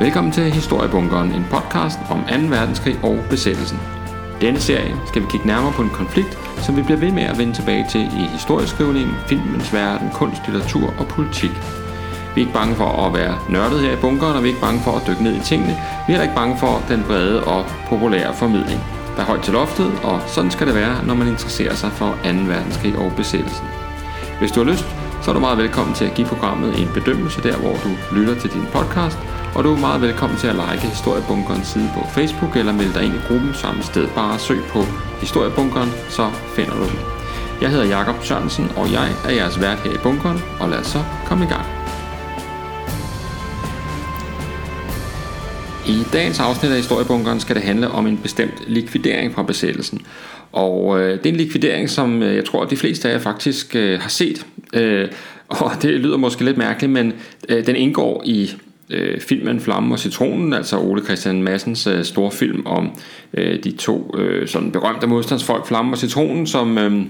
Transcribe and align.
Velkommen 0.00 0.32
til 0.32 0.52
Historiebunkeren, 0.52 1.32
en 1.32 1.46
podcast 1.50 1.98
om 2.10 2.20
2. 2.20 2.34
verdenskrig 2.56 2.98
og 3.02 3.18
besættelsen. 3.30 3.78
I 4.40 4.44
denne 4.44 4.60
serie 4.60 4.96
skal 5.06 5.22
vi 5.22 5.26
kigge 5.30 5.46
nærmere 5.46 5.72
på 5.72 5.82
en 5.82 5.90
konflikt, 5.90 6.38
som 6.64 6.76
vi 6.76 6.82
bliver 6.82 7.00
ved 7.00 7.12
med 7.12 7.22
at 7.22 7.38
vende 7.38 7.54
tilbage 7.54 7.86
til 7.90 8.00
i 8.00 8.24
historieskrivningen, 8.36 9.14
filmens 9.28 9.72
verden, 9.72 10.10
kunst, 10.14 10.42
litteratur 10.46 10.94
og 10.98 11.06
politik. 11.06 11.50
Vi 12.34 12.40
er 12.40 12.46
ikke 12.46 12.52
bange 12.52 12.74
for 12.74 13.06
at 13.06 13.14
være 13.14 13.38
nørdet 13.48 13.80
her 13.80 13.92
i 13.92 14.00
bunkeren, 14.00 14.36
og 14.36 14.42
vi 14.42 14.48
er 14.48 14.52
ikke 14.52 14.66
bange 14.66 14.80
for 14.80 14.92
at 14.96 15.06
dykke 15.06 15.22
ned 15.22 15.34
i 15.36 15.40
tingene. 15.40 15.72
Vi 15.72 16.12
er 16.12 16.14
heller 16.14 16.22
ikke 16.22 16.40
bange 16.42 16.56
for 16.56 16.82
den 16.88 17.04
brede 17.06 17.44
og 17.44 17.64
populære 17.88 18.34
formidling. 18.34 18.80
Der 19.16 19.22
er 19.22 19.26
højt 19.26 19.42
til 19.42 19.52
loftet, 19.52 19.92
og 20.02 20.20
sådan 20.26 20.50
skal 20.50 20.66
det 20.66 20.74
være, 20.74 21.04
når 21.06 21.14
man 21.14 21.28
interesserer 21.28 21.74
sig 21.74 21.90
for 21.92 22.10
2. 22.24 22.28
verdenskrig 22.54 22.98
og 22.98 23.12
besættelsen. 23.16 23.66
Hvis 24.38 24.52
du 24.52 24.64
har 24.64 24.70
lyst, 24.70 24.86
så 25.22 25.30
er 25.30 25.34
du 25.34 25.40
meget 25.40 25.58
velkommen 25.58 25.94
til 25.94 26.04
at 26.04 26.14
give 26.14 26.26
programmet 26.26 26.80
en 26.80 26.88
bedømmelse 26.94 27.42
der, 27.42 27.56
hvor 27.56 27.76
du 27.84 27.90
lytter 28.16 28.34
til 28.40 28.50
din 28.50 28.66
podcast, 28.72 29.18
og 29.54 29.64
du 29.64 29.74
er 29.74 29.78
meget 29.78 30.00
velkommen 30.02 30.38
til 30.38 30.46
at 30.46 30.54
like 30.54 30.86
Historiebunkerens 30.86 31.66
side 31.66 31.90
på 31.94 32.00
Facebook 32.06 32.56
eller 32.56 32.72
melde 32.72 32.94
dig 32.94 33.04
ind 33.04 33.14
i 33.14 33.26
gruppen 33.28 33.54
samme 33.54 33.82
sted. 33.82 34.08
Bare 34.14 34.38
søg 34.38 34.60
på 34.68 34.80
Historiebunkeren, 35.20 35.90
så 36.08 36.30
finder 36.56 36.74
du 36.74 36.82
den. 36.82 36.98
Jeg 37.60 37.70
hedder 37.70 37.86
Jakob 37.86 38.24
Sørensen, 38.24 38.72
og 38.76 38.92
jeg 38.92 39.08
er 39.24 39.30
jeres 39.30 39.60
vært 39.60 39.78
her 39.78 39.92
i 39.92 39.98
bunkeren, 40.02 40.38
og 40.60 40.68
lad 40.68 40.78
os 40.78 40.86
så 40.86 41.04
komme 41.26 41.44
i 41.44 41.48
gang. 41.48 41.66
I 45.86 46.04
dagens 46.12 46.40
afsnit 46.40 46.70
af 46.70 46.76
Historiebunkeren 46.76 47.40
skal 47.40 47.56
det 47.56 47.62
handle 47.62 47.88
om 47.88 48.06
en 48.06 48.18
bestemt 48.18 48.62
likvidering 48.66 49.34
fra 49.34 49.42
besættelsen. 49.42 50.00
Og 50.52 51.00
øh, 51.00 51.10
det 51.10 51.26
er 51.26 51.30
en 51.30 51.36
likvidering, 51.36 51.90
som 51.90 52.22
øh, 52.22 52.36
jeg 52.36 52.44
tror, 52.44 52.62
at 52.62 52.70
de 52.70 52.76
fleste 52.76 53.08
af 53.08 53.12
jer 53.12 53.18
faktisk 53.18 53.76
øh, 53.76 54.00
har 54.00 54.08
set. 54.08 54.46
Øh, 54.74 55.08
og 55.48 55.70
det 55.82 55.90
lyder 55.90 56.16
måske 56.16 56.44
lidt 56.44 56.58
mærkeligt, 56.58 56.92
men 56.92 57.12
øh, 57.48 57.66
den 57.66 57.76
indgår 57.76 58.22
i 58.26 58.50
øh, 58.90 59.20
filmen 59.20 59.60
Flamme 59.60 59.94
og 59.94 59.98
Citronen, 59.98 60.52
altså 60.52 60.78
Ole 60.78 61.04
Christian 61.04 61.42
Massens 61.42 61.86
øh, 61.86 62.04
store 62.04 62.30
film 62.30 62.66
om 62.66 62.90
øh, 63.34 63.64
de 63.64 63.72
to 63.72 64.14
øh, 64.18 64.48
sådan 64.48 64.72
berømte 64.72 65.06
modstandsfolk, 65.06 65.66
Flamme 65.66 65.92
og 65.92 65.98
Citronen, 65.98 66.46
som... 66.46 66.78
Øh, 66.78 67.02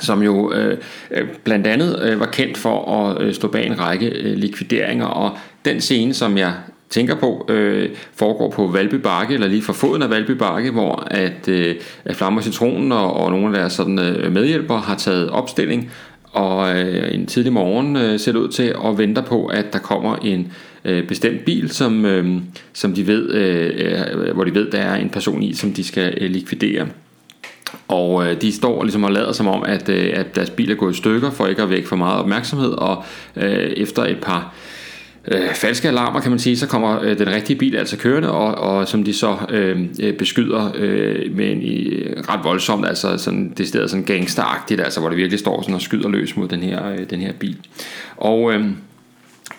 som 0.00 0.22
jo 0.22 0.52
øh, 0.52 0.78
øh, 1.10 1.28
blandt 1.44 1.66
andet 1.66 2.02
øh, 2.02 2.20
var 2.20 2.26
kendt 2.26 2.58
for 2.58 2.94
at 2.94 3.22
øh, 3.22 3.34
stå 3.34 3.48
bag 3.48 3.66
en 3.66 3.80
række 3.80 4.06
øh, 4.06 4.36
likvideringer, 4.36 5.06
og 5.06 5.38
den 5.64 5.80
scene, 5.80 6.14
som 6.14 6.38
jeg 6.38 6.52
tænker 6.92 7.14
på, 7.14 7.46
øh, 7.48 7.88
foregår 8.14 8.50
på 8.50 8.66
Valby 8.66 8.94
Bakke, 8.94 9.34
eller 9.34 9.48
lige 9.48 9.62
for 9.62 9.72
foden 9.72 10.02
af 10.02 10.10
Valby 10.10 10.30
Bakke, 10.30 10.70
hvor 10.70 11.06
at, 11.10 11.48
øh, 11.48 11.74
at 12.04 12.16
Flamme 12.16 12.40
og 12.40 12.44
Citronen 12.44 12.92
og, 12.92 13.14
og 13.14 13.30
nogle 13.30 13.46
af 13.46 13.52
deres 13.52 13.72
sådan, 13.72 13.98
øh, 13.98 14.32
medhjælpere 14.32 14.80
har 14.80 14.96
taget 14.96 15.30
opstilling, 15.30 15.90
og 16.32 16.78
øh, 16.78 17.14
en 17.14 17.26
tidlig 17.26 17.52
morgen 17.52 17.96
øh, 17.96 18.20
ser 18.20 18.32
det 18.32 18.38
ud 18.38 18.48
til 18.48 18.74
at 18.84 18.98
vente 18.98 19.22
på, 19.22 19.46
at 19.46 19.72
der 19.72 19.78
kommer 19.78 20.16
en 20.16 20.52
øh, 20.84 21.06
bestemt 21.06 21.44
bil, 21.44 21.70
som, 21.70 22.04
øh, 22.04 22.40
som 22.72 22.94
de 22.94 23.06
ved, 23.06 23.30
øh, 23.30 23.70
øh, 24.24 24.34
hvor 24.34 24.44
de 24.44 24.54
ved, 24.54 24.70
der 24.70 24.78
er 24.78 24.96
en 24.96 25.10
person 25.10 25.42
i, 25.42 25.54
som 25.54 25.72
de 25.72 25.84
skal 25.84 26.14
øh, 26.20 26.30
likvidere. 26.30 26.86
Og 27.88 28.26
øh, 28.26 28.40
de 28.40 28.52
står 28.52 28.82
ligesom 28.82 29.04
og 29.04 29.12
lader 29.12 29.32
som 29.32 29.48
om, 29.48 29.62
at, 29.66 29.88
øh, 29.88 30.10
at 30.14 30.34
deres 30.34 30.50
bil 30.50 30.70
er 30.70 30.74
gået 30.74 30.94
i 30.94 30.96
stykker, 30.96 31.30
for 31.30 31.46
ikke 31.46 31.62
at 31.62 31.70
vække 31.70 31.88
for 31.88 31.96
meget 31.96 32.20
opmærksomhed, 32.20 32.70
og 32.70 33.04
øh, 33.36 33.70
efter 33.76 34.04
et 34.04 34.18
par 34.22 34.38
øh, 34.38 34.81
Øh, 35.28 35.54
falske 35.54 35.88
alarmer, 35.88 36.20
kan 36.20 36.30
man 36.30 36.38
sige, 36.38 36.56
så 36.56 36.66
kommer 36.66 37.00
øh, 37.02 37.18
den 37.18 37.30
rigtige 37.30 37.58
bil 37.58 37.76
altså 37.76 37.96
kørende, 37.96 38.30
og, 38.30 38.54
og 38.54 38.88
som 38.88 39.04
de 39.04 39.12
så 39.12 39.36
øh, 39.48 39.80
øh 40.00 40.14
beskyder 40.14 40.72
øh, 40.74 41.36
med 41.36 41.52
en 41.52 41.62
i, 41.62 42.04
ret 42.28 42.44
voldsomt, 42.44 42.86
altså 42.86 43.18
sådan, 43.18 43.52
det 43.58 43.68
stedet 43.68 43.90
sådan 43.90 44.04
gangsteragtigt, 44.04 44.80
altså 44.80 45.00
hvor 45.00 45.08
det 45.08 45.18
virkelig 45.18 45.38
står 45.38 45.62
sådan 45.62 45.74
og 45.74 45.82
skyder 45.82 46.08
løs 46.08 46.36
mod 46.36 46.48
den 46.48 46.62
her, 46.62 46.88
øh, 46.88 47.10
den 47.10 47.20
her 47.20 47.32
bil. 47.32 47.56
Og 48.16 48.52
øh, 48.52 48.64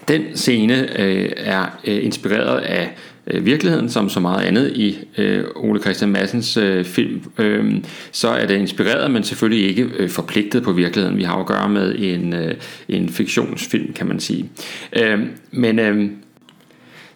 den 0.08 0.38
scene 0.38 1.02
øh, 1.02 1.32
er 1.38 1.66
øh, 1.88 2.06
inspireret 2.06 2.60
af 2.60 2.96
øh, 3.28 3.46
virkeligheden, 3.46 3.90
som 3.90 4.10
så 4.10 4.20
meget 4.20 4.46
andet 4.46 4.72
i 4.78 4.98
øh, 5.18 5.44
Ole 5.56 5.80
Christian 5.80 6.12
Massens 6.12 6.58
øh, 6.58 6.86
film, 6.86 7.22
øh, 7.38 7.74
så 8.12 8.28
er 8.28 8.46
det 8.46 8.58
inspireret, 8.58 9.12
men 9.12 9.24
selvfølgelig 9.24 9.70
ikke 9.70 9.90
øh, 9.98 10.10
forpligtet 10.10 10.64
på 10.64 10.72
virkeligheden. 10.72 11.18
Vi 11.18 11.24
har 11.24 11.36
at 11.36 11.46
gøre 11.46 11.70
med 11.70 11.96
en, 12.00 12.34
øh, 12.34 12.56
en 12.88 13.10
fiktionsfilm, 13.10 13.94
kan 13.94 14.08
man 14.08 14.20
sige. 14.20 14.50
Øh, 14.96 15.20
men 15.52 15.80
øh, 15.80 16.10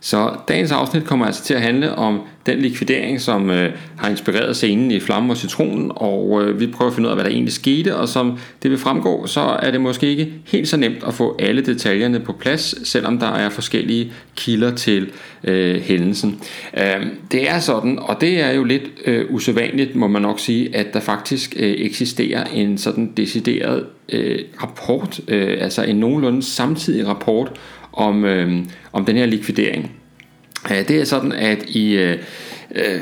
så 0.08 0.36
dagens 0.48 0.72
afsnit 0.72 1.04
kommer 1.04 1.26
altså 1.26 1.44
til 1.44 1.54
at 1.54 1.62
handle 1.62 1.96
om 1.96 2.22
den 2.46 2.60
likvidering, 2.60 3.22
som 3.22 3.50
øh, 3.50 3.74
har 3.98 4.10
inspireret 4.10 4.56
scenen 4.56 4.92
i 4.92 5.00
Flamme 5.00 5.34
og 5.34 5.38
Citronen, 5.38 5.92
og 5.96 6.44
øh, 6.44 6.60
vi 6.60 6.68
prøver 6.68 6.92
at 6.92 6.96
finde 6.96 7.08
ud 7.08 7.12
af, 7.12 7.16
hvad 7.18 7.26
der 7.26 7.32
egentlig 7.32 7.54
skete, 7.54 7.96
og 7.96 8.10
som 8.10 8.40
det 8.64 8.72
vil 8.72 8.80
fremgå, 8.80 9.28
så 9.28 9.42
er 9.42 9.72
det 9.72 9.82
måske 9.82 10.08
ikke 10.08 10.34
helt 10.46 10.68
så 10.68 10.78
nemt 10.78 11.04
at 11.08 11.14
få 11.14 11.36
alle 11.40 11.62
detaljerne 11.62 12.20
på 12.20 12.34
plads, 12.34 12.88
selvom 12.88 13.20
der 13.20 13.28
er 13.28 13.50
forskellige 13.50 14.14
kilder 14.36 14.76
til 14.76 15.12
øh, 15.44 15.82
hændelsen. 15.82 16.42
Øh, 16.78 17.06
det 17.32 17.50
er 17.50 17.60
sådan, 17.60 18.00
og 18.00 18.22
det 18.22 18.42
er 18.42 18.52
jo 18.52 18.64
lidt 18.64 18.84
øh, 19.06 19.26
usædvanligt, 19.30 19.96
må 19.96 20.08
man 20.08 20.22
nok 20.22 20.40
sige, 20.40 20.76
at 20.76 20.94
der 20.94 21.00
faktisk 21.00 21.54
øh, 21.58 21.72
eksisterer 21.72 22.44
en 22.44 22.78
sådan 22.78 23.14
decideret 23.18 23.86
øh, 24.10 24.40
rapport, 24.64 25.20
øh, 25.28 25.58
altså 25.60 25.84
en 25.84 25.96
nogenlunde 25.96 26.44
samtidig 26.44 27.08
rapport 27.08 27.52
om, 27.98 28.26
øh, 28.26 28.58
om 28.94 29.06
den 29.06 29.16
her 29.16 29.26
likvidering. 29.26 29.92
Det 30.70 30.92
er 30.92 31.04
sådan, 31.04 31.32
at 31.32 31.64
i 31.68 31.96
øh, 31.96 32.18
øh, 32.76 33.02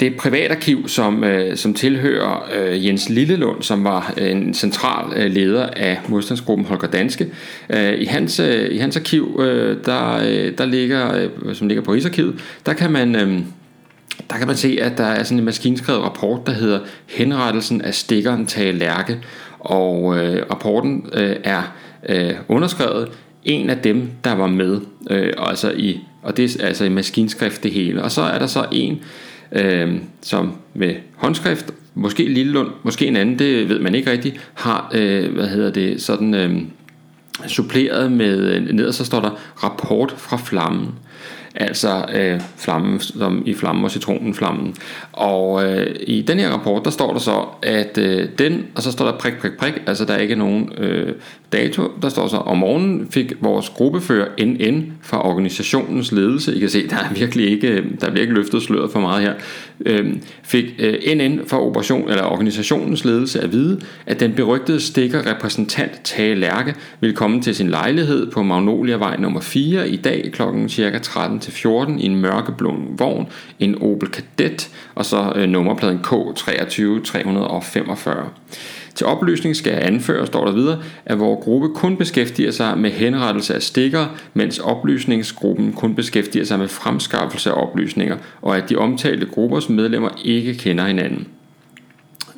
det 0.00 0.16
privatarkiv, 0.16 0.88
som, 0.88 1.24
øh, 1.24 1.56
som 1.56 1.74
tilhører 1.74 2.48
øh, 2.56 2.86
Jens 2.86 3.08
Lillelund, 3.08 3.62
som 3.62 3.84
var 3.84 4.14
øh, 4.16 4.30
en 4.30 4.54
central 4.54 5.12
øh, 5.16 5.32
leder 5.32 5.66
af 5.66 6.00
modstandsgruppen 6.08 6.66
Holger 6.66 6.88
Danske. 6.88 7.26
Øh, 7.70 7.94
i, 7.94 8.04
hans, 8.04 8.40
øh, 8.40 8.74
I 8.74 8.78
hans 8.78 8.96
arkiv, 8.96 9.40
øh, 9.42 9.76
der, 9.84 10.14
øh, 10.14 10.58
der 10.58 10.64
ligger, 10.64 11.28
øh, 11.44 11.54
som 11.54 11.68
ligger 11.68 11.84
på 11.84 11.92
Rigsarkivet, 11.92 12.34
der 12.66 12.72
kan 12.72 12.92
man... 12.92 13.16
Øh, 13.16 13.38
der 14.30 14.36
kan 14.38 14.46
man 14.46 14.56
se, 14.56 14.78
at 14.80 14.98
der 14.98 15.04
er 15.04 15.22
sådan 15.22 15.38
en 15.38 15.44
maskinskrevet 15.44 16.02
rapport, 16.02 16.46
der 16.46 16.52
hedder 16.52 16.80
Henrettelsen 17.06 17.82
af 17.82 17.94
stikkeren 17.94 18.46
Tage 18.46 18.72
Lærke. 18.72 19.18
Og 19.58 20.18
øh, 20.18 20.42
rapporten 20.50 21.06
øh, 21.12 21.36
er 21.44 21.62
øh, 22.08 22.30
underskrevet 22.48 23.08
en 23.44 23.70
af 23.70 23.76
dem, 23.78 24.10
der 24.24 24.32
var 24.32 24.46
med, 24.46 24.80
øh, 25.10 25.32
altså 25.38 25.72
i, 25.76 26.00
og 26.22 26.36
det 26.36 26.56
er 26.56 26.66
altså 26.66 26.84
i 26.84 26.88
maskinskrift 26.88 27.62
det 27.62 27.72
hele. 27.72 28.02
Og 28.02 28.10
så 28.10 28.22
er 28.22 28.38
der 28.38 28.46
så 28.46 28.66
en, 28.72 29.00
øh, 29.52 29.94
som 30.22 30.52
med 30.74 30.94
håndskrift, 31.16 31.74
måske 31.94 32.28
Lillelund, 32.28 32.68
måske 32.82 33.06
en 33.06 33.16
anden, 33.16 33.38
det 33.38 33.68
ved 33.68 33.78
man 33.78 33.94
ikke 33.94 34.10
rigtigt, 34.10 34.50
har, 34.54 34.90
øh, 34.94 35.34
hvad 35.34 35.48
hedder 35.48 35.70
det, 35.70 36.02
sådan 36.02 36.34
øh, 36.34 36.60
suppleret 37.46 38.12
med, 38.12 38.38
øh, 38.38 38.74
ned 38.74 38.92
så 38.92 39.04
står 39.04 39.20
der 39.20 39.30
rapport 39.64 40.14
fra 40.18 40.36
flammen 40.36 40.88
altså 41.54 42.06
øh, 42.14 42.40
flammen 42.56 43.00
som 43.00 43.42
i 43.46 43.54
flammen 43.54 43.84
og 43.84 43.90
citronen 43.90 44.34
flammen. 44.34 44.74
Og 45.12 45.64
øh, 45.64 45.96
i 46.06 46.22
den 46.22 46.38
her 46.38 46.50
rapport, 46.50 46.84
der 46.84 46.90
står 46.90 47.12
der 47.12 47.20
så, 47.20 47.44
at 47.62 47.98
øh, 47.98 48.28
den, 48.38 48.66
og 48.74 48.82
så 48.82 48.92
står 48.92 49.04
der 49.04 49.18
prik, 49.18 49.34
prik, 49.40 49.52
prik, 49.58 49.74
altså 49.86 50.04
der 50.04 50.14
er 50.14 50.18
ikke 50.18 50.36
nogen 50.36 50.72
øh, 50.78 51.12
dato, 51.52 51.82
der 52.02 52.08
står 52.08 52.28
så, 52.28 52.36
om 52.36 52.58
morgenen 52.58 53.08
fik 53.10 53.32
vores 53.40 53.68
gruppefører 53.68 54.44
NN 54.44 54.92
fra 55.02 55.28
organisationens 55.28 56.12
ledelse, 56.12 56.54
I 56.54 56.58
kan 56.58 56.68
se, 56.68 56.88
der 56.88 56.96
er 56.96 57.14
virkelig 57.14 57.50
ikke, 57.50 57.68
øh, 57.68 57.84
der 58.00 58.10
bliver 58.10 58.22
ikke 58.22 58.34
løftet 58.34 58.62
sløret 58.62 58.90
for 58.90 59.00
meget 59.00 59.22
her, 59.22 59.34
øh, 59.86 60.16
fik 60.42 60.64
øh, 60.78 61.16
NN 61.16 61.40
fra 61.46 61.66
operation, 61.66 62.10
eller 62.10 62.24
organisationens 62.24 63.04
ledelse 63.04 63.40
at 63.40 63.52
vide, 63.52 63.80
at 64.06 64.20
den 64.20 64.32
berygtede 64.32 64.80
stikker 64.80 65.30
repræsentant 65.30 66.00
Tage 66.04 66.34
Lærke 66.34 66.74
vil 67.00 67.14
komme 67.14 67.42
til 67.42 67.54
sin 67.54 67.68
lejlighed 67.68 68.30
på 68.30 68.42
Magnoliavej 68.42 69.16
nummer 69.16 69.40
4 69.40 69.88
i 69.88 69.96
dag 69.96 70.30
klokken 70.32 70.68
cirka 70.68 70.98
13 70.98 71.40
til 71.44 71.52
14 71.52 71.98
i 71.98 72.06
en 72.06 72.16
mørkeblå 72.16 72.74
vogn, 72.98 73.26
en 73.60 73.82
Opel 73.82 74.08
Kadett 74.08 74.70
og 74.94 75.04
så 75.04 75.32
øh, 75.36 75.48
nummerpladen 75.48 75.98
K23345. 75.98 78.10
Til 78.94 79.06
oplysning 79.06 79.56
skal 79.56 79.72
jeg 79.72 79.82
anføre, 79.82 80.26
står 80.26 80.44
der 80.44 80.52
videre, 80.52 80.82
at 81.06 81.18
vores 81.18 81.44
gruppe 81.44 81.68
kun 81.74 81.96
beskæftiger 81.96 82.50
sig 82.50 82.78
med 82.78 82.90
henrettelse 82.90 83.54
af 83.54 83.62
stikker, 83.62 84.06
mens 84.34 84.58
oplysningsgruppen 84.58 85.72
kun 85.72 85.94
beskæftiger 85.94 86.44
sig 86.44 86.58
med 86.58 86.68
fremskaffelse 86.68 87.50
af 87.50 87.62
oplysninger, 87.62 88.16
og 88.42 88.56
at 88.56 88.68
de 88.68 88.76
omtalte 88.76 89.26
gruppers 89.26 89.68
medlemmer 89.68 90.10
ikke 90.24 90.54
kender 90.54 90.86
hinanden. 90.86 91.26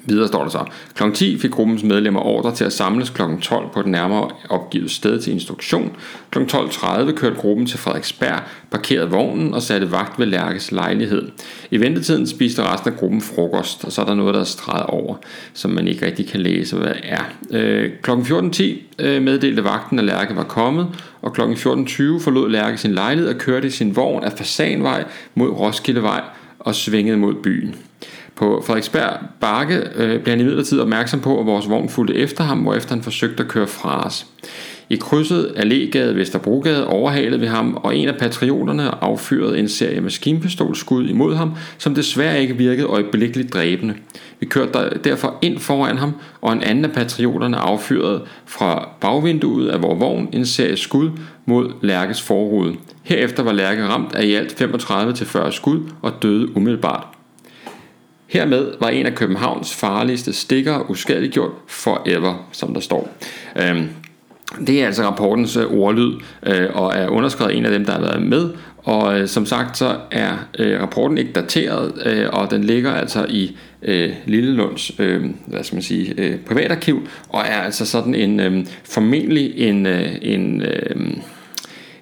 Videre 0.06 0.29
står 0.29 0.43
der 0.43 0.50
så. 0.50 0.64
Kl. 0.94 1.03
10 1.14 1.38
fik 1.38 1.50
gruppens 1.50 1.82
medlemmer 1.82 2.20
ordre 2.20 2.55
til 2.55 2.64
at 2.64 2.73
samles 2.73 3.11
kl. 3.11 3.23
12 3.43 3.67
på 3.75 3.81
et 3.81 3.87
nærmere 3.87 4.31
opgivet 4.49 4.91
sted 4.91 5.20
til 5.20 5.32
instruktion. 5.32 5.97
Kl. 6.31 6.38
12.30 6.38 7.12
kørte 7.12 7.37
gruppen 7.37 7.67
til 7.67 7.79
Frederiksberg, 7.79 8.41
parkerede 8.70 9.11
vognen 9.11 9.55
og 9.55 9.62
satte 9.62 9.93
vagt 9.93 10.19
ved 10.19 10.26
Lærkes 10.26 10.73
lejlighed. 10.73 11.29
I 11.70 11.81
ventetiden 11.81 12.26
spiste 12.26 12.62
resten 12.62 12.93
af 12.93 12.99
gruppen 12.99 13.20
frokost, 13.20 13.85
og 13.85 13.93
så 13.93 14.00
er 14.00 14.06
der 14.06 14.14
noget, 14.14 14.35
der 14.35 14.41
er 14.41 14.44
streget 14.44 14.87
over, 14.87 15.17
som 15.55 15.70
man 15.70 15.88
ikke 15.88 16.06
rigtig 16.06 16.29
kan 16.29 16.41
læse, 16.41 16.76
hvad 16.76 16.88
det 16.88 17.00
er. 17.03 17.25
Øh, 17.50 17.91
kl. 18.03 18.11
14.10 18.11 18.62
øh, 18.99 19.23
meddelte 19.23 19.64
vagten, 19.64 19.99
at 19.99 20.05
Lærke 20.05 20.37
var 20.37 20.44
kommet, 20.44 20.88
og 21.23 21.32
kl. 21.32 21.41
14.20 21.41 21.47
forlod 22.20 22.50
Lærke 22.50 22.79
sin 22.79 22.93
lejlighed 22.93 23.31
og 23.35 23.38
kørte 23.38 23.67
i 23.67 23.70
sin 23.70 23.97
vogn 23.97 24.25
af 24.25 24.32
Fasanvej 24.32 25.05
mod 25.35 25.49
Roskildevej 25.49 26.23
og 26.58 26.75
svingede 26.75 27.17
mod 27.17 27.35
byen. 27.35 27.75
På 28.36 28.62
Frederiksberg 28.66 29.18
Bakke 29.40 29.82
øh, 29.94 30.22
blev 30.22 30.32
han 30.32 30.40
imidlertid 30.40 30.80
opmærksom 30.80 31.20
på, 31.20 31.40
at 31.40 31.46
vores 31.46 31.68
vogn 31.68 31.88
fulgte 31.88 32.14
efter 32.14 32.44
ham, 32.44 32.58
hvorefter 32.58 32.94
han 32.94 33.02
forsøgte 33.02 33.42
at 33.42 33.48
køre 33.48 33.66
fra 33.66 34.06
os. 34.06 34.26
I 34.90 34.96
krydset 34.96 35.52
Allégade 35.56 36.14
Vesterbrogade 36.14 36.86
overhalede 36.86 37.40
vi 37.40 37.46
ham, 37.46 37.78
og 37.82 37.96
en 37.96 38.08
af 38.08 38.16
patrioterne 38.16 39.04
affyrede 39.04 39.58
en 39.58 39.68
serie 39.68 40.00
maskinpistolskud 40.00 41.08
imod 41.08 41.34
ham, 41.34 41.52
som 41.78 41.94
desværre 41.94 42.40
ikke 42.40 42.56
virkede 42.56 42.86
øjeblikkeligt 42.86 43.52
dræbende. 43.52 43.94
Vi 44.40 44.46
kørte 44.46 44.98
derfor 45.04 45.38
ind 45.42 45.58
foran 45.58 45.98
ham, 45.98 46.14
og 46.40 46.52
en 46.52 46.62
anden 46.62 46.84
af 46.84 46.92
patrioterne 46.92 47.56
affyrede 47.56 48.22
fra 48.46 48.88
bagvinduet 49.00 49.68
af 49.68 49.82
vores 49.82 50.00
vogn 50.00 50.28
en 50.32 50.46
serie 50.46 50.76
skud 50.76 51.10
mod 51.46 51.72
Lærkes 51.82 52.22
forrude. 52.22 52.74
Herefter 53.02 53.42
var 53.42 53.52
Lærke 53.52 53.86
ramt 53.86 54.14
af 54.14 54.24
i 54.24 54.34
alt 54.34 54.62
35-40 54.62 55.50
skud 55.50 55.80
og 56.02 56.12
døde 56.22 56.56
umiddelbart. 56.56 57.15
Hermed 58.26 58.73
var 58.81 58.88
en 58.88 59.06
af 59.06 59.14
Københavns 59.14 59.75
farligste 59.75 60.32
stikker 60.32 60.90
uskadeliggjort 60.90 61.52
forever, 61.67 62.49
som 62.52 62.75
der 62.75 62.81
står. 62.81 63.17
Øhm, 63.56 63.88
det 64.67 64.82
er 64.82 64.87
altså 64.87 65.02
rapportens 65.02 65.56
øh, 65.56 65.73
ordlyd, 65.73 66.14
øh, 66.46 66.69
og 66.75 66.93
er 66.94 67.08
underskrevet 67.08 67.56
en 67.56 67.64
af 67.64 67.70
dem, 67.70 67.84
der 67.84 67.93
har 67.93 68.00
været 68.00 68.23
med. 68.23 68.50
Og 68.78 69.20
øh, 69.20 69.28
som 69.28 69.46
sagt, 69.46 69.78
så 69.78 69.96
er 70.11 70.32
øh, 70.58 70.81
rapporten 70.82 71.19
ikke 71.19 71.32
dateret, 71.32 71.93
øh, 72.06 72.26
og 72.32 72.50
den 72.50 72.64
ligger 72.64 72.93
altså 72.93 73.26
i 73.28 73.56
Lillelunds 74.26 74.90
hvad 75.46 75.64
skal 75.64 75.76
man 75.76 75.82
sige, 75.82 76.38
privatarkiv, 76.46 77.08
og 77.29 77.40
er 77.40 77.61
altså 77.62 77.87
sådan 77.87 78.14
en 78.14 78.69
formentlig 78.84 79.52
en, 79.56 79.87
en 80.22 80.62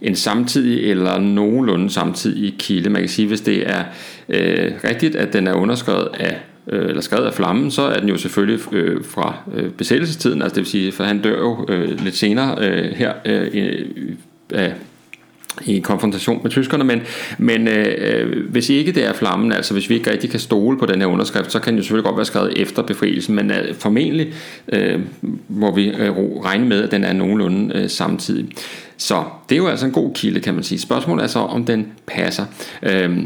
en 0.04 0.16
samtidig 0.16 0.90
eller 0.90 1.18
nogenlunde 1.18 1.90
samtidig 1.90 2.54
kilde. 2.58 2.90
Man 2.90 3.02
kan 3.02 3.08
sige, 3.08 3.28
hvis 3.28 3.40
det 3.40 3.70
er 3.70 3.84
øh, 4.28 4.72
rigtigt, 4.84 5.16
at 5.16 5.32
den 5.32 5.46
er 5.46 5.54
underskrevet 5.54 6.08
af 6.14 6.40
øh, 6.68 6.88
eller 6.88 7.00
skrevet 7.00 7.26
af 7.26 7.34
flammen, 7.34 7.70
så 7.70 7.82
er 7.82 8.00
den 8.00 8.08
jo 8.08 8.16
selvfølgelig 8.16 8.72
øh, 8.72 9.04
fra 9.04 9.34
øh, 9.54 9.70
besættelsestiden, 9.70 10.42
altså 10.42 10.54
det 10.54 10.60
vil 10.60 10.70
sige, 10.70 10.92
for 10.92 11.04
han 11.04 11.22
dør 11.22 11.38
jo 11.38 11.66
øh, 11.68 12.04
lidt 12.04 12.16
senere 12.16 12.56
øh, 12.60 12.92
her 12.92 13.12
øh, 13.24 13.86
af 14.50 14.74
i 15.62 15.78
konfrontation 15.78 16.40
med 16.42 16.50
tyskerne, 16.50 16.84
men, 16.84 17.02
men 17.38 17.68
øh, 17.68 17.94
øh, 17.98 18.50
hvis 18.50 18.70
ikke 18.70 18.92
det 18.92 19.04
er 19.04 19.12
flammen, 19.12 19.52
altså 19.52 19.72
hvis 19.74 19.90
vi 19.90 19.94
ikke 19.94 20.10
rigtig 20.10 20.30
kan 20.30 20.40
stole 20.40 20.78
på 20.78 20.86
den 20.86 21.00
her 21.00 21.06
underskrift, 21.06 21.52
så 21.52 21.58
kan 21.58 21.72
den 21.72 21.78
jo 21.78 21.82
selvfølgelig 21.82 22.04
godt 22.04 22.16
være 22.16 22.24
skrevet 22.24 22.52
efter 22.56 22.82
befrielsen, 22.82 23.34
men 23.34 23.50
øh, 23.50 23.74
formentlig 23.74 24.32
øh, 24.68 25.00
må 25.48 25.74
vi 25.74 25.88
øh, 25.88 26.10
regne 26.44 26.66
med, 26.66 26.82
at 26.82 26.90
den 26.90 27.04
er 27.04 27.12
nogenlunde 27.12 27.78
øh, 27.78 27.90
samtidig. 27.90 28.48
Så 28.96 29.24
det 29.48 29.54
er 29.54 29.58
jo 29.58 29.66
altså 29.66 29.86
en 29.86 29.92
god 29.92 30.14
kilde, 30.14 30.40
kan 30.40 30.54
man 30.54 30.62
sige. 30.62 30.78
Spørgsmålet 30.78 31.22
er 31.22 31.26
så, 31.26 31.38
om 31.38 31.64
den 31.64 31.86
passer. 32.06 32.44
Øh, 32.82 33.18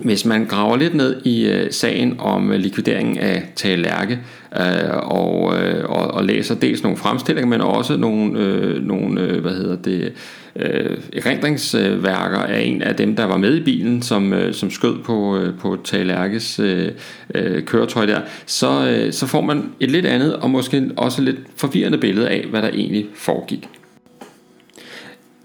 hvis 0.00 0.24
man 0.24 0.44
graver 0.44 0.76
lidt 0.76 0.94
ned 0.94 1.26
i 1.26 1.46
øh, 1.46 1.72
sagen 1.72 2.14
om 2.18 2.52
øh, 2.52 2.58
likvideringen 2.58 3.18
af 3.18 3.42
Tage 3.56 3.76
Lærke 3.76 4.18
øh, 4.60 4.96
og, 4.96 5.56
øh, 5.58 5.84
og, 5.84 6.10
og 6.10 6.24
læser 6.24 6.54
dels 6.54 6.82
nogle 6.82 6.98
fremstillinger, 6.98 7.48
men 7.48 7.60
også 7.60 7.96
nogle, 7.96 8.40
øh, 8.40 8.82
nogle 8.82 9.20
øh, 9.20 9.40
hvad 9.40 9.52
hedder 9.52 9.76
det, 9.76 10.12
øh, 10.56 10.98
erindringsværker 11.12 12.38
af 12.38 12.60
en 12.60 12.82
af 12.82 12.96
dem, 12.96 13.16
der 13.16 13.24
var 13.24 13.36
med 13.36 13.56
i 13.56 13.60
bilen, 13.60 14.02
som, 14.02 14.32
øh, 14.32 14.54
som 14.54 14.70
skød 14.70 14.98
på, 15.04 15.38
øh, 15.38 15.58
på 15.58 15.78
Tage 15.84 16.04
Lærkes 16.04 16.58
øh, 16.58 16.88
øh, 17.34 17.62
køretøj 17.62 18.06
der, 18.06 18.20
så, 18.46 18.88
øh, 18.88 19.12
så 19.12 19.26
får 19.26 19.40
man 19.40 19.64
et 19.80 19.90
lidt 19.90 20.06
andet 20.06 20.36
og 20.36 20.50
måske 20.50 20.90
også 20.96 21.22
lidt 21.22 21.38
forvirrende 21.56 21.98
billede 21.98 22.28
af, 22.28 22.46
hvad 22.50 22.62
der 22.62 22.68
egentlig 22.68 23.06
foregik. 23.14 23.68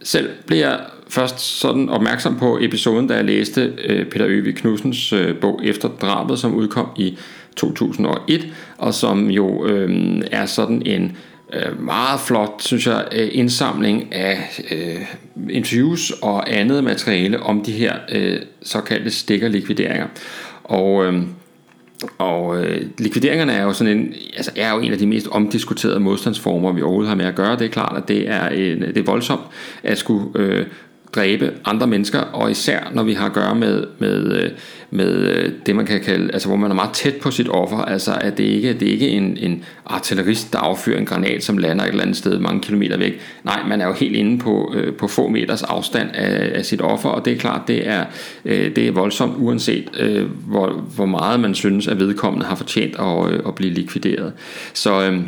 Selv 0.04 0.30
bliver 0.46 0.70
jeg 0.70 0.80
først 1.10 1.40
sådan 1.40 1.90
opmærksom 1.90 2.38
på 2.38 2.58
episoden, 2.62 3.08
da 3.08 3.16
jeg 3.16 3.26
læste 3.26 3.74
øh, 3.86 4.06
Peter 4.06 4.26
Øvig 4.28 4.56
Knudsens 4.56 5.14
øh, 5.14 5.36
bog 5.36 5.62
Efter 5.64 5.90
drabet, 5.90 6.40
som 6.40 6.56
udkom 6.56 6.88
i 6.98 7.18
2001, 7.56 8.48
og 8.78 8.94
som 8.94 9.30
jo 9.30 9.66
øh, 9.66 10.22
er 10.32 10.46
sådan 10.46 10.82
en 10.86 11.18
øh, 11.54 11.82
meget 11.82 12.20
flot, 12.20 12.54
synes 12.60 12.88
jeg, 12.88 13.06
øh, 13.12 13.30
indsamling 13.32 14.14
af 14.14 14.64
øh, 14.72 15.02
interviews 15.50 16.12
og 16.12 16.58
andet 16.58 16.84
materiale 16.84 17.40
om 17.40 17.64
de 17.64 17.72
her 17.72 17.94
øh, 18.12 18.40
såkaldte 18.62 19.12
stikkerlikvideringer. 19.12 20.08
Og 20.64 21.06
øh, 21.06 21.22
og 22.18 22.64
øh, 22.64 22.82
likvideringerne 22.98 23.52
er 23.52 23.64
jo 23.64 23.74
sådan 23.74 23.98
en, 23.98 24.14
altså 24.36 24.52
er 24.56 24.74
jo 24.74 24.80
en 24.80 24.92
af 24.92 24.98
de 24.98 25.08
mest 25.08 25.28
omdiskuterede 25.28 26.00
modstandsformer, 26.00 26.72
vi 26.72 26.82
overhovedet 26.82 27.10
har 27.10 27.16
med 27.16 27.26
at 27.26 27.36
gøre. 27.36 27.56
Det 27.60 27.66
er 27.66 27.70
klart, 27.70 27.98
at 27.98 28.08
det 28.08 28.30
er, 28.30 28.50
en, 28.50 28.82
det 28.82 28.98
er 28.98 29.04
voldsomt 29.04 29.42
at 29.84 29.98
skulle 29.98 30.26
øh, 30.36 30.66
dræbe 31.16 31.54
andre 31.66 31.88
mennesker, 31.88 32.20
og 32.20 32.52
især 32.52 32.92
når 32.94 33.04
vi 33.04 33.14
har 33.14 33.26
at 33.26 33.34
gøre 33.34 33.56
med, 33.56 33.84
med, 34.00 34.44
øh, 34.44 34.52
med 34.92 35.14
øh, 35.14 35.52
det, 35.66 35.76
man 35.76 35.86
kan 35.86 36.02
kalde, 36.02 36.34
altså 36.34 36.48
hvor 36.48 36.58
man 36.58 36.72
er 36.72 36.76
meget 36.76 36.92
tæt 36.94 37.16
på 37.16 37.32
sit 37.32 37.50
offer, 37.50 37.78
altså 37.78 38.18
at 38.22 38.38
det 38.38 38.44
ikke 38.44 38.74
det 38.74 38.88
er 38.88 38.92
ikke 38.92 39.10
en, 39.10 39.38
en 39.38 39.64
artillerist, 39.86 40.54
der 40.54 40.60
affyrer 40.60 41.00
en 41.00 41.06
granat, 41.06 41.44
som 41.44 41.58
lander 41.58 41.84
et 41.84 41.90
eller 41.90 42.02
andet 42.02 42.18
sted 42.18 42.40
mange 42.40 42.62
kilometer 42.62 42.98
væk. 42.98 43.20
Nej, 43.44 43.64
man 43.68 43.82
er 43.82 43.88
jo 43.88 43.94
helt 43.94 44.16
inde 44.16 44.38
på, 44.38 44.74
øh, 44.76 44.94
på 44.94 45.08
få 45.08 45.28
meters 45.28 45.64
afstand 45.64 46.10
af, 46.14 46.52
af 46.58 46.66
sit 46.66 46.82
offer, 46.82 47.10
og 47.10 47.26
det 47.26 47.34
er 47.34 47.38
klart, 47.38 47.62
det 47.68 47.88
er, 47.88 48.06
det 48.46 48.78
er 48.78 48.92
voldsomt, 48.92 49.34
uanset 49.38 49.90
hvor, 50.48 50.70
hvor 50.96 51.06
meget 51.06 51.40
man 51.40 51.56
synes, 51.56 51.88
at 51.88 52.00
vedkommende 52.00 52.46
har 52.46 52.56
fortjent 52.56 52.96
at, 53.00 53.48
at 53.48 53.56
blive 53.56 53.74
likvideret. 53.74 54.34
Så 54.74 55.02
øhm, 55.02 55.28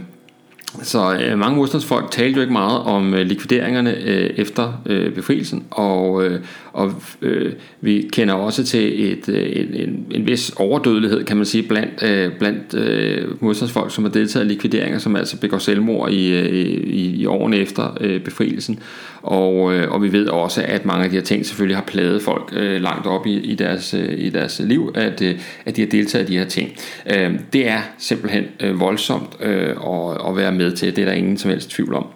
så 0.83 1.13
øh, 1.13 1.39
mange 1.39 1.57
modstandsfolk 1.57 2.11
talte 2.11 2.35
jo 2.35 2.41
ikke 2.41 2.53
meget 2.53 2.79
om 2.81 3.13
øh, 3.13 3.25
likvideringerne 3.25 3.97
øh, 4.03 4.29
efter 4.35 4.81
øh, 4.85 5.13
befrielsen, 5.13 5.63
og, 5.71 6.25
øh, 6.25 6.39
og 6.73 6.93
øh, 7.21 7.53
vi 7.81 8.09
kender 8.13 8.33
også 8.33 8.63
til 8.63 9.11
et, 9.11 9.29
øh, 9.29 9.49
en, 9.55 9.73
en, 9.73 10.05
en 10.11 10.27
vis 10.27 10.51
overdødelighed, 10.55 11.23
kan 11.25 11.37
man 11.37 11.45
sige, 11.45 11.63
blandt, 11.63 12.03
øh, 12.03 12.31
blandt 12.39 12.73
øh, 12.73 13.43
modstandsfolk, 13.43 13.91
som 13.91 14.03
har 14.03 14.11
deltaget 14.11 14.45
i 14.45 14.49
likvideringer, 14.49 14.99
som 14.99 15.15
altså 15.15 15.39
begår 15.39 15.57
selvmord 15.57 16.11
i, 16.11 16.39
øh, 16.39 16.49
i, 16.49 17.15
i 17.15 17.25
årene 17.25 17.57
efter 17.57 17.97
øh, 18.01 18.21
befrielsen. 18.21 18.79
Og, 19.21 19.73
øh, 19.73 19.91
og 19.91 20.03
vi 20.03 20.11
ved 20.11 20.27
også, 20.27 20.63
at 20.67 20.85
mange 20.85 21.03
af 21.03 21.09
de 21.09 21.15
her 21.15 21.23
ting 21.23 21.45
selvfølgelig 21.45 21.77
har 21.77 21.83
plaget 21.83 22.21
folk 22.21 22.53
øh, 22.55 22.81
langt 22.81 23.07
op 23.07 23.27
i, 23.27 23.39
i, 23.39 23.55
deres, 23.55 23.93
øh, 23.93 24.13
i 24.17 24.29
deres 24.29 24.59
liv, 24.59 24.91
at, 24.95 25.21
øh, 25.21 25.39
at 25.65 25.75
de 25.75 25.81
har 25.81 25.89
deltaget 25.89 26.29
i 26.29 26.33
de 26.33 26.37
her 26.37 26.45
ting. 26.45 26.77
Øh, 27.15 27.33
det 27.53 27.67
er 27.67 27.81
simpelthen 27.97 28.43
øh, 28.59 28.79
voldsomt 28.79 29.37
øh, 29.39 29.69
at, 29.69 30.27
at 30.27 30.37
være 30.37 30.51
med 30.51 30.71
til, 30.71 30.95
det 30.95 31.01
er 31.01 31.05
der 31.05 31.13
ingen 31.13 31.37
som 31.37 31.51
helst 31.51 31.69
tvivl 31.69 31.93
om. 31.93 32.07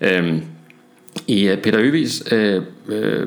Øh, 0.00 0.38
I 1.26 1.48
øh, 1.48 1.58
Peter 1.58 1.80
Øvis 1.80 2.22
øh, 2.32 2.62
øh, 2.88 3.26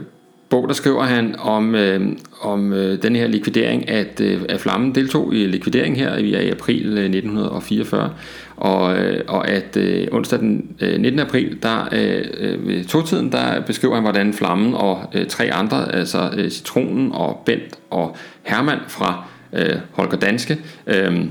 bog, 0.55 0.67
der 0.67 0.73
skriver 0.73 1.03
han 1.03 1.35
om, 1.39 1.75
øh, 1.75 2.01
om 2.41 2.73
øh, 2.73 3.03
den 3.03 3.15
her 3.15 3.27
likvidering, 3.27 3.89
at, 3.89 4.21
øh, 4.21 4.41
at 4.49 4.59
Flammen 4.59 4.95
deltog 4.95 5.33
i 5.33 5.47
likvidering 5.47 5.97
her 5.97 6.15
i 6.17 6.49
april 6.49 6.85
øh, 6.85 7.03
1944, 7.03 8.13
og, 8.57 8.97
øh, 8.97 9.23
og 9.27 9.47
at 9.47 9.77
øh, 9.77 10.07
onsdag 10.11 10.39
den 10.39 10.75
øh, 10.81 10.99
19. 11.01 11.19
april, 11.19 11.57
der 11.63 11.89
øh, 11.91 12.25
øh, 12.37 12.67
ved 12.67 12.85
togtiden, 12.85 13.31
der 13.31 13.61
beskriver 13.61 13.93
han, 13.93 14.03
hvordan 14.03 14.33
Flammen 14.33 14.73
og 14.73 15.01
øh, 15.13 15.27
tre 15.27 15.53
andre, 15.53 15.95
altså 15.95 16.29
øh, 16.37 16.49
Citronen 16.49 17.11
og 17.11 17.41
Bent 17.45 17.75
og 17.89 18.17
Hermann 18.43 18.79
fra 18.87 19.23
øh, 19.53 19.75
Holger 19.91 20.17
Danske, 20.17 20.57
øh, 20.87 21.25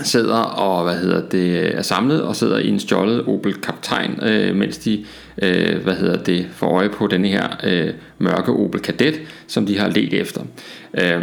sidder 0.00 0.36
og 0.36 0.84
hvad 0.84 0.96
hedder 0.96 1.28
det 1.28 1.76
er 1.76 1.82
samlet 1.82 2.22
og 2.22 2.36
sidder 2.36 2.58
i 2.58 2.68
en 2.68 2.80
stjålet 2.80 3.24
Opel 3.26 3.54
Kaptajn, 3.54 4.18
øh, 4.22 4.56
mens 4.56 4.78
de 4.78 5.04
øh, 5.42 5.82
hvad 5.82 5.94
hedder 5.94 6.22
det 6.22 6.46
får 6.54 6.68
øje 6.78 6.88
på 6.88 7.06
den 7.06 7.24
her 7.24 7.48
øh, 7.64 7.90
mørke 8.18 8.52
Opel 8.52 8.80
Kadett, 8.80 9.20
som 9.46 9.66
de 9.66 9.78
har 9.78 9.88
let 9.88 10.14
efter. 10.14 10.40
Øh, 10.94 11.22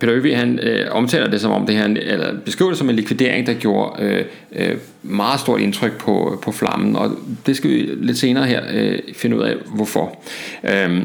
Peter 0.00 0.14
Øvig, 0.14 0.38
han 0.38 0.58
øh, 0.58 0.86
omtaler 0.90 1.30
det 1.30 1.40
som 1.40 1.52
om 1.52 1.66
det 1.66 1.76
her, 1.76 1.84
eller 1.84 2.34
beskriver 2.44 2.70
det 2.70 2.78
som 2.78 2.90
en 2.90 2.96
likvidering, 2.96 3.46
der 3.46 3.54
gjorde 3.54 4.02
øh, 4.02 4.24
øh, 4.52 4.76
meget 5.02 5.40
stort 5.40 5.60
indtryk 5.60 5.98
på, 5.98 6.38
på 6.42 6.52
flammen, 6.52 6.96
og 6.96 7.10
det 7.46 7.56
skal 7.56 7.70
vi 7.70 7.90
lidt 7.96 8.18
senere 8.18 8.46
her 8.46 8.62
øh, 8.72 8.98
finde 9.16 9.36
ud 9.36 9.42
af, 9.42 9.54
hvorfor. 9.74 10.22
Øh, 10.64 11.02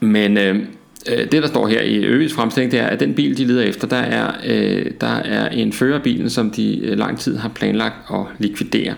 men 0.00 0.38
øh, 0.38 0.56
Øh, 0.56 0.66
Øh, 1.10 1.18
det 1.18 1.32
der 1.32 1.48
står 1.48 1.66
her 1.66 1.80
i 1.80 1.96
Øvis 1.96 2.34
fremstilling, 2.34 2.72
det 2.72 2.80
er, 2.80 2.86
at 2.86 3.00
den 3.00 3.14
bil, 3.14 3.38
de 3.38 3.44
leder 3.44 3.62
efter, 3.62 3.88
der 3.88 3.96
er, 3.96 4.32
øh, 4.46 4.90
der 5.00 5.16
er 5.16 5.48
en 5.48 5.72
førerbilen, 5.72 6.30
som 6.30 6.50
de 6.50 6.78
øh, 6.78 6.98
lang 6.98 7.18
tid 7.18 7.36
har 7.36 7.48
planlagt 7.48 7.94
at 8.10 8.20
likvidere. 8.38 8.94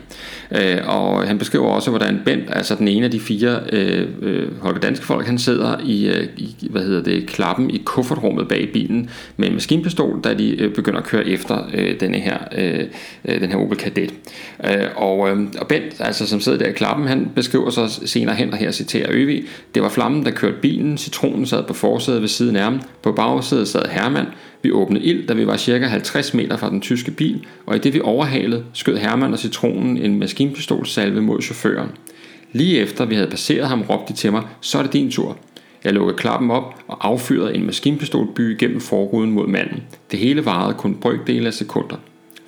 Øh, 0.50 0.78
og 0.86 1.26
han 1.26 1.38
beskriver 1.38 1.66
også, 1.66 1.90
hvordan 1.90 2.20
Bent, 2.24 2.44
altså 2.48 2.74
den 2.74 2.88
ene 2.88 3.04
af 3.04 3.10
de 3.10 3.20
fire 3.20 3.60
øh, 3.72 4.08
øh, 4.22 4.60
Holger 4.60 4.80
Danske 4.80 5.06
folk, 5.06 5.26
han 5.26 5.38
sidder 5.38 5.80
i, 5.84 6.08
øh, 6.08 6.26
i, 6.36 6.68
hvad 6.70 6.82
hedder 6.82 7.02
det, 7.02 7.26
klappen 7.26 7.70
i 7.70 7.82
kuffertrummet 7.84 8.48
bag 8.48 8.70
bilen 8.72 9.10
med 9.36 9.48
en 9.48 9.54
maskinpistol, 9.54 10.20
da 10.24 10.34
de 10.34 10.62
øh, 10.62 10.74
begynder 10.74 10.98
at 10.98 11.06
køre 11.06 11.26
efter 11.26 11.70
øh, 11.74 12.00
denne 12.00 12.18
her, 12.18 12.38
øh, 12.58 12.84
øh 13.24 13.40
den 13.40 13.50
her 13.50 13.58
Opel 13.58 13.78
Kadett. 13.78 14.14
Øh, 14.64 14.86
og, 14.96 15.30
øh, 15.30 15.46
og 15.60 15.68
Bent, 15.68 16.00
altså 16.00 16.26
som 16.26 16.40
sidder 16.40 16.58
der 16.58 16.66
i 16.66 16.72
klappen, 16.72 17.08
han 17.08 17.30
beskriver 17.34 17.70
så 17.70 18.00
senere 18.04 18.34
hen, 18.34 18.52
og 18.52 18.56
her 18.56 18.70
citerer 18.70 19.06
Øvi, 19.10 19.46
det 19.74 19.82
var 19.82 19.88
flammen, 19.88 20.24
der 20.24 20.30
kørte 20.30 20.56
bilen, 20.62 20.98
citronen 20.98 21.46
sad 21.46 21.64
på 21.64 21.74
forsædet 21.94 22.20
ved 22.20 22.28
siden 22.28 22.56
af 22.56 22.62
ham, 22.62 22.80
på 23.02 23.12
bagsædet 23.12 23.68
sad 23.68 23.84
Hermann, 23.90 24.26
vi 24.62 24.72
åbnede 24.72 25.04
ild, 25.04 25.26
da 25.26 25.34
vi 25.34 25.46
var 25.46 25.56
cirka 25.56 25.86
50 25.86 26.34
meter 26.34 26.56
fra 26.56 26.70
den 26.70 26.80
tyske 26.80 27.10
bil, 27.10 27.46
og 27.66 27.76
i 27.76 27.78
det 27.78 27.94
vi 27.94 28.00
overhalede, 28.00 28.64
skød 28.72 28.96
Hermann 28.96 29.32
og 29.32 29.38
citronen 29.38 29.96
en 29.96 30.18
maskinpistolsalve 30.18 31.22
mod 31.22 31.42
chaufføren. 31.42 31.88
Lige 32.52 32.78
efter 32.78 33.04
vi 33.04 33.14
havde 33.14 33.30
passeret 33.30 33.68
ham, 33.68 33.82
råbte 33.82 34.12
de 34.12 34.18
til 34.18 34.32
mig, 34.32 34.42
så 34.60 34.78
er 34.78 34.82
det 34.82 34.92
din 34.92 35.10
tur. 35.10 35.36
Jeg 35.84 35.92
lukkede 35.92 36.18
klappen 36.18 36.50
op 36.50 36.74
og 36.88 37.06
affyrede 37.06 37.54
en 37.54 37.66
maskinpistolby 37.66 38.56
gennem 38.58 38.80
forruden 38.80 39.30
mod 39.30 39.46
manden. 39.46 39.82
Det 40.10 40.18
hele 40.18 40.44
varede 40.44 40.74
kun 40.74 40.94
brøkdele 40.94 41.46
af 41.46 41.54
sekunder. 41.54 41.96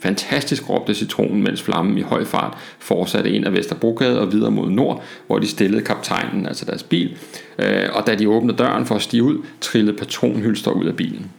Fantastisk 0.00 0.71
råbte 0.71 0.95
citronen, 0.95 1.43
mens 1.43 1.62
flammen 1.62 1.99
i 1.99 2.03
høj 2.03 2.25
fart 2.25 2.59
fortsatte 2.79 3.31
ind 3.31 3.47
af 3.47 3.53
Vesterbrogade 3.53 4.21
og 4.21 4.33
videre 4.33 4.50
mod 4.50 4.71
nord, 4.71 5.05
hvor 5.26 5.38
de 5.38 5.47
stillede 5.47 5.83
kaptajnen, 5.83 6.47
altså 6.47 6.65
deres 6.65 6.83
bil. 6.83 7.17
Øh, 7.59 7.88
og 7.93 8.07
da 8.07 8.15
de 8.15 8.29
åbnede 8.29 8.59
døren 8.59 8.87
for 8.87 8.95
at 8.95 9.03
stige 9.03 9.23
ud, 9.23 9.38
trillede 9.61 9.97
patronhylster 9.97 10.71
ud 10.71 10.85
af 10.85 10.97
bilen. 10.97 11.31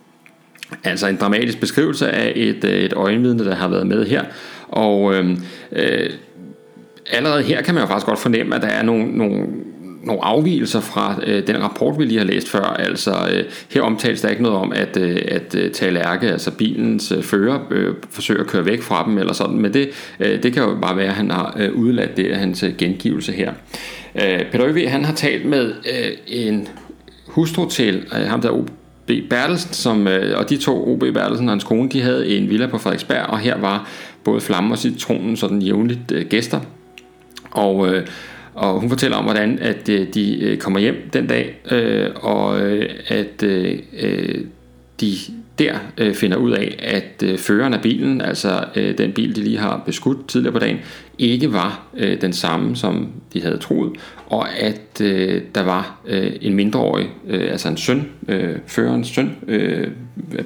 Altså 0.84 1.08
en 1.08 1.16
dramatisk 1.16 1.60
beskrivelse 1.60 2.10
af 2.10 2.34
et, 2.36 2.64
øh, 2.64 2.72
et 2.72 2.94
øjenvidne, 2.94 3.46
der 3.46 3.56
har 3.56 3.68
været 3.68 3.88
med 3.88 4.06
her. 4.06 4.24
Og 4.68 5.14
øh, 5.14 5.30
øh, 5.72 6.10
allerede 7.12 7.44
her 7.44 7.62
kan 7.62 7.74
man 7.74 7.84
jo 7.84 7.88
faktisk 7.88 8.08
godt 8.08 8.20
fornemme, 8.20 8.56
at 8.56 8.62
der 8.62 8.68
er 8.68 8.84
nogle, 8.84 9.18
nogle 9.18 9.48
nogle 10.08 10.26
afvielser 10.26 10.80
fra 10.80 11.20
øh, 11.28 11.48
den 11.48 11.64
rapport, 11.64 12.00
vi 12.00 12.06
lige 12.06 12.18
har 12.18 12.26
læst 12.26 12.50
før. 12.50 12.64
Altså, 12.64 13.12
øh, 13.34 13.44
her 13.70 13.82
omtales 13.82 14.22
der 14.22 14.30
ikke 14.30 14.44
noget 14.44 14.58
om, 14.58 14.74
at, 14.74 14.98
øh, 14.98 15.22
at 15.28 15.56
øh, 15.56 15.72
Talerke, 15.72 16.32
altså 16.32 16.52
bilens 16.52 17.12
øh, 17.12 17.24
fører, 17.24 17.60
øh, 17.72 17.96
forsøger 18.10 18.42
at 18.42 18.48
køre 18.48 18.66
væk 18.66 18.82
fra 18.82 19.06
dem 19.06 19.18
eller 19.18 19.34
sådan, 19.34 19.58
men 19.58 19.74
det, 19.74 19.90
øh, 20.20 20.44
det 20.44 20.54
kan 20.54 20.64
jo 20.64 20.78
bare 20.82 20.98
være, 20.98 21.08
at 21.08 21.14
han 21.14 21.32
har 21.32 21.56
øh, 21.60 21.74
udladt 21.74 22.18
det 22.18 22.28
af 22.28 22.40
hans 22.40 22.64
øh, 22.64 22.76
gengivelse 22.78 23.32
her. 23.32 23.54
Øh, 24.16 24.52
Peter 24.52 24.68
Øvig, 24.68 24.92
han 24.92 25.06
har 25.06 25.14
talt 25.14 25.46
med 25.46 25.68
øh, 25.68 26.12
en 26.28 26.68
hustru 27.28 27.70
til 27.70 28.06
øh, 28.20 28.28
ham 28.28 28.42
der 28.42 28.64
B. 29.08 29.12
Bertelsen, 29.30 29.74
som, 29.74 30.08
øh, 30.08 30.40
og 30.40 30.50
de 30.50 30.58
to, 30.58 30.94
O.B. 30.94 31.04
Bertelsen 31.14 31.48
og 31.48 31.52
hans 31.52 31.64
kone, 31.64 31.90
de 31.90 32.02
havde 32.02 32.38
en 32.38 32.50
villa 32.50 32.68
på 32.68 32.78
Frederiksberg, 32.78 33.26
og 33.26 33.40
her 33.40 33.58
var 33.58 33.90
både 34.24 34.42
Flamme 34.42 34.74
og 34.74 34.78
Citronen 34.78 35.38
sådan 35.38 35.62
jævnligt 35.62 36.12
øh, 36.12 36.26
gæster. 36.26 36.60
Og, 37.52 37.88
øh, 37.88 38.08
og 38.58 38.80
hun 38.80 38.90
fortæller 38.90 39.18
om, 39.18 39.24
hvordan 39.24 39.60
at 39.60 39.90
øh, 39.90 40.08
de 40.14 40.44
øh, 40.44 40.58
kommer 40.58 40.80
hjem 40.80 41.10
den 41.14 41.28
dag, 41.28 41.62
øh, 41.72 42.10
og 42.16 42.62
øh, 42.62 42.90
at 43.08 43.44
øh, 43.44 43.80
øh, 44.00 44.46
de 45.02 45.14
der 45.60 45.78
øh, 45.98 46.14
finder 46.14 46.38
ud 46.38 46.52
af, 46.52 46.76
at 46.80 47.24
øh, 47.24 47.38
føreren 47.38 47.74
af 47.74 47.82
bilen, 47.82 48.22
altså 48.22 48.66
øh, 48.76 48.98
den 48.98 49.12
bil, 49.12 49.36
de 49.36 49.42
lige 49.42 49.58
har 49.58 49.84
beskudt 49.86 50.28
tidligere 50.28 50.54
på 50.54 50.60
dagen, 50.60 50.78
ikke 51.20 51.54
var 51.54 51.88
øh, 51.98 52.22
den 52.22 52.34
samme, 52.34 52.76
som 52.76 53.12
de 53.34 53.42
havde 53.42 53.58
troet, 53.58 53.92
og 54.28 54.60
at 54.60 55.02
øh, 55.02 55.42
der 55.56 55.64
var 55.64 56.02
øh, 56.06 56.32
en 56.42 56.54
mindreårig, 56.54 57.10
øh, 57.28 57.52
altså 57.52 57.68
en 57.68 57.78
søn, 57.78 58.10
øh, 58.28 58.56
førerens 58.68 59.08
søn, 59.08 59.36
øh, 59.48 59.88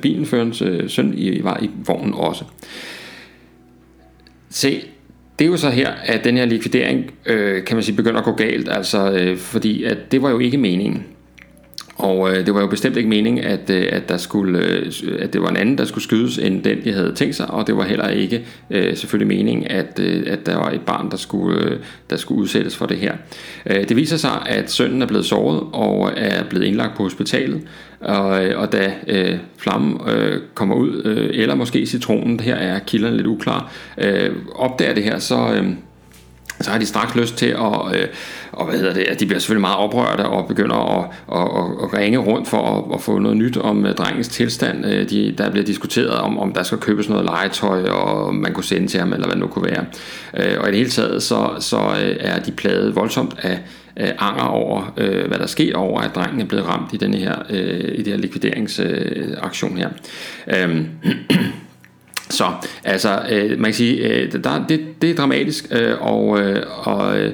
bilen 0.01 0.25
førerens 0.25 0.61
øh, 0.61 0.89
søn, 0.89 1.13
i, 1.17 1.43
var 1.43 1.59
i 1.61 1.69
vognen 1.85 2.13
også. 2.13 2.43
Se, 4.49 4.81
det 5.41 5.47
er 5.47 5.51
jo 5.51 5.57
så 5.57 5.69
her, 5.69 5.91
at 6.03 6.23
den 6.23 6.37
her 6.37 6.45
likvidering, 6.45 7.11
øh, 7.25 7.65
kan 7.65 7.75
man 7.75 7.83
sige, 7.83 7.95
begynder 7.95 8.19
at 8.19 8.25
gå 8.25 8.31
galt, 8.31 8.69
altså 8.69 9.11
øh, 9.11 9.37
fordi 9.37 9.83
at 9.83 9.97
det 10.11 10.21
var 10.21 10.29
jo 10.29 10.39
ikke 10.39 10.57
meningen. 10.57 11.05
Og 12.01 12.31
øh, 12.31 12.45
det 12.45 12.53
var 12.53 12.61
jo 12.61 12.67
bestemt 12.67 12.97
ikke 12.97 13.09
meningen, 13.09 13.43
at, 13.43 13.69
øh, 13.69 13.87
at, 13.91 14.09
der 14.09 14.17
skulle, 14.17 14.59
øh, 14.59 14.91
at 15.19 15.33
det 15.33 15.41
var 15.41 15.49
en 15.49 15.57
anden, 15.57 15.77
der 15.77 15.85
skulle 15.85 16.03
skydes, 16.03 16.37
end 16.37 16.63
den, 16.63 16.83
de 16.83 16.93
havde 16.93 17.13
tænkt 17.15 17.35
sig, 17.35 17.49
og 17.49 17.67
det 17.67 17.77
var 17.77 17.83
heller 17.83 18.07
ikke 18.07 18.45
øh, 18.69 18.97
selvfølgelig 18.97 19.37
meningen, 19.37 19.67
at, 19.67 19.99
øh, 19.99 20.23
at 20.27 20.45
der 20.45 20.55
var 20.55 20.69
et 20.69 20.81
barn, 20.81 21.11
der 21.11 21.17
skulle, 21.17 21.59
øh, 21.59 21.79
der 22.09 22.17
skulle 22.17 22.41
udsættes 22.41 22.75
for 22.75 22.85
det 22.85 22.97
her. 22.97 23.13
Øh, 23.65 23.89
det 23.89 23.95
viser 23.95 24.17
sig, 24.17 24.43
at 24.45 24.71
sønnen 24.71 25.01
er 25.01 25.05
blevet 25.05 25.25
såret 25.25 25.59
og 25.73 26.11
er 26.17 26.43
blevet 26.43 26.65
indlagt 26.65 26.97
på 26.97 27.03
hospitalet, 27.03 27.61
og, 27.99 28.45
øh, 28.45 28.59
og 28.59 28.71
da 28.71 28.93
øh, 29.07 29.37
flammen 29.57 29.99
øh, 30.09 30.41
kommer 30.53 30.75
ud, 30.75 31.01
øh, 31.05 31.29
eller 31.33 31.55
måske 31.55 31.85
citronen, 31.85 32.39
her 32.39 32.55
er 32.55 32.79
kilderne 32.79 33.17
lidt 33.17 33.27
uklar, 33.27 33.71
øh, 33.97 34.29
opdager 34.55 34.93
det 34.93 35.03
her, 35.03 35.19
så... 35.19 35.53
Øh, 35.53 35.65
så 36.61 36.71
har 36.71 36.77
de 36.77 36.85
straks 36.85 37.15
lyst 37.15 37.37
til 37.37 37.45
at, 37.45 37.95
øh, 37.95 38.07
og 38.51 38.65
hvad 38.65 38.79
hedder 38.79 38.93
det, 38.93 39.03
at 39.03 39.19
de 39.19 39.25
bliver 39.25 39.39
selvfølgelig 39.39 39.61
meget 39.61 39.77
oprørte 39.77 40.25
og 40.25 40.47
begynder 40.47 40.75
at, 40.75 41.05
at, 41.31 41.41
at, 41.41 41.83
at 41.83 41.99
ringe 41.99 42.17
rundt 42.17 42.47
for 42.47 42.77
at, 42.77 42.95
at 42.95 43.01
få 43.01 43.19
noget 43.19 43.37
nyt 43.37 43.57
om 43.57 43.85
øh, 43.85 43.95
drengens 43.95 44.27
tilstand. 44.27 44.85
Øh, 44.85 45.09
de, 45.09 45.35
der 45.37 45.51
bliver 45.51 45.65
diskuteret 45.65 46.15
om, 46.15 46.39
om 46.39 46.53
der 46.53 46.63
skal 46.63 46.77
købes 46.77 47.09
noget 47.09 47.25
legetøj, 47.25 47.83
og 47.83 48.35
man 48.35 48.53
kunne 48.53 48.63
sende 48.63 48.87
til 48.87 48.99
ham, 48.99 49.13
eller 49.13 49.25
hvad 49.25 49.35
det 49.35 49.41
nu 49.41 49.47
kunne 49.47 49.65
være. 49.65 49.85
Øh, 50.37 50.61
og 50.61 50.67
i 50.67 50.71
det 50.71 50.77
hele 50.77 50.89
taget, 50.89 51.23
så, 51.23 51.49
så 51.59 51.77
er 52.19 52.39
de 52.39 52.51
pladet 52.51 52.95
voldsomt 52.95 53.35
af, 53.41 53.59
anger 54.19 54.43
over, 54.43 54.93
øh, 54.97 55.27
hvad 55.27 55.39
der 55.39 55.47
sker 55.47 55.77
over, 55.77 56.01
at 56.01 56.15
drengen 56.15 56.41
er 56.41 56.45
blevet 56.45 56.67
ramt 56.67 56.93
i, 56.93 56.97
den 56.97 57.13
her, 57.13 57.35
øh, 57.49 57.91
i 57.95 57.97
det 57.97 58.07
her 58.07 58.17
likvideringsaktion 58.17 59.71
øh, 59.71 59.77
her. 59.77 59.89
Øhm. 60.47 60.87
Så 62.31 62.45
altså, 62.83 63.19
øh, 63.31 63.49
man 63.49 63.65
kan 63.65 63.73
sige, 63.73 64.07
øh, 64.07 64.31
der, 64.31 64.65
det, 64.69 65.01
det 65.01 65.09
er 65.09 65.15
dramatisk, 65.15 65.67
øh, 65.71 66.01
og, 66.01 66.39
øh, 66.39 66.63
og 66.83 67.19
øh, 67.19 67.33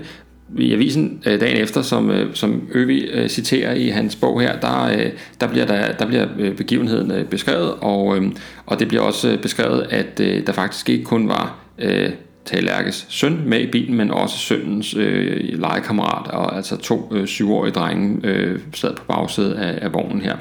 i 0.58 0.74
avisen 0.74 1.24
øh, 1.25 1.39
dagen 1.39 1.58
efter, 1.58 1.82
som, 1.82 2.12
øh, 2.12 2.36
som 2.36 2.68
Øvi 2.74 3.00
øh, 3.00 3.30
citerer 3.30 3.74
i 3.74 3.88
hans 3.89 4.16
bog 4.16 4.42
her, 4.42 4.60
der, 4.60 4.84
øh, 4.84 5.12
der 5.42 5.48
bliver, 5.48 5.66
der, 5.66 5.92
der 5.92 6.06
bliver 6.06 6.27
øh, 6.39 6.56
begivenheden 6.56 7.12
øh, 7.12 7.25
beskrevet, 7.25 7.74
og, 7.82 8.18
øh, 8.18 8.32
og 8.66 8.80
det 8.80 8.88
bliver 8.88 9.04
også 9.04 9.30
øh, 9.30 9.42
beskrevet, 9.42 9.88
at 9.89 10.20
øh, 10.20 10.48
der 10.48 10.54
faktisk 10.54 10.89
ikke 10.89 11.04
kun 11.04 11.30
var 11.30 11.56
øh, 11.80 12.10
Talærkes 12.46 13.06
søn 13.10 13.42
med 13.46 13.60
i 13.60 13.72
bilen, 13.72 13.98
men 13.98 14.12
også 14.12 14.38
sønnens 14.38 14.96
øh, 14.96 15.60
legekammerat, 15.60 16.32
og 16.32 16.56
altså 16.56 16.77
to 16.77 17.12
øh, 17.12 17.27
syvårige 17.27 17.72
drenge 17.72 18.20
øh, 18.24 18.60
sad 18.74 18.96
på 18.96 19.04
bagsædet 19.08 19.54
af, 19.54 19.80
af 19.82 19.94
vognen 19.94 20.22
her. 20.22 20.36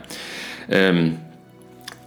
Øh, 0.72 1.10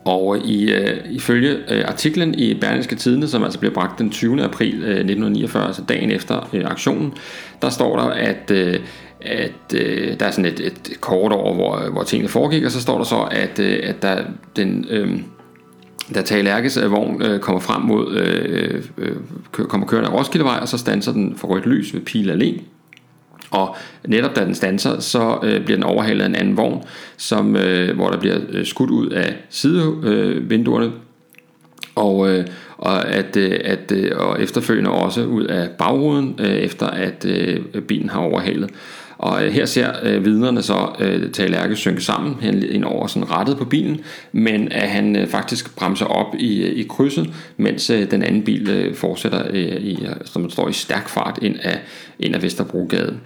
og 0.06 0.38
i, 0.40 0.72
øh, 0.72 0.98
ifølge 1.10 1.58
øh, 1.70 1.84
artiklen 1.88 2.36
i 2.36 2.54
Berlingske 2.54 2.96
Tidene, 2.96 3.28
som 3.28 3.44
altså 3.44 3.60
blev 3.60 3.74
bragt 3.74 4.00
den 4.00 4.10
20. 4.10 4.44
april 4.44 4.74
øh, 4.74 4.90
1949, 4.90 5.66
altså 5.66 5.82
dagen 5.90 6.12
efter 6.12 6.50
øh, 6.54 6.66
aktionen, 6.66 7.14
der 7.62 7.70
står 7.70 8.00
der, 8.00 8.06
at, 8.06 8.52
øh, 8.52 8.80
at 9.22 9.76
øh, 9.76 10.20
der 10.20 10.26
er 10.26 10.32
sådan 10.32 10.46
et, 10.46 10.60
et 10.60 11.02
kort 11.02 11.32
over, 11.32 11.54
hvor, 11.54 11.92
hvor 11.92 12.04
tingene 12.04 12.30
foregik, 12.30 12.64
og 12.64 12.72
så 12.72 12.82
står 12.82 12.98
der 12.98 13.06
så, 13.06 13.28
at, 13.32 13.60
øh, 13.60 13.80
at 13.84 14.02
der 14.02 14.24
den... 14.56 14.86
Øh, 14.90 15.20
da 16.16 16.22
Tage 16.22 16.44
Lærkes 16.44 16.78
øh, 16.78 16.92
vogn 16.92 17.22
øh, 17.22 17.40
kommer 17.40 17.60
frem 17.60 17.82
mod, 17.82 18.14
øh, 18.14 18.84
øh, 18.98 19.16
kommer 19.52 19.88
kørende 19.88 20.10
af 20.10 20.14
Roskildevej, 20.14 20.60
og 20.62 20.68
så 20.68 20.78
standser 20.78 21.12
den 21.12 21.36
for 21.38 21.48
rødt 21.48 21.66
lys 21.66 21.94
ved 21.94 22.02
Pile 22.02 22.34
Allé. 22.34 22.62
Og 23.52 23.76
netop 24.08 24.36
da 24.36 24.46
den 24.46 24.56
stanser, 24.56 25.00
så 25.00 25.40
øh, 25.44 25.66
bliver 25.66 25.78
den 25.78 25.84
overhalet 25.84 26.22
af 26.22 26.26
en 26.26 26.36
anden 26.36 26.58
vogn, 26.58 26.84
som, 27.18 27.56
øh, 27.56 27.96
hvor 27.96 28.10
der 28.10 28.20
bliver 28.20 28.38
øh, 28.50 28.66
skudt 28.66 28.90
ud 28.90 29.10
af 29.10 29.36
sidevinduerne, 29.50 30.86
øh, 30.86 30.92
og, 31.96 32.30
øh, 32.30 32.46
og, 32.78 33.08
at, 33.08 33.38
øh, 33.38 33.60
at, 33.64 33.92
øh, 33.92 34.12
og 34.16 34.42
efterfølgende 34.42 34.92
også 34.92 35.24
ud 35.24 35.44
af 35.44 35.70
bagruden, 35.70 36.36
øh, 36.40 36.48
efter 36.48 36.88
at 36.88 37.26
øh, 37.26 37.82
bilen 37.82 38.10
har 38.10 38.20
overhalet. 38.20 38.70
Og 39.20 39.46
øh, 39.46 39.52
her 39.52 39.66
ser 39.66 39.92
øh, 40.04 40.26
vidnerne 40.26 40.62
så 40.62 40.96
øh, 41.00 41.32
Talerke 41.32 41.76
synke 41.76 42.02
sammen 42.02 42.36
hen 42.42 42.64
ind 42.64 42.86
over 42.86 43.08
sådan 43.08 43.32
rettet 43.32 43.58
på 43.58 43.66
bilen, 43.66 44.02
men 44.32 44.72
at 44.72 44.90
han 44.90 45.16
øh, 45.16 45.28
faktisk 45.28 45.76
bremser 45.76 46.06
op 46.06 46.36
i, 46.40 46.62
øh, 46.62 46.80
i 46.80 46.84
krydset, 46.90 47.30
mens 47.58 47.90
øh, 47.90 48.12
den 48.12 48.24
anden 48.24 48.44
bil 48.44 48.70
øh, 48.70 48.96
fortsætter, 48.96 49.44
øh, 49.50 49.58
i, 49.60 50.06
øh, 50.06 50.16
som 50.26 50.50
står 50.50 50.70
i 50.70 50.74
stærk 50.74 51.10
fart 51.10 51.40
ind 51.42 51.56
af, 51.62 51.80
ind 52.20 52.36
af 52.36 52.44
Vesterbrogade. 52.44 53.18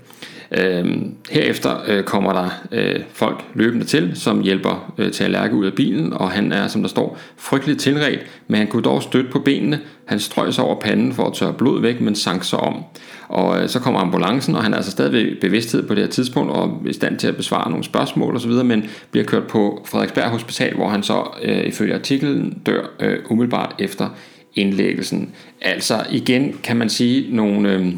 Øh, 0.52 0.96
herefter 1.30 1.78
øh, 1.88 2.04
kommer 2.04 2.34
der 2.34 2.50
øh, 2.72 3.00
folk 3.14 3.44
løbende 3.54 3.86
til, 3.86 4.12
som 4.16 4.42
hjælper 4.42 4.94
øh, 4.98 5.12
til 5.12 5.24
at 5.24 5.32
lærke 5.32 5.56
ud 5.56 5.66
af 5.66 5.74
bilen, 5.74 6.14
og 6.14 6.32
han 6.32 6.52
er, 6.52 6.68
som 6.68 6.82
der 6.82 6.90
står, 6.90 7.18
frygteligt 7.38 7.80
tilret, 7.80 8.20
men 8.48 8.58
han 8.58 8.68
kunne 8.68 8.84
dog 8.84 9.04
støtte 9.04 9.32
på 9.32 9.40
benene. 9.40 9.80
Han 10.06 10.20
strøg 10.20 10.54
sig 10.54 10.64
over 10.64 10.80
panden 10.80 11.14
for 11.14 11.26
at 11.26 11.34
tørre 11.34 11.54
blod 11.54 11.82
væk, 11.82 12.02
men 12.02 12.16
sank 12.16 12.44
sig 12.44 12.60
om. 12.60 12.84
Og 13.28 13.62
øh, 13.62 13.70
så 13.70 13.80
kommer 13.80 14.00
ambulancen, 14.00 14.56
og 14.56 14.64
han 14.64 14.74
er 14.74 14.78
altså 14.78 14.92
stadigvæk 14.92 15.40
bevidsthed 15.42 15.88
på 15.88 15.96
det 15.96 16.04
her 16.04 16.10
tidspunkt, 16.10 16.52
og 16.52 16.82
i 16.86 16.94
stand 16.94 17.18
til 17.18 17.28
at 17.28 17.36
besvare 17.36 17.70
nogle 17.70 17.84
spørgsmål 17.84 18.36
osv., 18.36 18.52
men 18.52 18.86
bliver 19.12 19.26
kørt 19.26 19.48
på 19.48 19.86
Frederiksberg 19.86 20.30
Hospital, 20.30 20.76
hvor 20.76 20.90
han 20.90 21.04
så 21.04 21.24
øh, 21.44 21.66
ifølge 21.66 21.94
artiklen 21.94 22.62
dør 22.66 22.82
øh, 23.00 23.18
umiddelbart 23.30 23.76
efter 23.80 24.10
indlæggelsen. 24.56 25.32
Altså 25.62 26.06
igen 26.12 26.56
kan 26.64 26.78
man 26.78 26.90
sige 26.90 27.36
nogle, 27.36 27.74
øh, 27.74 27.94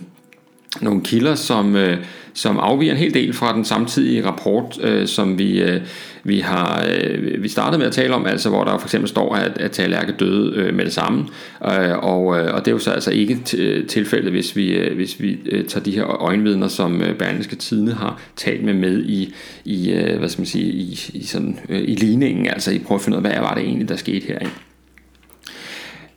nogle 0.82 1.02
kilder, 1.02 1.36
som... 1.36 1.76
Øh, 1.76 1.98
som 2.36 2.60
afviger 2.60 2.92
en 2.92 2.98
hel 2.98 3.14
del 3.14 3.34
fra 3.34 3.56
den 3.56 3.66
samtidige 3.66 4.26
rapport, 4.26 4.78
øh, 4.82 5.08
som 5.08 5.38
vi, 5.38 5.62
øh, 5.62 5.82
vi 6.24 6.40
har 6.40 6.86
øh, 6.90 7.44
vi 7.44 7.50
startede 7.50 7.78
med 7.78 7.88
at 7.88 7.94
tale 7.94 8.16
om, 8.16 8.26
altså 8.26 8.50
hvor 8.50 8.64
der 8.64 8.78
for 8.78 8.88
eksempel 8.88 9.10
står, 9.10 9.36
at, 9.36 9.58
at 9.58 9.72
Talærke 9.72 10.12
døde 10.12 10.56
øh, 10.56 10.74
med 10.76 10.86
det 10.86 10.94
samme, 10.94 11.28
øh, 11.66 11.98
og, 11.98 12.40
øh, 12.40 12.54
og 12.54 12.60
det 12.60 12.68
er 12.68 12.72
jo 12.72 12.80
så 12.80 12.92
altså 12.92 13.12
ikke 13.12 13.40
øh, 13.58 13.88
tilfældet, 13.88 14.32
hvis 14.32 14.56
vi, 14.56 14.74
øh, 14.74 14.96
hvis 14.96 15.22
vi 15.22 15.40
øh, 15.46 15.66
tager 15.66 15.84
de 15.84 15.92
her 15.92 16.04
øjenvidner, 16.04 16.68
som 16.68 17.02
øh, 17.02 17.18
Berlingske 17.18 17.56
Tidene 17.56 17.94
har 17.94 18.22
talt 18.36 18.64
med 18.64 18.74
med 18.74 19.04
i, 19.04 19.34
i 19.66 19.92
øh, 19.92 20.20
hvad 20.20 20.30
skal 20.30 20.42
man 20.42 20.46
sige, 20.46 20.66
i, 20.66 21.00
i, 21.14 21.24
sådan, 21.24 21.60
øh, 21.70 21.82
i 21.82 21.96
ligningen, 21.96 22.48
altså 22.48 22.72
i 22.72 22.80
prøve 22.80 22.96
at 22.96 23.02
finde 23.02 23.18
ud 23.18 23.24
af, 23.24 23.32
hvad 23.32 23.42
var 23.42 23.54
det 23.54 23.64
egentlig, 23.64 23.90
der 23.90 23.96
skete 23.96 24.28
her. 24.28 24.40
Ikke? 24.40 24.54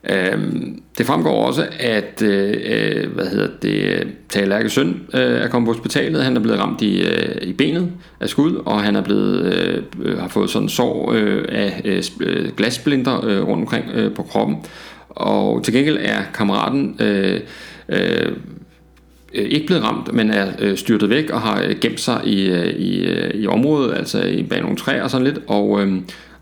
Øhm, 0.05 0.83
det 0.99 1.07
fremgår 1.07 1.47
også, 1.47 1.67
at 1.81 2.23
øh, 2.23 2.57
øh 2.65 3.13
hvad 3.15 3.27
hedder 3.27 3.49
det, 3.63 4.09
Talerke 4.29 4.71
søn 4.71 5.01
øh, 5.15 5.21
er 5.21 5.49
kommet 5.49 5.67
på 5.67 5.73
hospitalet. 5.73 6.25
Han 6.25 6.37
er 6.37 6.41
blevet 6.41 6.61
ramt 6.61 6.83
i, 6.83 7.03
øh, 7.03 7.43
i 7.43 7.53
benet 7.53 7.91
af 8.21 8.29
skud, 8.29 8.63
og 8.67 8.83
han 8.83 8.97
er 8.97 9.03
blevet 9.03 9.55
øh, 10.03 10.19
har 10.19 10.29
fået 10.29 10.51
sådan 10.51 10.65
en 10.65 10.69
sår 10.69 11.13
øh, 11.13 11.45
af 11.49 11.81
øh, 11.85 12.03
øh 12.21 12.51
glassplinter 12.57 13.25
øh, 13.25 13.47
rundt 13.49 13.63
omkring 13.63 13.85
øh, 13.95 14.15
på 14.15 14.23
kroppen. 14.23 14.57
Og 15.09 15.65
til 15.65 15.75
gengæld 15.75 15.99
er 16.01 16.23
kammeraten 16.35 16.97
øh, 17.01 17.41
øh, 17.89 18.33
ikke 19.33 19.67
blevet 19.67 19.85
ramt, 19.85 20.13
men 20.13 20.31
er 20.31 20.47
øh, 20.59 20.77
styrtet 20.77 21.11
væk 21.11 21.31
og 21.31 21.41
har 21.41 21.75
gemt 21.81 22.01
sig 22.01 22.21
i, 22.25 22.53
i, 22.71 23.09
i 23.35 23.47
området, 23.47 23.95
altså 23.97 24.23
i 24.23 24.43
bag 24.43 24.61
nogle 24.61 24.77
træer 24.77 25.03
og 25.03 25.11
sådan 25.11 25.27
lidt. 25.27 25.39
Og, 25.47 25.83
øh, 25.83 25.93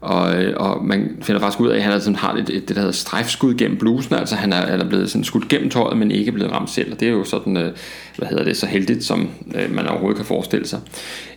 og, 0.01 0.43
øh, 0.43 0.55
og 0.57 0.85
man 0.85 1.17
finder 1.23 1.41
faktisk 1.41 1.61
ud 1.61 1.69
af, 1.69 1.77
at 1.77 1.83
han 1.83 2.01
sådan 2.01 2.17
har 2.17 2.33
et, 2.33 2.51
et, 2.51 2.69
det, 2.69 2.69
der 2.69 2.81
hedder 2.81 2.93
strejfskud 2.93 3.55
gennem 3.55 3.79
blusen, 3.79 4.15
altså 4.15 4.35
han 4.35 4.53
er, 4.53 4.57
er 4.57 4.89
blevet 4.89 5.11
sådan 5.11 5.25
skudt 5.25 5.49
gennem 5.49 5.71
tøjet, 5.71 5.99
men 5.99 6.11
ikke 6.11 6.33
blevet 6.33 6.53
ramt 6.53 6.71
selv, 6.71 6.93
og 6.93 7.01
det 7.01 7.09
er 7.09 7.13
jo 7.13 7.25
sådan, 7.25 7.57
øh, 7.57 7.73
hvad 8.17 8.29
hedder 8.29 8.45
det, 8.45 8.57
så 8.57 8.67
heldigt, 8.67 9.05
som 9.05 9.31
øh, 9.55 9.75
man 9.75 9.87
overhovedet 9.87 10.17
kan 10.17 10.27
forestille 10.27 10.67
sig. 10.67 10.81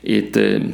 Et, 0.03 0.37
øh, 0.37 0.65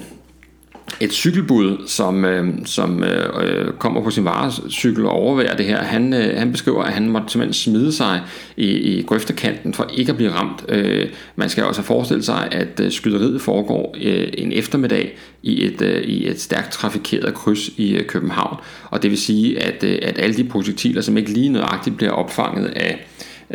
et 0.99 1.13
cykelbud, 1.13 1.87
som, 1.87 2.25
øh, 2.25 2.53
som 2.65 3.03
øh, 3.03 3.29
øh 3.41 3.73
kommer 3.79 4.03
på 4.03 4.09
sin 4.09 4.25
varecykel 4.25 5.05
og 5.05 5.11
overværer 5.11 5.55
det 5.55 5.65
her, 5.65 5.83
han, 5.83 6.13
øh, 6.13 6.37
han 6.37 6.51
beskriver, 6.51 6.83
at 6.83 6.93
han 6.93 7.09
måtte 7.09 7.29
simpelthen 7.29 7.53
smide 7.53 7.93
sig 7.93 8.21
i, 8.57 8.67
i 8.67 9.01
grøftekanten 9.01 9.73
for 9.73 9.89
ikke 9.93 10.11
at 10.11 10.17
blive 10.17 10.31
ramt. 10.31 10.65
Øh, 10.69 11.09
man 11.35 11.49
skal 11.49 11.63
også 11.63 11.81
forestille 11.81 12.23
sig, 12.23 12.47
at 12.51 12.79
øh, 12.79 12.91
skyderiet 12.91 13.41
foregår 13.41 13.95
øh, 14.03 14.27
en 14.37 14.51
eftermiddag 14.51 15.17
i 15.43 15.65
et, 15.65 15.81
øh, 15.81 16.01
i 16.01 16.27
et 16.27 16.41
stærkt 16.41 16.71
trafikeret 16.71 17.33
kryds 17.33 17.67
i 17.77 17.95
øh, 17.95 18.05
København, 18.05 18.57
og 18.89 19.03
det 19.03 19.11
vil 19.11 19.17
sige, 19.17 19.63
at, 19.63 19.83
øh, 19.83 19.99
at 20.01 20.19
alle 20.19 20.35
de 20.35 20.43
projektiler, 20.43 21.01
som 21.01 21.17
ikke 21.17 21.31
lige 21.31 21.49
nøjagtigt 21.49 21.97
bliver 21.97 22.11
opfanget 22.11 22.65
af 22.65 23.07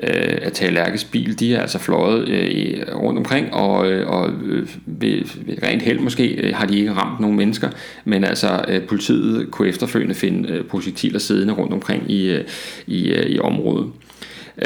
øh, 0.03 0.39
at 0.43 0.53
tage 0.53 0.71
Lærkes 0.71 1.05
bil, 1.05 1.41
de 1.41 1.55
er 1.55 1.61
altså 1.61 1.79
fløjet 1.79 2.29
øh, 2.29 2.95
rundt 2.95 3.19
omkring, 3.19 3.55
og, 3.55 3.91
øh, 3.91 4.09
og 4.09 4.31
øh, 4.45 4.69
ved, 4.87 5.23
ved 5.47 5.63
rent 5.63 5.83
held 5.83 5.99
måske 5.99 6.29
øh, 6.29 6.55
har 6.55 6.67
de 6.67 6.79
ikke 6.79 6.93
ramt 6.93 7.21
nogen 7.21 7.37
mennesker, 7.37 7.71
men 8.05 8.25
altså 8.25 8.65
øh, 8.69 8.83
politiet 8.83 9.51
kunne 9.51 9.69
efterfølgende 9.69 10.15
finde 10.15 10.49
øh, 10.49 10.65
projektiler 10.65 11.19
siddende 11.19 11.55
rundt 11.55 11.73
omkring 11.73 12.11
i, 12.11 12.31
øh, 12.31 12.45
i, 12.87 13.13
øh, 13.13 13.27
i 13.27 13.39
området. 13.39 13.91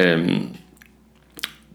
Øh, 0.00 0.30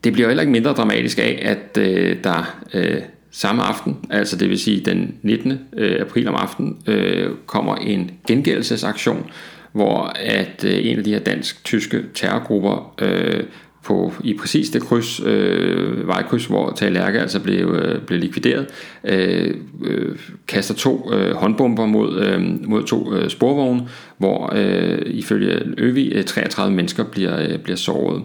det 0.03 0.13
bliver 0.13 0.27
heller 0.27 0.41
ikke 0.41 0.51
mindre 0.51 0.71
dramatisk 0.71 1.19
af, 1.19 1.39
at 1.41 1.77
øh, 1.77 2.17
der 2.23 2.59
øh, 2.73 3.01
samme 3.31 3.63
aften, 3.63 3.97
altså 4.09 4.35
det 4.35 4.49
vil 4.49 4.59
sige 4.59 4.85
den 4.85 5.15
19. 5.21 5.59
Øh, 5.77 6.01
april 6.01 6.27
om 6.27 6.35
aftenen, 6.35 6.77
øh, 6.87 7.29
kommer 7.45 7.75
en 7.75 8.11
gengældelsesaktion, 8.27 9.25
hvor 9.71 10.13
at 10.15 10.65
øh, 10.65 10.85
en 10.85 10.97
af 10.97 11.03
de 11.03 11.13
her 11.13 11.19
dansk-tyske 11.19 12.03
terrorgrupper 12.13 12.95
øh, 13.01 13.43
på, 13.83 14.13
i 14.23 14.33
præcis 14.33 14.69
det 14.69 14.81
kryds, 14.81 15.19
øh, 15.25 16.07
vejkryds, 16.07 16.45
hvor 16.45 16.71
Talerke 16.71 17.19
altså 17.19 17.39
blev, 17.39 17.67
øh, 17.67 18.01
blev 18.01 18.19
likvideret, 18.19 18.67
øh, 19.03 19.55
øh, 19.85 20.15
kaster 20.47 20.73
to 20.73 21.13
øh, 21.13 21.35
håndbomber 21.35 21.85
mod, 21.85 22.19
øh, 22.19 22.69
mod 22.69 22.83
to 22.83 23.13
øh, 23.13 23.29
sporvogne, 23.29 23.87
hvor 24.17 24.53
øh, 24.55 25.01
ifølge 25.05 25.61
Øvi 25.77 26.23
33 26.23 26.71
øh, 26.71 26.75
mennesker 26.75 27.03
bliver, 27.03 27.41
øh, 27.41 27.57
bliver 27.59 27.77
såret. 27.77 28.21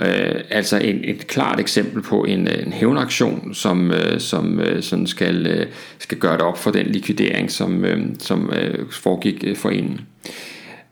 Øh, 0.00 0.40
altså 0.50 0.78
en, 0.78 1.00
et 1.04 1.26
klart 1.26 1.60
eksempel 1.60 2.02
på 2.02 2.24
en, 2.24 2.48
øh, 2.48 2.66
en 2.66 2.72
hævnaktion, 2.72 3.54
som, 3.54 3.90
øh, 3.90 4.20
som 4.20 4.60
øh, 4.60 4.82
sådan 4.82 5.06
skal, 5.06 5.46
øh, 5.46 5.66
skal 5.98 6.18
gøre 6.18 6.32
det 6.32 6.42
op 6.42 6.58
for 6.58 6.70
den 6.70 6.86
likvidering, 6.86 7.50
som, 7.50 7.84
øh, 7.84 8.06
som 8.18 8.52
øh, 8.52 8.86
foregik 8.90 9.44
øh, 9.46 9.56
for 9.56 9.70
inden. 9.70 10.00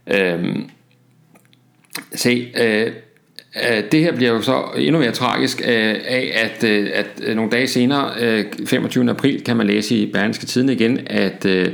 Øhm, 0.07 0.71
se, 2.15 2.53
øh, 2.61 2.93
øh, 3.71 3.85
det 3.93 4.01
her 4.01 4.17
bliver 4.17 4.31
jo 4.31 4.43
så 4.43 4.65
endnu 4.77 5.01
mere 5.01 5.13
tragisk 5.13 5.61
øh, 5.61 5.95
af, 6.05 6.33
at, 6.35 6.65
øh, 6.65 6.91
at 6.95 7.07
øh, 7.23 7.37
nogle 7.37 7.51
dage 7.51 7.67
senere, 7.67 8.11
øh, 8.21 8.45
25. 8.67 9.11
april, 9.11 9.45
kan 9.45 9.57
man 9.57 9.67
læse 9.67 9.97
i 9.97 10.13
Berlingske 10.13 10.47
Tiden 10.47 10.69
igen, 10.69 11.01
at, 11.07 11.45
øh, 11.45 11.69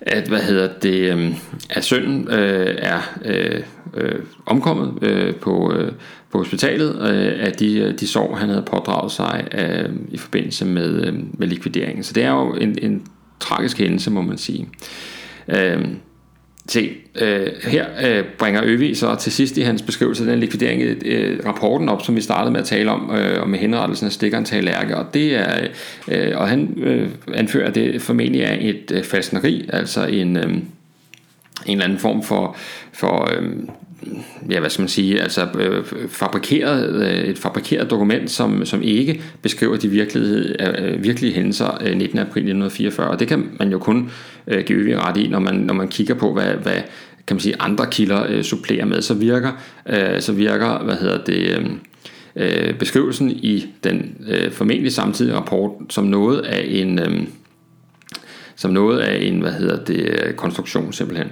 at 0.00 0.28
hvad 0.28 0.40
hedder 0.40 0.68
det, 0.82 1.16
øh, 1.16 1.34
at 1.70 1.84
sønnen 1.84 2.28
øh, 2.28 2.76
er 2.78 3.18
øh, 3.24 3.62
øh, 3.94 4.22
omkommet 4.46 5.02
øh, 5.02 5.34
på, 5.34 5.72
øh, 5.72 5.92
på 6.32 6.38
hospitalet 6.38 6.90
øh, 6.90 7.46
af 7.46 7.52
de, 7.52 7.78
øh, 7.78 7.98
de 8.00 8.06
sår, 8.06 8.34
han 8.34 8.48
havde 8.48 8.64
pådraget 8.66 9.12
sig 9.12 9.48
øh, 9.58 9.90
i 10.08 10.18
forbindelse 10.18 10.64
med, 10.64 11.06
øh, 11.06 11.14
med 11.38 11.48
likvideringen. 11.48 12.02
Så 12.02 12.12
det 12.12 12.22
er 12.22 12.30
jo 12.30 12.54
en, 12.54 12.78
en 12.82 13.06
tragisk 13.40 13.78
hændelse, 13.78 14.10
må 14.10 14.22
man 14.22 14.38
sige. 14.38 14.68
Øh, 15.48 15.84
Se, 16.68 16.90
øh, 17.20 17.46
her 17.62 17.86
øh, 18.06 18.24
bringer 18.38 18.62
Øvi 18.64 18.94
så 18.94 19.14
til 19.14 19.32
sidst 19.32 19.56
i 19.56 19.60
hans 19.60 19.82
beskrivelse 19.82 20.24
af 20.24 20.30
den 20.30 20.40
likvidering 20.40 20.82
øh, 21.04 21.46
rapporten 21.46 21.88
op, 21.88 22.02
som 22.02 22.16
vi 22.16 22.20
startede 22.20 22.52
med 22.52 22.60
at 22.60 22.66
tale 22.66 22.90
om, 22.90 23.10
øh, 23.14 23.42
og 23.42 23.48
med 23.48 23.58
henrettelsen 23.58 24.06
af 24.06 24.12
stikkeren 24.12 24.44
til 24.44 24.64
Lærke, 24.64 24.96
og 24.96 25.14
det 25.14 25.34
er, 25.34 25.66
øh, 26.08 26.38
og 26.38 26.48
han 26.48 26.74
øh, 26.76 27.08
anfører, 27.34 27.68
at 27.68 27.74
det 27.74 28.02
formentlig 28.02 28.42
er 28.42 28.56
et 28.60 28.92
øh, 28.94 29.04
fastneri, 29.04 29.68
altså 29.72 30.06
en, 30.06 30.36
øh, 30.36 30.54
en 31.66 31.72
eller 31.72 31.84
anden 31.84 31.98
form 31.98 32.22
for, 32.22 32.56
for 32.92 33.30
øh, 33.32 33.52
ja, 34.50 34.60
hvad 34.60 34.70
skal 34.70 34.82
man 34.82 34.88
sige, 34.88 35.22
altså 35.22 35.46
øh, 35.58 35.84
fabrikeret, 36.08 36.94
øh, 36.94 37.24
et 37.24 37.38
fabrikeret 37.38 37.90
dokument, 37.90 38.30
som, 38.30 38.64
som 38.64 38.82
ikke 38.82 39.22
beskriver 39.42 39.76
de 39.76 39.88
virkelighed, 39.88 40.56
øh, 40.60 40.92
øh 40.92 41.04
virkelige 41.04 41.34
hændelser 41.34 41.78
øh, 41.80 41.96
19. 41.96 42.18
april 42.18 42.40
1944. 42.40 43.08
Og 43.08 43.20
det 43.20 43.28
kan 43.28 43.50
man 43.58 43.70
jo 43.70 43.78
kun 43.78 44.10
øh, 44.46 44.64
give 44.64 45.00
ret 45.00 45.16
i, 45.16 45.28
når 45.28 45.38
man, 45.38 45.54
når 45.54 45.74
man 45.74 45.88
kigger 45.88 46.14
på, 46.14 46.32
hvad, 46.32 46.54
hvad 46.54 46.80
kan 47.26 47.34
man 47.34 47.40
sige, 47.40 47.54
andre 47.60 47.86
kilder 47.90 48.26
øh, 48.28 48.42
supplerer 48.42 48.84
med. 48.84 49.02
Så 49.02 49.14
virker, 49.14 49.52
øh, 49.88 50.20
så 50.20 50.32
virker 50.32 50.84
hvad 50.84 50.96
hedder 50.96 51.24
det, 51.24 51.58
øh, 51.58 51.66
øh 52.36 52.74
beskrivelsen 52.74 53.30
i 53.30 53.66
den 53.84 54.16
øh, 54.28 54.52
formentlig 54.52 54.92
samtidige 54.92 55.36
rapport 55.36 55.70
som 55.90 56.04
noget 56.04 56.40
af 56.40 56.64
en... 56.68 56.98
Øh, 56.98 57.22
som 58.56 58.70
noget 58.70 59.00
af 59.00 59.18
en, 59.22 59.40
hvad 59.40 59.52
hedder 59.52 59.84
det, 59.84 60.36
konstruktion 60.36 60.92
simpelthen. 60.92 61.28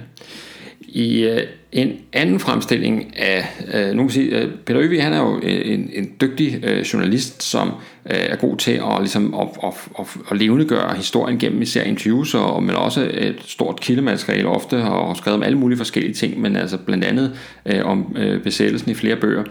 I 0.87 1.23
øh, 1.23 1.41
en 1.71 1.93
anden 2.13 2.39
fremstilling 2.39 3.17
af, 3.17 3.45
øh, 3.73 3.95
nu 3.95 4.03
kan 4.03 4.09
sige, 4.09 4.39
øh, 4.39 4.51
Peter 4.65 4.81
Øvig, 4.81 5.03
han 5.03 5.13
er 5.13 5.19
jo 5.19 5.39
øh, 5.43 5.73
en, 5.73 5.89
en 5.93 6.11
dygtig 6.21 6.63
øh, 6.63 6.81
journalist, 6.81 7.43
som 7.43 7.67
øh, 8.05 8.17
er 8.17 8.35
god 8.35 8.57
til 8.57 8.71
at, 8.71 8.99
ligesom, 8.99 9.33
at, 9.33 9.47
at, 9.63 9.73
at, 9.99 10.05
at 10.31 10.37
levendegøre 10.37 10.95
historien 10.95 11.39
gennem 11.39 11.61
især 11.61 11.83
interviews, 11.83 12.33
og, 12.33 12.63
men 12.63 12.75
også 12.75 13.09
et 13.13 13.35
stort 13.45 13.79
kildemateriale 13.79 14.47
ofte, 14.47 14.75
og 14.75 15.07
har 15.07 15.13
skrevet 15.13 15.37
om 15.37 15.43
alle 15.43 15.57
mulige 15.57 15.77
forskellige 15.77 16.13
ting, 16.13 16.41
men 16.41 16.55
altså 16.55 16.77
blandt 16.77 17.03
andet 17.03 17.37
øh, 17.65 17.85
om 17.85 18.15
øh, 18.17 18.41
besættelsen 18.43 18.91
i 18.91 18.93
flere 18.93 19.15
bøger. 19.15 19.43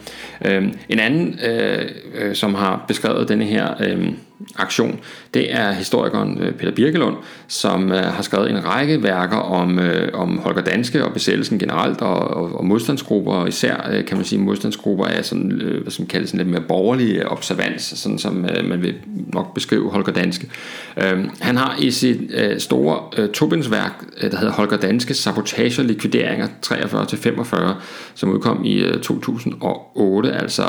Øh, 0.44 0.68
en 0.88 0.98
anden, 0.98 1.40
øh, 1.46 1.88
øh, 2.14 2.34
som 2.34 2.54
har 2.54 2.84
beskrevet 2.88 3.28
denne 3.28 3.44
her... 3.44 3.74
Øh, 3.80 4.08
aktion, 4.56 5.00
det 5.34 5.54
er 5.54 5.72
historikeren 5.72 6.38
øh, 6.40 6.52
Peter 6.52 6.72
Birkelund, 6.72 7.16
som 7.48 7.92
øh, 7.92 7.98
har 7.98 8.22
skrevet 8.22 8.50
en 8.50 8.64
række 8.64 9.02
værker 9.02 9.36
om, 9.36 9.78
øh, 9.78 10.08
om 10.14 10.38
Holger 10.38 10.62
Danske 10.62 11.04
og 11.04 11.12
besættelsen 11.12 11.58
generelt 11.58 12.00
og, 12.00 12.18
og, 12.18 12.58
og 12.58 12.64
modstandsgrupper, 12.64 13.32
og 13.32 13.48
især 13.48 14.02
kan 14.06 14.16
man 14.16 14.26
sige 14.26 14.40
modstandsgrupper 14.40 15.04
er 15.04 15.22
sådan, 15.22 15.62
hvad 15.82 15.90
som 15.90 16.06
kaldes 16.06 16.30
sådan 16.30 16.46
lidt 16.46 16.48
mere 16.48 16.68
borgerlig 16.68 17.28
observans, 17.28 17.82
sådan 17.82 18.18
som 18.18 18.46
man 18.64 18.82
vil 18.82 18.94
nok 19.32 19.54
beskrive 19.54 19.90
Holger 19.90 20.12
Danske. 20.12 20.48
Øhm, 20.96 21.30
han 21.40 21.56
har 21.56 21.76
i 21.78 21.90
sit 21.90 22.18
store 22.58 23.26
tobindsværk, 23.28 24.04
der 24.20 24.38
hedder 24.38 24.52
Holger 24.52 24.76
Danske 24.76 25.14
Sabotage 25.14 25.82
og 25.82 25.86
Likvideringer 25.86 26.46
43-45, 26.66 27.72
som 28.14 28.30
udkom 28.30 28.64
i 28.64 28.84
2008, 29.02 30.32
altså 30.32 30.62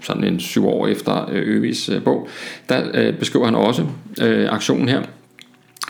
sådan 0.00 0.24
en 0.24 0.40
syv 0.40 0.66
år 0.68 0.86
efter 0.86 1.28
Øvis 1.32 1.90
bog, 2.04 2.28
der 2.68 3.12
beskriver 3.12 3.44
han 3.44 3.53
også 3.58 3.86
øh, 4.22 4.52
aktionen 4.52 4.88
her. 4.88 5.02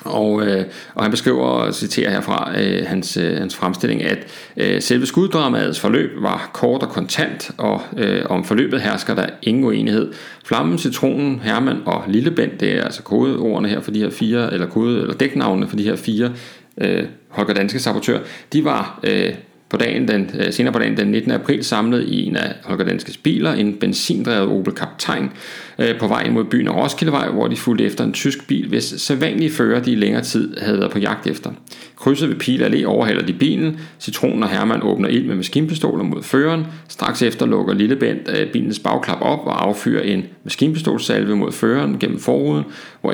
Og, 0.04 0.46
øh, 0.46 0.64
og 0.94 1.02
han 1.02 1.10
beskriver 1.10 1.40
og 1.40 1.74
citerer 1.74 2.10
herfra 2.10 2.52
øh, 2.60 2.86
hans, 2.86 3.16
øh, 3.16 3.36
hans 3.38 3.56
fremstilling, 3.56 4.02
at 4.02 4.18
øh, 4.56 4.82
selve 4.82 5.06
skuddramaets 5.06 5.80
forløb 5.80 6.10
var 6.22 6.50
kort 6.52 6.82
og 6.82 6.88
kontant, 6.88 7.50
og 7.58 7.82
øh, 7.96 8.22
om 8.28 8.44
forløbet 8.44 8.80
hersker 8.80 9.14
der 9.14 9.26
ingen 9.42 9.64
uenighed. 9.64 10.12
Flammen, 10.44 10.78
Citronen, 10.78 11.40
Hermann 11.44 11.82
og 11.86 12.02
Lillebænd, 12.08 12.58
det 12.58 12.72
er 12.72 12.84
altså 12.84 13.02
kodeordene 13.02 13.68
her 13.68 13.80
for 13.80 13.90
de 13.90 14.00
her 14.00 14.10
fire, 14.10 14.52
eller 14.52 14.66
kode, 14.66 15.00
eller 15.00 15.14
dæknavnene 15.14 15.68
for 15.68 15.76
de 15.76 15.84
her 15.84 15.96
fire 15.96 16.32
øh, 16.78 17.04
Holger 17.28 17.54
Danske 17.54 17.78
sabotør, 17.78 18.18
de 18.52 18.64
var 18.64 19.00
øh, 19.02 19.34
på 19.68 19.76
dagen, 19.76 20.08
den, 20.08 20.30
øh, 20.38 20.52
senere 20.52 20.72
på 20.72 20.78
dagen 20.78 20.96
den 20.96 21.08
19. 21.08 21.30
april 21.30 21.64
samlet 21.64 22.08
i 22.08 22.24
en 22.24 22.36
af 22.36 22.54
Holger 22.64 22.84
Danskes 22.84 23.16
biler, 23.16 23.52
en 23.52 23.74
benzindrevet 23.74 24.48
Opel 24.48 24.72
Kaptajn, 24.72 25.30
øh, 25.78 25.98
på 25.98 26.06
vej 26.06 26.30
mod 26.30 26.44
byen 26.44 26.68
af 26.68 26.74
Roskildevej, 26.74 27.30
hvor 27.30 27.48
de 27.48 27.56
fulgte 27.56 27.84
efter 27.84 28.04
en 28.04 28.12
tysk 28.12 28.48
bil, 28.48 28.68
hvis 28.68 28.84
sædvanlige 28.84 29.50
fører 29.50 29.82
de 29.82 29.92
i 29.92 29.94
længere 29.94 30.22
tid 30.22 30.56
havde 30.56 30.78
været 30.78 30.90
på 30.90 30.98
jagt 30.98 31.26
efter. 31.26 31.50
Krydset 31.96 32.28
ved 32.28 32.36
Pil 32.36 32.62
Allé 32.62 32.84
overhaler 32.84 33.26
de 33.26 33.32
bilen, 33.32 33.80
Citronen 34.00 34.42
og 34.42 34.48
Hermann 34.48 34.82
åbner 34.82 35.08
ild 35.08 35.26
med 35.26 35.36
maskinpistoler 35.36 36.04
mod 36.04 36.22
føreren, 36.22 36.66
straks 36.88 37.22
efter 37.22 37.46
lukker 37.46 37.74
Lillebent 37.74 38.28
øh, 38.38 38.52
bilens 38.52 38.78
bagklap 38.78 39.18
op 39.20 39.46
og 39.46 39.68
affyrer 39.68 40.02
en 40.02 40.24
maskinpistolsalve 40.44 41.36
mod 41.36 41.52
føreren 41.52 41.98
gennem 41.98 42.18
forruden, 42.18 42.64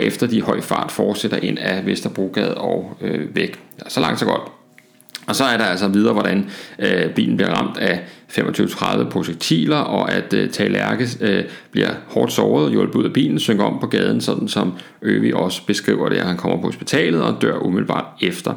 efter 0.01 0.27
de 0.27 0.37
i 0.37 0.41
høj 0.41 0.61
fart 0.61 0.93
fortsætter 0.93 1.37
ind 1.37 1.59
af 1.59 1.87
Vesterbrogade 1.87 2.55
og 2.55 2.97
øh, 3.01 3.37
væk. 3.37 3.59
Så 3.89 4.01
langt 4.01 4.19
så 4.19 4.25
godt. 4.25 4.60
Og 5.31 5.37
så 5.37 5.45
er 5.45 5.57
der 5.57 5.65
altså 5.65 5.89
videre, 5.89 6.13
hvordan 6.13 6.51
øh, 6.79 7.11
bilen 7.15 7.37
bliver 7.37 7.51
ramt 7.51 7.79
af 7.79 8.01
25-30 8.33 9.11
projektiler, 9.11 9.77
og 9.77 10.13
at 10.13 10.35
øh, 10.35 10.51
Talerke 10.51 11.09
øh, 11.21 11.45
bliver 11.71 11.91
hårdt 12.07 12.33
såret, 12.33 12.71
hjulpet 12.71 12.95
ud 12.95 13.05
af 13.05 13.13
bilen, 13.13 13.39
synker 13.39 13.65
om 13.65 13.79
på 13.81 13.87
gaden, 13.87 14.21
sådan 14.21 14.49
som 14.49 14.73
Øvi 15.03 15.33
også 15.33 15.67
beskriver 15.67 16.09
det, 16.09 16.17
at 16.17 16.27
han 16.27 16.37
kommer 16.37 16.61
på 16.61 16.67
hospitalet 16.67 17.23
og 17.23 17.37
dør 17.43 17.59
umiddelbart 17.59 18.05
efter. 18.21 18.55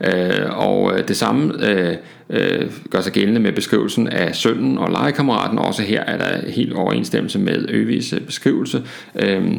Øh, 0.00 0.58
og 0.58 0.98
øh, 0.98 1.08
det 1.08 1.16
samme 1.16 1.68
øh, 1.68 1.96
øh, 2.30 2.70
gør 2.90 3.00
sig 3.00 3.12
gældende 3.12 3.40
med 3.40 3.52
beskrivelsen 3.52 4.08
af 4.08 4.36
sønnen 4.36 4.78
og 4.78 4.90
legekammeraten. 4.90 5.58
Også 5.58 5.82
her 5.82 6.00
er 6.00 6.18
der 6.18 6.50
helt 6.50 6.72
overensstemmelse 6.72 7.38
med 7.38 7.66
Øvis 7.68 8.12
øh, 8.12 8.20
beskrivelse. 8.20 8.82
Øh, 9.14 9.52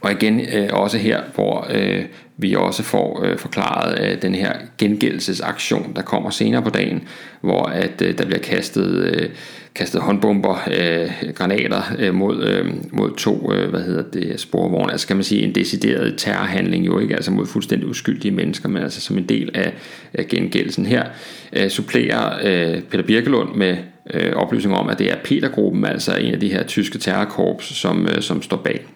og 0.00 0.12
igen 0.12 0.40
øh, 0.40 0.68
også 0.72 0.98
her, 0.98 1.20
hvor 1.34 1.66
øh, 1.70 2.04
vi 2.36 2.54
også 2.54 2.82
får 2.82 3.24
øh, 3.24 3.38
forklaret 3.38 4.00
øh, 4.00 4.22
den 4.22 4.34
her 4.34 4.52
gengældelsesaktion, 4.78 5.92
der 5.96 6.02
kommer 6.02 6.30
senere 6.30 6.62
på 6.62 6.70
dagen, 6.70 7.08
hvor 7.40 7.62
at 7.62 8.02
øh, 8.02 8.18
der 8.18 8.24
bliver 8.24 8.40
kastet, 8.40 9.14
øh, 9.14 9.28
kastet 9.74 10.00
håndbomber, 10.00 10.68
øh, 10.70 11.10
granater 11.34 11.82
øh, 11.98 12.14
mod, 12.14 12.44
øh, 12.44 12.66
mod 12.92 13.16
to 13.16 13.52
øh, 13.52 13.70
hvad 13.70 13.80
hedder 13.80 14.02
det, 14.12 14.40
sporvogne. 14.40 14.92
Altså 14.92 15.06
kan 15.06 15.16
man 15.16 15.24
sige 15.24 15.42
en 15.42 15.54
decideret 15.54 16.14
terrorhandling 16.16 16.86
jo 16.86 16.98
ikke, 16.98 17.14
altså 17.14 17.30
mod 17.30 17.46
fuldstændig 17.46 17.88
uskyldige 17.88 18.32
mennesker, 18.32 18.68
men 18.68 18.82
altså 18.82 19.00
som 19.00 19.18
en 19.18 19.24
del 19.24 19.50
af, 19.54 19.72
af 20.14 20.28
gengældelsen 20.28 20.86
her, 20.86 21.04
øh, 21.52 21.68
supplerer 21.68 22.38
øh, 22.44 22.82
Peter 22.82 23.04
Birkelund 23.04 23.54
med 23.54 23.76
øh, 24.14 24.32
oplysninger 24.32 24.78
om, 24.78 24.88
at 24.88 24.98
det 24.98 25.12
er 25.12 25.16
Petergruppen, 25.24 25.84
altså 25.84 26.16
en 26.16 26.34
af 26.34 26.40
de 26.40 26.48
her 26.48 26.62
tyske 26.62 26.98
terrorkorps, 26.98 27.64
som, 27.64 28.06
øh, 28.06 28.22
som 28.22 28.42
står 28.42 28.56
bag. 28.56 28.86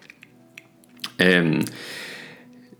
Øhm, 1.26 1.62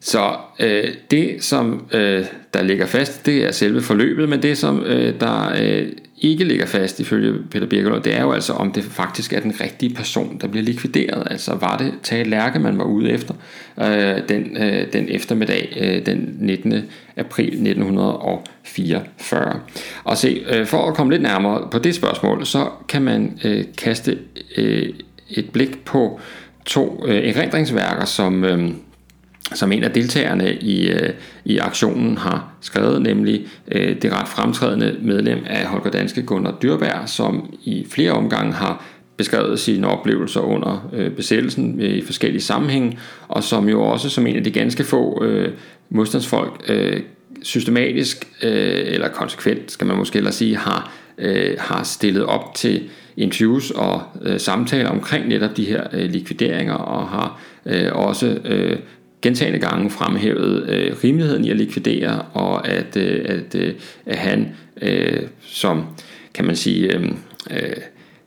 så 0.00 0.36
øh, 0.60 0.88
det, 1.10 1.44
som 1.44 1.86
øh, 1.92 2.24
der 2.54 2.62
ligger 2.62 2.86
fast, 2.86 3.26
det 3.26 3.44
er 3.44 3.52
selve 3.52 3.82
forløbet, 3.82 4.28
men 4.28 4.42
det, 4.42 4.58
som 4.58 4.82
øh, 4.82 5.20
der 5.20 5.52
øh, 5.62 5.88
ikke 6.22 6.44
ligger 6.44 6.66
fast 6.66 7.00
ifølge 7.00 7.34
Peter 7.50 7.66
Birkelund, 7.66 8.02
det 8.02 8.16
er 8.16 8.22
jo 8.22 8.32
altså, 8.32 8.52
om 8.52 8.72
det 8.72 8.84
faktisk 8.84 9.32
er 9.32 9.40
den 9.40 9.54
rigtige 9.60 9.94
person, 9.94 10.38
der 10.40 10.46
bliver 10.46 10.64
likvideret. 10.64 11.26
Altså 11.30 11.54
var 11.54 11.76
det 11.76 11.94
Tage 12.02 12.24
Lærke, 12.24 12.58
man 12.58 12.78
var 12.78 12.84
ude 12.84 13.10
efter 13.10 13.34
øh, 13.80 14.28
den, 14.28 14.62
øh, 14.62 14.92
den 14.92 15.08
eftermiddag, 15.08 15.76
øh, 15.80 16.06
den 16.06 16.36
19. 16.38 16.82
april 17.16 17.46
1944. 17.46 19.60
Og 20.04 20.16
se, 20.16 20.44
øh, 20.48 20.66
for 20.66 20.88
at 20.88 20.94
komme 20.94 21.12
lidt 21.12 21.22
nærmere 21.22 21.68
på 21.70 21.78
det 21.78 21.94
spørgsmål, 21.94 22.46
så 22.46 22.68
kan 22.88 23.02
man 23.02 23.40
øh, 23.44 23.64
kaste 23.78 24.18
øh, 24.56 24.88
et 25.30 25.50
blik 25.50 25.84
på 25.84 26.20
to 26.64 27.04
øh, 27.08 27.28
erindringsværker, 27.28 28.04
som... 28.04 28.44
Øh, 28.44 28.70
som 29.54 29.72
en 29.72 29.84
af 29.84 29.90
deltagerne 29.90 30.54
i, 30.54 30.90
øh, 30.90 31.10
i 31.44 31.58
aktionen 31.58 32.18
har 32.18 32.52
skrevet, 32.60 33.02
nemlig 33.02 33.46
øh, 33.72 34.02
det 34.02 34.12
ret 34.12 34.28
fremtrædende 34.28 34.96
medlem 35.02 35.38
af 35.46 35.66
Holger 35.66 35.90
Danske, 35.90 36.22
Gunnar 36.22 36.58
Dyrberg, 36.62 37.08
som 37.08 37.54
i 37.64 37.86
flere 37.90 38.12
omgange 38.12 38.52
har 38.52 38.84
beskrevet 39.16 39.60
sine 39.60 39.86
oplevelser 39.86 40.40
under 40.40 40.90
øh, 40.92 41.10
besættelsen 41.10 41.80
øh, 41.80 41.90
i 41.90 42.04
forskellige 42.04 42.42
sammenhænge, 42.42 42.98
og 43.28 43.44
som 43.44 43.68
jo 43.68 43.82
også 43.82 44.08
som 44.08 44.26
en 44.26 44.36
af 44.36 44.44
de 44.44 44.50
ganske 44.50 44.84
få 44.84 45.24
øh, 45.24 45.52
modstandsfolk 45.90 46.64
øh, 46.68 47.00
systematisk 47.42 48.28
øh, 48.42 48.82
eller 48.86 49.08
konsekvent, 49.08 49.72
skal 49.72 49.86
man 49.86 49.96
måske 49.96 50.16
ellers 50.16 50.34
sige, 50.34 50.56
har, 50.56 50.92
øh, 51.18 51.56
har 51.58 51.82
stillet 51.82 52.24
op 52.24 52.54
til 52.54 52.82
interviews 53.16 53.70
og 53.70 54.02
øh, 54.22 54.40
samtaler 54.40 54.88
omkring 54.88 55.28
netop 55.28 55.56
de 55.56 55.64
her 55.64 55.82
øh, 55.92 56.10
likvideringer, 56.10 56.74
og 56.74 57.08
har 57.08 57.40
øh, 57.66 57.92
også 57.92 58.38
øh, 58.44 58.76
gentagende 59.22 59.58
gange 59.58 59.90
fremhævet 59.90 60.68
øh, 60.68 60.96
rimeligheden 61.04 61.44
i 61.44 61.50
at 61.50 61.56
likvidere, 61.56 62.22
og 62.22 62.68
at, 62.68 62.96
øh, 62.96 63.24
at, 63.24 63.54
øh, 63.54 63.74
at 64.06 64.16
han 64.16 64.48
øh, 64.82 65.22
som, 65.40 65.84
kan 66.34 66.44
man 66.44 66.56
sige, 66.56 66.96
øh, 66.96 67.04
øh, 67.50 67.76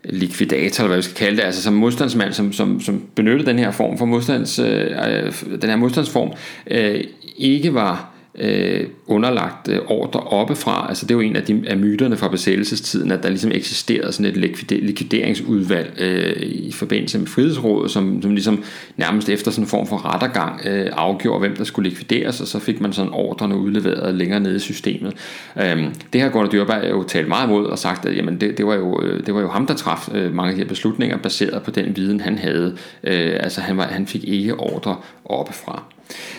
likvidator, 0.04 0.84
eller 0.84 0.88
hvad 0.88 0.98
vi 0.98 1.02
skal 1.02 1.16
kalde 1.16 1.38
det, 1.38 1.44
altså 1.44 1.62
som 1.62 1.74
modstandsmand, 1.74 2.34
som, 2.34 2.54
som, 2.54 2.82
som 2.82 3.04
benyttede 3.16 3.50
den 3.50 3.60
her 3.60 3.72
form 3.72 3.98
for 3.98 4.06
modstands, 4.06 4.60
øh, 4.60 4.92
øh 4.92 5.34
den 5.62 5.70
her 5.70 5.76
modstandsform, 5.76 6.32
øh, 6.72 7.04
ikke 7.38 7.74
var 7.74 8.15
øh, 8.38 8.88
underlagt 9.08 9.68
øh, 9.68 9.80
ordre 9.88 10.20
oppefra. 10.20 10.86
Altså 10.90 11.06
det 11.06 11.12
er 11.12 11.16
jo 11.16 11.22
en 11.22 11.36
af, 11.36 11.44
de, 11.44 11.64
af 11.68 11.78
myterne 11.78 12.18
fra 12.18 12.28
besættelsestiden, 12.28 13.12
at 13.12 13.24
der 13.24 13.30
ligesom 13.30 13.52
eksisterede 13.52 14.12
sådan 14.12 14.32
et 14.32 14.38
likvideringsudvalg 14.72 15.94
øh, 15.98 16.42
i 16.42 16.72
forbindelse 16.72 17.20
med 17.20 17.28
Frihedsrådet, 17.28 17.92
som, 17.92 18.22
som 18.22 18.32
ligesom 18.32 18.64
nærmest 18.98 19.30
efter 19.30 19.52
sådan 19.52 19.64
en 19.64 19.70
form 19.70 19.88
for 19.88 20.14
rettergang 20.14 20.62
øh, 20.66 20.90
afgjorde, 20.94 21.40
hvem 21.40 21.56
der 21.56 21.64
skulle 21.64 21.90
likvideres, 21.90 22.42
og 22.42 22.48
så 22.48 22.60
fik 22.60 22.82
man 22.82 22.94
sådan 22.94 23.12
ordrene 23.12 23.58
udleveret 23.58 24.16
længere 24.16 24.40
nede 24.40 24.56
i 24.56 24.60
systemet. 24.60 25.14
Øh, 25.62 25.84
det 26.14 26.22
har 26.22 26.30
Gunnar 26.30 26.50
Dyrberg 26.50 26.90
jo 26.90 27.04
talt 27.04 27.28
meget 27.28 27.48
imod 27.48 27.66
og 27.66 27.80
sagt, 27.80 28.06
at 28.06 28.18
jamen, 28.18 28.42
det, 28.42 28.58
det, 28.58 28.66
var 28.66 28.76
jo, 28.76 29.02
øh, 29.02 29.26
det 29.26 29.34
var 29.34 29.42
jo 29.42 29.50
ham, 29.50 29.68
der 29.68 29.74
traf 29.74 30.10
øh, 30.14 30.34
mange 30.34 30.50
af 30.50 30.56
de 30.56 30.62
her 30.62 30.70
beslutninger, 30.70 31.18
baseret 31.18 31.64
på 31.64 31.72
den 31.72 31.96
viden, 31.96 32.20
han 32.20 32.38
havde. 32.38 32.78
Øh, 33.04 33.34
altså 33.40 33.62
han, 33.62 33.78
var, 33.78 33.88
han 33.88 34.08
fik 34.08 34.24
ikke 34.24 34.56
ordre 34.56 34.96
oppefra. 35.26 35.95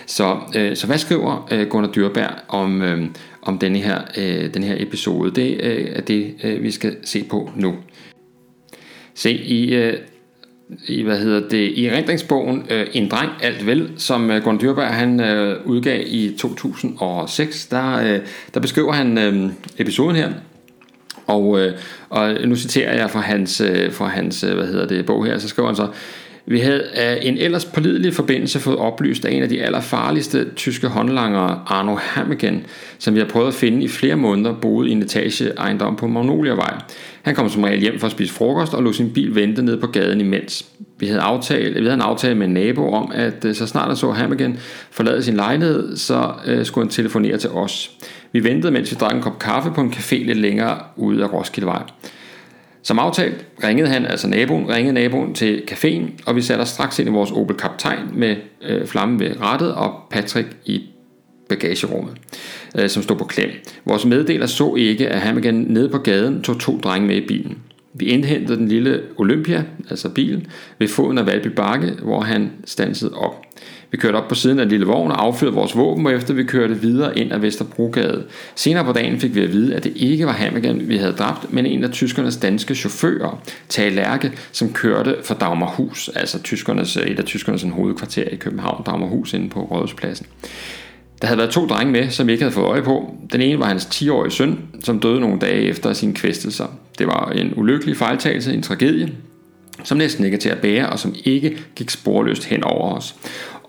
Så, 0.07 0.39
øh, 0.57 0.77
så 0.77 0.87
hvad 0.87 0.99
skriver 0.99 1.49
øh, 1.51 1.69
Gunnar 1.69 1.91
Dyrberg 1.91 2.31
om, 2.49 2.83
øh, 2.83 3.07
om 3.43 3.59
denne 3.59 3.79
her, 3.79 4.01
øh, 4.17 4.55
den 4.55 4.63
her 4.63 4.75
episode? 4.79 5.31
Det 5.31 5.61
øh, 5.63 5.87
er 5.93 6.01
det, 6.01 6.35
øh, 6.45 6.63
vi 6.63 6.71
skal 6.71 6.97
se 7.05 7.25
på 7.31 7.51
nu. 7.57 7.75
Se, 9.15 9.33
i, 9.33 9.75
øh, 9.75 9.95
i 10.89 11.03
hvad 11.03 11.19
hedder 11.19 11.49
det, 11.49 11.71
i 11.71 11.87
erindringsbogen 11.87 12.67
øh, 12.71 12.87
En 12.93 13.09
dreng 13.09 13.31
alt 13.43 13.67
vel, 13.67 13.91
som 13.97 14.31
øh, 14.31 14.43
Gunnar 14.43 14.61
Dyrberg 14.61 14.95
han 14.95 15.21
øh, 15.21 15.67
udgav 15.67 16.03
i 16.07 16.37
2006, 16.39 17.67
der, 17.67 17.97
øh, 17.97 18.21
der 18.55 18.61
beskriver 18.61 18.93
han 18.93 19.19
øh, 19.19 19.51
episoden 19.79 20.17
her, 20.17 20.33
og, 21.27 21.61
øh, 21.61 21.73
og 22.09 22.35
nu 22.45 22.57
citerer 22.57 22.97
jeg 22.97 23.11
fra 23.11 23.21
hans, 23.21 23.61
øh, 23.61 23.93
fra 23.93 24.07
hans 24.07 24.45
øh, 24.45 24.55
hvad 24.55 24.67
hedder 24.67 24.87
det, 24.87 25.07
bog 25.07 25.27
her, 25.27 25.39
så 25.39 25.49
skriver 25.49 25.69
han 25.69 25.77
så, 25.77 25.89
vi 26.49 26.61
havde 26.61 26.83
af 26.83 27.19
en 27.23 27.39
ellers 27.39 27.65
pålidelig 27.65 28.15
forbindelse 28.15 28.61
fået 28.61 28.77
oplyst 28.77 29.25
af 29.25 29.33
en 29.33 29.43
af 29.43 29.49
de 29.49 29.63
allerfarligste 29.63 30.47
tyske 30.57 30.89
håndlangere, 30.89 31.63
Arno 31.67 31.97
Hammigen, 32.01 32.67
som 32.99 33.15
vi 33.15 33.21
har 33.21 33.27
prøvet 33.27 33.49
at 33.49 33.55
finde 33.55 33.85
i 33.85 33.89
flere 33.89 34.17
måneder, 34.17 34.55
boede 34.55 34.89
i 34.89 34.93
en 34.93 35.03
etage 35.03 35.51
ejendom 35.59 35.97
på 35.97 36.07
Magnoliavej. 36.07 36.75
Han 37.23 37.35
kom 37.35 37.49
som 37.49 37.63
regel 37.63 37.81
hjem 37.81 37.99
for 37.99 38.07
at 38.07 38.13
spise 38.13 38.35
frokost 38.35 38.75
og 38.75 38.83
lå 38.83 38.93
sin 38.93 39.13
bil 39.13 39.35
vente 39.35 39.63
ned 39.63 39.81
på 39.81 39.87
gaden 39.87 40.21
imens. 40.21 40.67
Vi 40.99 41.07
havde, 41.07 41.21
aftale, 41.21 41.75
vi 41.75 41.81
havde 41.81 41.95
en 41.95 42.01
aftale 42.01 42.35
med 42.35 42.47
en 42.47 42.53
nabo 42.53 42.93
om, 42.93 43.13
at 43.15 43.45
øh, 43.45 43.55
så 43.55 43.67
snart 43.67 43.87
han 43.87 43.97
så 43.97 44.11
Hammigen 44.11 44.59
forlade 44.91 45.23
sin 45.23 45.35
lejlighed, 45.35 45.97
så 45.97 46.33
øh, 46.47 46.67
skulle 46.67 46.85
han 46.85 46.91
telefonere 46.91 47.39
til 47.39 47.51
os. 47.51 47.91
Vi 48.33 48.45
ventede, 48.45 48.73
mens 48.73 48.91
vi 48.91 48.97
drak 49.01 49.15
en 49.15 49.23
kop 49.23 49.39
kaffe 49.39 49.71
på 49.71 49.81
en 49.81 49.91
café 49.91 50.17
lidt 50.17 50.39
længere 50.39 50.79
ude 50.97 51.25
af 51.25 51.33
Roskildevej. 51.33 51.83
Som 52.87 52.99
aftalt 52.99 53.47
ringede 53.65 53.89
han, 53.89 54.07
altså 54.07 54.29
naboen, 54.29 54.69
ringede 54.69 54.95
naboen 54.95 55.35
til 55.35 55.63
caféen, 55.71 56.23
og 56.27 56.37
vi 56.37 56.43
satte 56.43 56.63
os 56.63 56.69
straks 56.69 56.99
ind 56.99 57.09
i 57.09 57.13
vores 57.13 57.31
Opel 57.31 57.57
Kaptajn 57.57 58.01
med 58.13 58.37
øh, 58.63 58.87
flamme 58.87 59.21
ved 59.21 59.41
rattet 59.41 59.75
og 59.75 59.95
Patrick 60.11 60.57
i 60.65 60.83
bagagerummet, 61.49 62.15
øh, 62.79 62.89
som 62.89 63.03
stod 63.03 63.17
på 63.17 63.25
klem. 63.25 63.51
Vores 63.85 64.05
meddeler 64.05 64.47
så 64.47 64.75
ikke, 64.75 65.09
at 65.09 65.21
han 65.21 65.39
igen 65.39 65.55
nede 65.55 65.89
på 65.89 65.99
gaden 65.99 66.43
tog 66.43 66.61
to 66.61 66.79
drenge 66.79 67.07
med 67.07 67.17
i 67.17 67.27
bilen. 67.27 67.59
Vi 67.95 68.05
indhentede 68.05 68.59
den 68.59 68.69
lille 68.69 69.03
Olympia, 69.17 69.65
altså 69.91 70.09
bilen, 70.09 70.47
ved 70.79 70.89
foden 70.89 71.19
af 71.19 71.27
Valby 71.27 71.49
Bakke, 71.49 71.93
hvor 72.03 72.21
han 72.21 72.51
stansede 72.65 73.15
op. 73.15 73.46
Vi 73.91 73.97
kørte 73.97 74.17
op 74.17 74.29
på 74.29 74.35
siden 74.35 74.59
af 74.59 74.63
en 74.63 74.69
lille 74.69 74.87
vogn 74.87 75.11
og 75.11 75.25
affyrede 75.25 75.55
vores 75.55 75.77
våben, 75.77 76.07
og 76.07 76.13
efter 76.13 76.35
vi 76.35 76.45
kørte 76.45 76.81
videre 76.81 77.19
ind 77.19 77.33
ad 77.33 77.39
Vesterbrogade. 77.39 78.25
Senere 78.55 78.85
på 78.85 78.93
dagen 78.93 79.21
fik 79.21 79.35
vi 79.35 79.41
at 79.45 79.53
vide, 79.53 79.75
at 79.75 79.85
det 79.85 79.93
ikke 79.97 80.27
var 80.27 80.33
Hammergan, 80.33 80.89
vi 80.89 80.97
havde 80.97 81.13
dræbt, 81.13 81.53
men 81.53 81.67
en 81.67 81.85
af 81.85 81.91
tyskernes 81.91 82.37
danske 82.37 82.75
chauffører, 82.75 83.43
Tage 83.69 83.91
Lærke, 83.91 84.33
som 84.53 84.73
kørte 84.73 85.17
for 85.25 85.35
Dagmarhus, 85.35 86.11
altså 86.15 86.43
tyskernes, 86.43 86.97
et 86.97 87.19
af 87.19 87.25
tyskernes 87.25 87.63
hovedkvarter 87.63 88.25
i 88.25 88.37
København, 88.37 88.83
Dagmarhus 88.87 89.35
inde 89.35 89.49
på 89.49 89.61
Rådhuspladsen. 89.61 90.27
Der 91.21 91.27
havde 91.27 91.39
været 91.39 91.51
to 91.51 91.67
drenge 91.67 91.93
med, 91.93 92.11
som 92.11 92.27
vi 92.27 92.33
ikke 92.33 92.45
havde 92.45 92.55
fået 92.55 92.67
øje 92.67 92.83
på. 92.83 93.15
Den 93.33 93.41
ene 93.41 93.59
var 93.59 93.67
hans 93.67 93.85
10-årige 93.85 94.33
søn, 94.33 94.59
som 94.85 95.01
døde 95.01 95.21
nogle 95.21 95.39
dage 95.39 95.63
efter 95.63 95.93
sine 95.93 96.15
kvæstelser. 96.15 96.67
Det 96.99 97.07
var 97.07 97.33
en 97.35 97.53
ulykkelig 97.57 97.97
fejltagelse, 97.97 98.55
en 98.55 98.63
tragedie, 98.63 99.13
som 99.85 99.99
næsten 99.99 100.25
ikke 100.25 100.35
er 100.35 100.41
til 100.41 100.49
at 100.49 100.59
bære, 100.59 100.89
og 100.89 100.99
som 100.99 101.15
ikke 101.25 101.59
gik 101.77 101.91
sporløst 101.91 102.45
hen 102.45 102.65
over 102.65 102.97
os. 102.97 103.15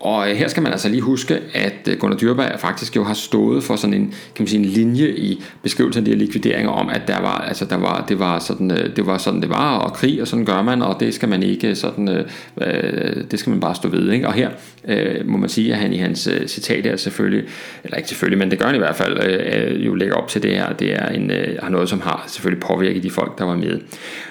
Og 0.00 0.30
øh, 0.30 0.36
her 0.36 0.48
skal 0.48 0.62
man 0.62 0.72
altså 0.72 0.88
lige 0.88 1.00
huske, 1.00 1.40
at 1.54 1.88
øh, 1.88 1.98
Gunnar 1.98 2.16
Dyrberg 2.16 2.60
faktisk 2.60 2.96
jo 2.96 3.04
har 3.04 3.14
stået 3.14 3.64
for 3.64 3.76
sådan 3.76 3.94
en, 3.94 4.06
kan 4.06 4.42
man 4.42 4.46
sige, 4.46 4.58
en 4.58 4.64
linje 4.64 5.08
i 5.08 5.42
beskrivelsen 5.62 6.00
af 6.00 6.04
de 6.04 6.10
her 6.10 6.18
likvideringer 6.18 6.70
om, 6.70 6.88
at 6.88 7.02
der 7.06 7.20
var, 7.20 7.38
altså 7.38 7.64
der 7.64 7.76
var, 7.76 8.04
det, 8.08 8.18
var 8.18 8.38
sådan, 8.38 8.70
øh, 8.70 8.96
det 8.96 9.06
var 9.06 9.18
sådan 9.18 9.42
det 9.42 9.50
var, 9.50 9.78
og 9.78 9.92
krig, 9.92 10.22
og 10.22 10.28
sådan 10.28 10.44
gør 10.44 10.62
man, 10.62 10.82
og 10.82 11.00
det 11.00 11.14
skal 11.14 11.28
man 11.28 11.42
ikke 11.42 11.74
sådan, 11.74 12.08
øh, 12.08 13.24
det 13.30 13.38
skal 13.38 13.50
man 13.50 13.60
bare 13.60 13.74
stå 13.74 13.88
ved. 13.88 14.10
Ikke? 14.10 14.26
Og 14.26 14.32
her 14.32 14.50
øh, 14.88 15.28
må 15.28 15.36
man 15.36 15.48
sige, 15.48 15.72
at 15.72 15.78
han 15.78 15.92
i 15.92 15.96
hans 15.96 16.28
citat 16.46 16.84
her 16.84 16.96
selvfølgelig, 16.96 17.44
eller 17.84 17.96
ikke 17.96 18.08
selvfølgelig, 18.08 18.38
men 18.38 18.50
det 18.50 18.58
gør 18.58 18.66
han 18.66 18.74
i 18.74 18.78
hvert 18.78 18.96
fald, 18.96 19.18
øh, 19.24 19.86
jo 19.86 19.94
lægger 19.94 20.14
op 20.14 20.28
til 20.28 20.42
det 20.42 20.50
her, 20.50 20.72
det 20.72 20.92
er 20.92 21.08
en, 21.08 21.30
øh, 21.30 21.58
har 21.62 21.70
noget, 21.70 21.88
som 21.88 22.00
har 22.00 22.24
selvfølgelig 22.26 22.62
påvirket 22.62 23.02
de 23.02 23.10
folk, 23.10 23.38
der 23.38 23.44
var 23.44 23.56
med. 23.56 23.80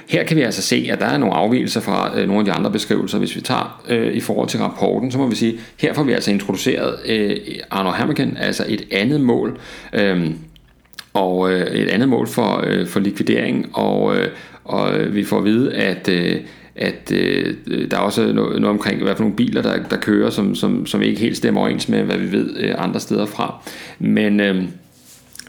Her 0.08 0.24
kan 0.24 0.38
vi 0.38 0.42
altså 0.42 0.62
se, 0.62 0.90
at 0.92 1.00
der 1.00 1.06
er 1.06 1.18
nogle 1.18 1.36
afvielser 1.36 1.82
fra 1.82 2.20
øh, 2.20 2.28
nogle 2.28 2.40
af 2.40 2.46
de 2.46 2.52
andre 2.52 2.72
beskrivelser. 2.72 3.18
Hvis 3.18 3.36
vi 3.36 3.42
tager 3.42 3.84
øh, 3.90 4.14
i 4.14 4.20
forhold 4.20 4.50
til 4.50 4.60
rapporten, 4.60 5.12
så 5.12 5.18
må 5.18 5.28
vi 5.28 5.36
sige, 5.36 5.60
her 5.78 5.94
får 5.94 6.04
vi 6.04 6.12
altså 6.12 6.32
introduceret 6.32 7.00
øh, 7.06 7.38
Arno 7.72 7.90
Hammerken, 7.90 8.38
altså 8.38 8.66
et 8.68 8.88
andet 8.92 9.22
mål, 9.22 9.60
øh, 9.94 10.32
og 11.14 11.52
øh, 11.52 11.68
et 11.68 11.90
andet 11.90 12.10
mål 12.10 12.28
for, 12.28 12.64
øh, 12.68 12.88
for 12.88 13.00
likvidering, 13.00 13.70
og, 13.74 14.18
øh, 14.18 14.28
og 14.64 14.94
vi 15.10 15.24
får 15.24 15.38
at 15.38 15.46
vide, 15.46 15.74
at 15.74 16.10
øh, 16.10 16.42
at 16.80 17.12
øh, 17.12 17.56
der 17.92 17.98
er 17.98 18.02
også 18.02 18.22
noget, 18.22 18.62
noget 18.62 18.66
omkring 18.66 19.00
i 19.00 19.04
hvert 19.04 19.18
fald 19.18 19.24
nogle 19.24 19.36
biler, 19.36 19.62
der, 19.62 19.78
der 19.90 19.98
kører, 19.98 20.30
som, 20.30 20.56
som, 20.56 20.86
som 20.86 21.02
ikke 21.02 21.22
helt 21.22 21.38
stemmer 21.38 21.62
overens 21.62 21.90
med, 21.90 22.04
hvad 22.04 22.18
vi 22.18 22.32
ved 22.32 22.58
øh, 22.58 22.76
andre 22.78 23.00
steder 23.00 23.26
fra. 23.26 23.68
Men, 24.00 24.40
øh, 24.40 24.64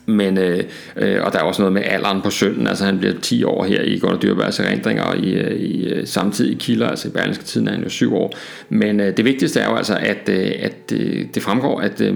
men, 0.08 0.38
øh, 0.38 0.64
øh, 0.96 1.24
og 1.24 1.32
der 1.32 1.38
er 1.38 1.42
også 1.42 1.62
noget 1.62 1.72
med 1.72 1.82
alderen 1.84 2.22
på 2.22 2.30
sønnen, 2.30 2.66
altså 2.66 2.84
han 2.84 2.98
bliver 2.98 3.14
10 3.22 3.44
år 3.44 3.64
her 3.64 3.82
i 3.82 3.98
Gunnar 3.98 4.18
Dyrbergs 4.18 4.60
erindringer, 4.60 5.02
og 5.02 5.18
i, 5.18 5.32
øh, 5.32 5.60
i 5.60 5.88
øh, 5.88 6.06
samtidig 6.06 6.58
kilder, 6.58 6.88
altså 6.88 7.08
i 7.08 7.10
Berlingske 7.10 7.44
Tiden 7.44 7.68
er 7.68 7.72
han 7.72 7.82
jo 7.82 7.88
7 7.88 8.16
år. 8.16 8.32
Men 8.68 9.00
øh, 9.00 9.16
det 9.16 9.24
vigtigste 9.24 9.60
er 9.60 9.70
jo 9.70 9.76
altså, 9.76 9.96
at, 10.00 10.28
øh, 10.28 10.52
at 10.60 10.92
øh, 10.92 11.26
det 11.34 11.42
fremgår, 11.42 11.80
at 11.80 12.00
øh, 12.00 12.14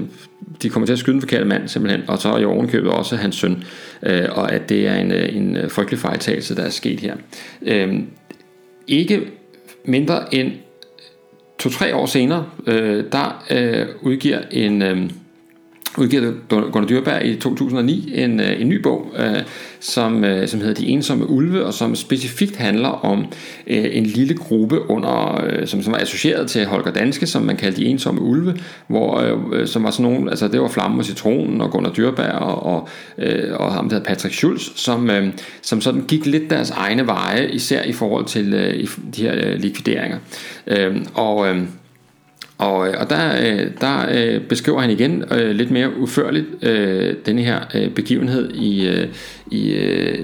de 0.63 0.69
kommer 0.69 0.87
til 0.87 0.93
at 0.93 0.99
skyde 0.99 1.13
den 1.15 1.21
forkerte 1.21 1.45
mand 1.45 1.69
simpelthen, 1.69 2.03
og 2.09 2.19
så 2.19 2.29
er 2.29 2.39
i 2.39 2.45
ovenkøbet 2.45 2.91
også 2.91 3.17
hans 3.17 3.37
søn, 3.37 3.65
øh, 4.03 4.29
og 4.31 4.53
at 4.53 4.69
det 4.69 4.89
er 4.89 4.95
en, 4.95 5.13
øh, 5.13 5.37
en 5.37 5.71
frygtelig 5.71 5.99
fejltagelse, 5.99 6.57
der 6.57 6.63
er 6.63 6.71
sket 6.71 7.01
her. 7.01 7.15
Øh, 7.63 7.95
ikke 8.87 9.21
mindre 9.85 10.35
end 10.35 10.53
to-tre 11.59 11.95
år 11.95 12.07
senere, 12.07 12.47
øh, 12.67 13.05
der 13.13 13.45
øh, 13.51 13.87
udgiver 14.03 14.39
en... 14.51 14.83
Øh, 14.83 15.11
udgivet 15.99 16.35
Gunnar 16.49 16.89
Dyrberg 16.89 17.27
i 17.27 17.37
2009 17.37 18.13
en, 18.15 18.41
øh, 18.41 18.61
en 18.61 18.69
ny 18.69 18.83
bog, 18.83 19.15
øh, 19.19 19.43
som, 19.81 20.25
øh, 20.25 20.49
som 20.49 20.61
hedder 20.61 20.75
De 20.75 20.87
ensomme 20.87 21.31
ulve, 21.31 21.65
og 21.65 21.75
som 21.75 21.97
specifikt 21.97 22.57
handler 22.57 22.89
om 22.89 23.19
øh, 23.67 23.85
en 23.93 24.07
lille 24.07 24.35
gruppe, 24.35 24.91
under, 24.91 25.45
øh, 25.47 25.67
som, 25.67 25.83
som 25.83 25.93
var 25.93 25.99
associeret 25.99 26.51
til 26.51 26.67
Holger 26.67 26.93
Danske, 26.93 27.27
som 27.27 27.43
man 27.43 27.57
kaldte 27.57 27.81
De 27.81 27.87
ensomme 27.87 28.21
ulve, 28.21 28.57
hvor, 28.87 29.21
øh, 29.21 29.61
øh 29.61 29.67
som 29.67 29.85
var 29.85 29.91
sådan 29.91 30.13
nogle, 30.13 30.31
altså 30.31 30.49
det 30.49 30.61
var 30.61 30.69
Flamme 30.69 31.01
og 31.01 31.05
Citronen 31.05 31.61
og 31.61 31.71
Gunnar 31.71 31.91
Dyrberg 31.91 32.33
og, 32.33 32.63
og, 32.63 32.89
øh, 33.19 33.55
og 33.55 33.73
ham 33.73 33.89
der 33.89 34.01
Patrick 34.01 34.35
Schulz, 34.35 34.69
som, 34.75 35.11
øh, 35.11 35.29
som 35.63 35.81
sådan 35.81 36.05
gik 36.09 36.27
lidt 36.27 36.51
deres 36.51 36.71
egne 36.71 37.07
veje, 37.07 37.49
især 37.51 37.83
i 37.83 37.93
forhold 37.93 38.25
til 38.25 38.55
øh, 38.55 38.89
de 39.17 39.23
her 39.23 39.35
øh, 39.35 39.61
likvideringer. 39.61 40.19
Øh, 40.67 40.97
og 41.15 41.49
øh, 41.49 41.63
og, 42.63 42.89
øh, 42.89 42.95
og 43.01 43.11
der, 43.11 43.37
øh, 43.41 43.71
der 43.81 44.07
øh, 44.13 44.41
beskriver 44.41 44.81
han 44.81 44.91
igen 44.91 45.25
lidt 45.53 45.71
mere 45.71 45.97
udførligt 45.97 46.47
denne 47.27 47.43
her 47.43 47.61
begivenhed 47.95 48.51
i, 48.55 49.07
i, 49.51 49.75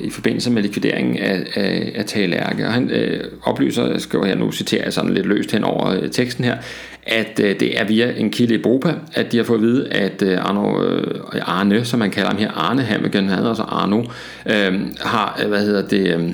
i 0.00 0.10
forbindelse 0.10 0.50
med 0.50 0.62
likvideringen 0.62 1.18
af, 1.18 1.46
af, 1.54 1.92
af 1.94 2.04
Tage 2.04 2.26
Lærke. 2.26 2.66
Og 2.66 2.72
han 2.72 2.90
øh, 2.90 3.24
oplyser, 3.42 3.98
skriver 3.98 4.26
her 4.26 4.34
nu, 4.34 4.52
citerer 4.52 4.84
jeg 4.84 4.92
sådan 4.92 5.14
lidt 5.14 5.26
løst 5.26 5.52
hen 5.52 5.64
over 5.64 6.08
teksten 6.12 6.44
her, 6.44 6.56
at 7.02 7.40
øh, 7.42 7.60
det 7.60 7.80
er 7.80 7.84
via 7.84 8.12
en 8.16 8.30
kilde 8.30 8.54
i 8.54 8.62
Europa, 8.62 8.94
at 9.14 9.32
de 9.32 9.36
har 9.36 9.44
fået 9.44 9.58
at 9.58 9.62
vide, 9.62 9.88
at 9.88 10.22
øh, 10.22 10.38
Arno, 10.38 10.82
øh, 10.82 11.20
Arne, 11.42 11.84
som 11.84 11.98
man 11.98 12.10
kalder 12.10 12.30
ham 12.30 12.38
her, 12.38 12.50
Arne 12.50 12.82
Hammigen, 12.82 13.28
han 13.28 13.36
hedder 13.36 13.48
altså 13.48 13.62
Arno, 13.62 14.02
øh, 14.46 14.80
har, 15.00 15.40
hvad 15.48 15.60
hedder 15.60 15.88
det... 15.88 16.14
Øh, 16.14 16.32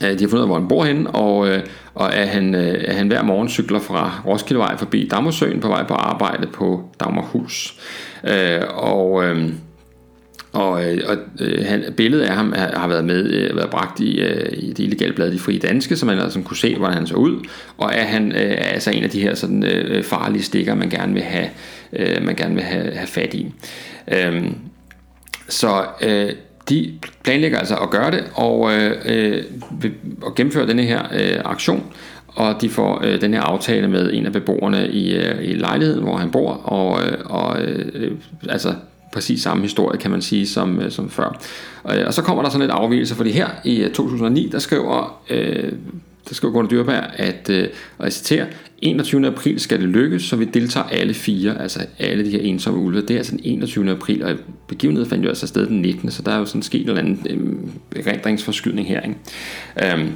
de 0.00 0.08
har 0.08 0.16
fundet 0.16 0.34
ud 0.34 0.40
af, 0.40 0.46
hvor 0.46 0.58
han 0.58 0.68
bor 0.68 0.84
henne, 0.84 1.10
og, 1.10 1.48
øh, 1.48 1.60
og 1.94 2.14
at, 2.14 2.28
han, 2.28 2.54
øh, 2.54 2.84
at 2.88 2.94
han 2.94 3.06
hver 3.06 3.22
morgen 3.22 3.48
cykler 3.48 3.80
fra 3.80 4.22
Roskildevej 4.26 4.76
forbi 4.76 5.08
Dagmarsøen 5.10 5.60
på 5.60 5.68
vej 5.68 5.86
på 5.86 5.94
arbejde 5.94 6.46
på 6.46 6.90
Dagmarhus. 7.00 7.78
Øh, 8.24 8.60
og, 8.68 9.24
øh, 9.24 9.48
og, 10.52 10.84
øh, 10.84 11.02
og 11.06 11.16
øh, 11.40 11.66
han, 11.66 11.84
billedet 11.96 12.24
af 12.24 12.34
ham 12.34 12.52
har 12.56 12.88
været 12.88 13.04
med 13.04 13.30
øh, 13.30 13.56
været 13.56 13.70
bragt 13.70 14.00
i, 14.00 14.22
i 14.52 14.68
det 14.72 14.78
illegale 14.78 15.12
blad 15.12 15.32
De 15.32 15.38
Frie 15.38 15.58
Danske, 15.58 15.96
så 15.96 16.06
man 16.06 16.18
altså 16.18 16.40
kunne 16.40 16.56
se, 16.56 16.76
hvordan 16.76 16.96
han 16.96 17.06
så 17.06 17.14
ud, 17.14 17.44
og 17.78 17.94
at 17.94 18.06
han 18.06 18.32
er 18.32 18.54
altså 18.54 18.90
en 18.90 19.04
af 19.04 19.10
de 19.10 19.20
her 19.20 19.34
sådan, 19.34 19.64
farlige 20.02 20.42
stikker, 20.42 20.74
man 20.74 20.90
gerne 20.90 21.14
vil 21.14 21.22
have, 21.22 21.48
man 22.20 22.34
gerne 22.34 22.54
vil 22.54 22.64
have, 22.64 22.94
have 22.94 23.06
fat 23.06 23.34
i. 23.34 23.52
Øhm, 24.12 24.54
så 25.48 25.84
øh, 26.02 26.32
de 26.68 26.92
planlægger 27.24 27.58
altså 27.58 27.76
at 27.76 27.90
gøre 27.90 28.10
det 28.10 28.24
og, 28.34 28.72
øh, 28.72 28.92
øh, 29.04 29.44
og 30.22 30.34
gennemføre 30.34 30.66
denne 30.66 30.82
her 30.82 31.02
øh, 31.12 31.40
aktion, 31.44 31.82
og 32.28 32.60
de 32.60 32.68
får 32.70 33.00
øh, 33.04 33.20
den 33.20 33.34
her 33.34 33.40
aftale 33.40 33.88
med 33.88 34.12
en 34.12 34.26
af 34.26 34.32
beboerne 34.32 34.88
i, 34.88 35.14
øh, 35.14 35.44
i 35.44 35.52
lejligheden, 35.52 36.02
hvor 36.02 36.16
han 36.16 36.30
bor, 36.30 36.52
og, 36.52 37.06
øh, 37.06 37.18
og 37.24 37.62
øh, 37.62 38.12
altså 38.48 38.74
præcis 39.12 39.42
samme 39.42 39.62
historie, 39.62 39.98
kan 39.98 40.10
man 40.10 40.22
sige, 40.22 40.46
som, 40.46 40.80
øh, 40.80 40.90
som 40.90 41.10
før. 41.10 41.40
Og, 41.82 41.96
og 42.06 42.14
så 42.14 42.22
kommer 42.22 42.42
der 42.42 42.50
sådan 42.50 42.60
lidt 42.60 42.72
afvielse, 42.72 43.14
fordi 43.14 43.30
her 43.30 43.48
i 43.64 43.82
øh, 43.82 43.90
2009, 43.90 44.48
der 44.52 44.58
skriver 44.58 45.20
øh, 45.30 45.72
der 46.28 46.34
skriver 46.34 46.52
Gunnar 46.52 46.68
Dyrberg, 46.68 47.04
at, 47.16 47.50
øh, 47.50 47.68
og 47.98 48.04
jeg 48.04 48.12
citerer, 48.12 48.46
21. 48.78 49.26
april 49.26 49.60
skal 49.60 49.80
det 49.80 49.88
lykkes, 49.88 50.22
så 50.22 50.36
vi 50.36 50.44
deltager 50.44 50.86
alle 50.86 51.14
fire, 51.14 51.62
altså 51.62 51.86
alle 51.98 52.24
de 52.24 52.30
her 52.30 52.40
ensomme 52.40 52.80
ulve. 52.80 53.00
Det 53.00 53.10
er 53.10 53.16
altså 53.16 53.32
den 53.32 53.40
21. 53.44 53.90
april, 53.90 54.24
og 54.24 54.36
begivenheden 54.68 55.10
fandt 55.10 55.24
jo 55.24 55.28
altså 55.28 55.46
sted 55.46 55.66
den 55.66 55.82
19. 55.82 56.10
Så 56.10 56.22
der 56.22 56.32
er 56.32 56.38
jo 56.38 56.44
sådan 56.44 56.62
sket 56.62 56.82
en 56.82 56.88
eller 56.88 57.02
anden 57.02 57.66
øh, 57.96 58.06
rendringsforskydning 58.06 58.88
her. 58.88 59.00
Ikke? 59.00 59.92
Øhm, 59.92 60.12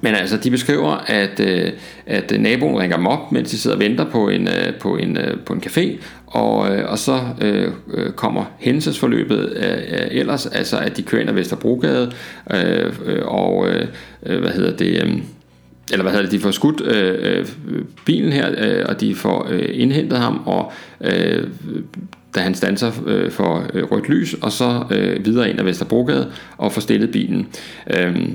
men 0.00 0.14
altså, 0.14 0.36
de 0.36 0.50
beskriver, 0.50 1.04
at, 1.06 1.40
øh, 1.40 1.72
at 2.06 2.40
naboen 2.40 2.78
ringer 2.78 2.96
dem 2.96 3.06
op, 3.06 3.32
mens 3.32 3.50
de 3.50 3.58
sidder 3.58 3.76
og 3.76 3.82
venter 3.82 4.04
på 4.10 4.28
en, 4.28 4.48
øh, 4.48 4.74
på 4.80 4.96
en, 4.96 5.16
øh, 5.16 5.40
på 5.46 5.52
en 5.52 5.62
café, 5.66 5.98
og, 6.26 6.76
øh, 6.76 6.90
og 6.90 6.98
så 6.98 7.20
øh, 7.40 7.68
øh 7.94 8.12
kommer 8.12 8.44
hændelsesforløbet 8.58 9.52
øh, 9.56 9.72
øh, 9.72 10.08
ellers, 10.10 10.46
altså 10.46 10.78
at 10.78 10.96
de 10.96 11.02
kører 11.02 11.20
ind 11.20 11.30
ad 11.30 11.34
Vesterbrogade, 11.34 12.12
øh, 12.54 12.92
øh 13.06 13.26
og 13.26 13.68
øh, 13.68 14.40
hvad 14.40 14.50
hedder 14.50 14.76
det... 14.76 15.02
Øh, 15.02 15.18
eller 15.92 16.02
hvad 16.02 16.12
hedder 16.12 16.26
det, 16.26 16.32
de 16.32 16.40
får 16.40 16.50
skudt 16.50 16.80
øh, 16.80 17.46
bilen 18.04 18.32
her, 18.32 18.50
øh, 18.58 18.84
og 18.88 19.00
de 19.00 19.14
får 19.14 19.48
øh, 19.50 19.68
indhentet 19.72 20.18
ham, 20.18 20.42
og 20.46 20.72
øh, 21.00 21.46
da 22.34 22.40
han 22.40 22.54
standser 22.54 22.92
øh, 23.06 23.30
for 23.30 23.66
øh, 23.74 23.84
rødt 23.84 24.08
lys, 24.08 24.34
og 24.34 24.52
så 24.52 24.84
øh, 24.90 25.24
videre 25.24 25.50
ind 25.50 25.60
ad 25.60 25.64
Vesterbrogade 25.64 26.32
og 26.56 26.72
får 26.72 26.80
stillet 26.80 27.10
bilen. 27.10 27.48
Øh, 27.96 28.28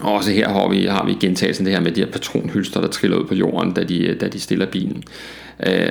og 0.00 0.12
også 0.12 0.30
her 0.30 0.48
har 0.48 0.68
vi, 0.68 0.84
har 0.86 1.06
vi 1.06 1.14
gentagelsen 1.20 1.66
det 1.66 1.74
her 1.74 1.80
med 1.80 1.92
de 1.92 2.00
her 2.00 2.10
patronhylster, 2.10 2.80
der 2.80 2.88
triller 2.88 3.16
ud 3.16 3.24
på 3.24 3.34
jorden, 3.34 3.72
da 3.72 3.84
de, 3.84 4.16
da 4.20 4.28
de 4.28 4.40
stiller 4.40 4.66
bilen. 4.66 5.02
Øh, 5.66 5.88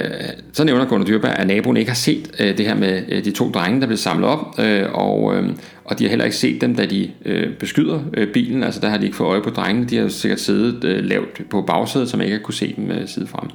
så 0.54 0.64
nævner 0.64 0.86
Gunnar 0.86 1.06
Dyrberg, 1.06 1.34
at 1.38 1.48
naboen 1.48 1.78
ikke 1.78 1.92
har 1.92 1.96
set 1.96 2.32
øh, 2.40 2.58
det 2.58 2.66
her 2.66 2.76
med 2.76 3.02
øh, 3.10 3.26
de 3.26 3.32
to 3.32 3.52
drenge, 3.52 3.82
der 3.82 3.88
blev 3.88 3.98
samlet 3.98 4.30
op, 4.30 4.60
øh, 4.60 4.84
og, 4.94 5.36
øh, 5.36 5.50
og 5.86 6.00
de 6.00 6.04
har 6.04 6.10
heller 6.10 6.26
ikke 6.26 6.38
set 6.38 6.62
dem, 6.62 6.76
da 6.76 6.86
de 6.86 7.10
øh, 7.26 7.54
beskyder 7.54 8.00
bilen. 8.34 8.64
Altså 8.64 8.80
der 8.82 8.90
har 8.90 8.98
de 8.98 9.06
ikke 9.06 9.18
fået 9.18 9.28
øje 9.28 9.42
på 9.42 9.50
drengene. 9.50 9.88
De 9.88 9.98
har 9.98 10.08
sikkert 10.08 10.40
siddet 10.40 11.04
lavt 11.06 11.50
på 11.50 11.62
bagsædet, 11.62 12.10
som 12.10 12.22
ikke 12.22 12.34
har 12.34 12.44
kunne 12.44 12.54
se 12.54 12.74
dem 12.78 12.92
øh, 12.92 13.08
sidefra. 13.08 13.48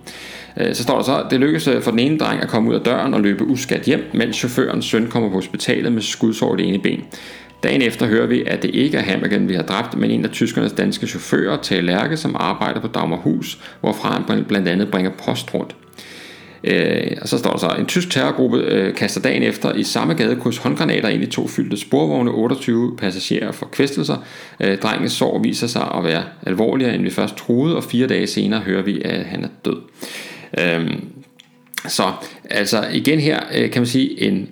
Øh, 0.60 0.74
Så 0.74 0.82
står 0.82 0.96
der 0.96 1.04
så, 1.04 1.24
det 1.30 1.40
lykkedes 1.40 1.68
for 1.84 1.90
den 1.90 2.00
ene 2.00 2.18
dreng 2.18 2.42
at 2.42 2.48
komme 2.48 2.70
ud 2.70 2.74
af 2.74 2.80
døren 2.80 3.14
og 3.14 3.20
løbe 3.20 3.44
uskat 3.44 3.82
hjem, 3.82 4.04
mens 4.14 4.36
chaufførens 4.36 4.84
søn 4.84 5.06
kommer 5.06 5.28
på 5.28 5.34
hospitalet 5.34 5.92
med 5.92 6.02
skudsår 6.02 6.54
i 6.54 6.62
det 6.62 6.68
ene 6.68 6.78
ben. 6.78 7.04
Dagen 7.64 7.82
efter 7.82 8.06
hører 8.06 8.26
vi, 8.26 8.44
at 8.46 8.62
det 8.62 8.70
ikke 8.74 8.98
er 8.98 9.02
Hammergen, 9.02 9.48
vi 9.48 9.54
har 9.54 9.62
dræbt, 9.62 9.96
men 9.96 10.10
en 10.10 10.24
af 10.24 10.30
tyskernes 10.30 10.72
danske 10.72 11.06
chauffører, 11.06 11.56
Tage 11.56 11.82
Lærke, 11.82 12.16
som 12.16 12.36
arbejder 12.38 12.80
på 12.80 12.86
Dagmarhus, 12.88 13.58
hvorfra 13.80 14.12
han 14.12 14.44
blandt 14.44 14.68
andet 14.68 14.90
bringer 14.90 15.10
post 15.10 15.54
rundt. 15.54 15.76
Øh, 16.64 17.16
og 17.22 17.28
så 17.28 17.38
står 17.38 17.50
der 17.50 17.58
så, 17.58 17.68
en 17.78 17.86
tysk 17.86 18.10
terrorgruppe 18.10 18.58
øh, 18.58 18.94
kaster 18.94 19.20
dagen 19.20 19.42
efter 19.42 19.74
i 19.74 19.82
samme 19.82 20.14
gadekurs 20.14 20.58
håndgranater 20.58 21.08
ind 21.08 21.22
i 21.22 21.26
to 21.26 21.48
fyldte 21.48 21.76
sporvogne, 21.76 22.30
28 22.30 22.96
passagerer 22.96 23.52
for 23.52 23.66
kvæstelser. 23.66 24.16
Øh, 24.60 24.78
drengens 24.78 25.12
sår 25.12 25.42
viser 25.42 25.66
sig 25.66 25.92
at 25.94 26.04
være 26.04 26.24
alvorligere, 26.46 26.94
end 26.94 27.02
vi 27.02 27.10
først 27.10 27.36
troede, 27.36 27.76
og 27.76 27.84
fire 27.84 28.06
dage 28.06 28.26
senere 28.26 28.60
hører 28.60 28.82
vi, 28.82 29.02
at 29.04 29.24
han 29.24 29.44
er 29.44 29.48
død. 29.64 29.76
Øh, 30.60 30.90
så 31.88 32.12
altså 32.50 32.86
igen 32.92 33.20
her 33.20 33.40
øh, 33.54 33.70
kan 33.70 33.80
man 33.80 33.86
sige 33.86 34.22
en 34.22 34.48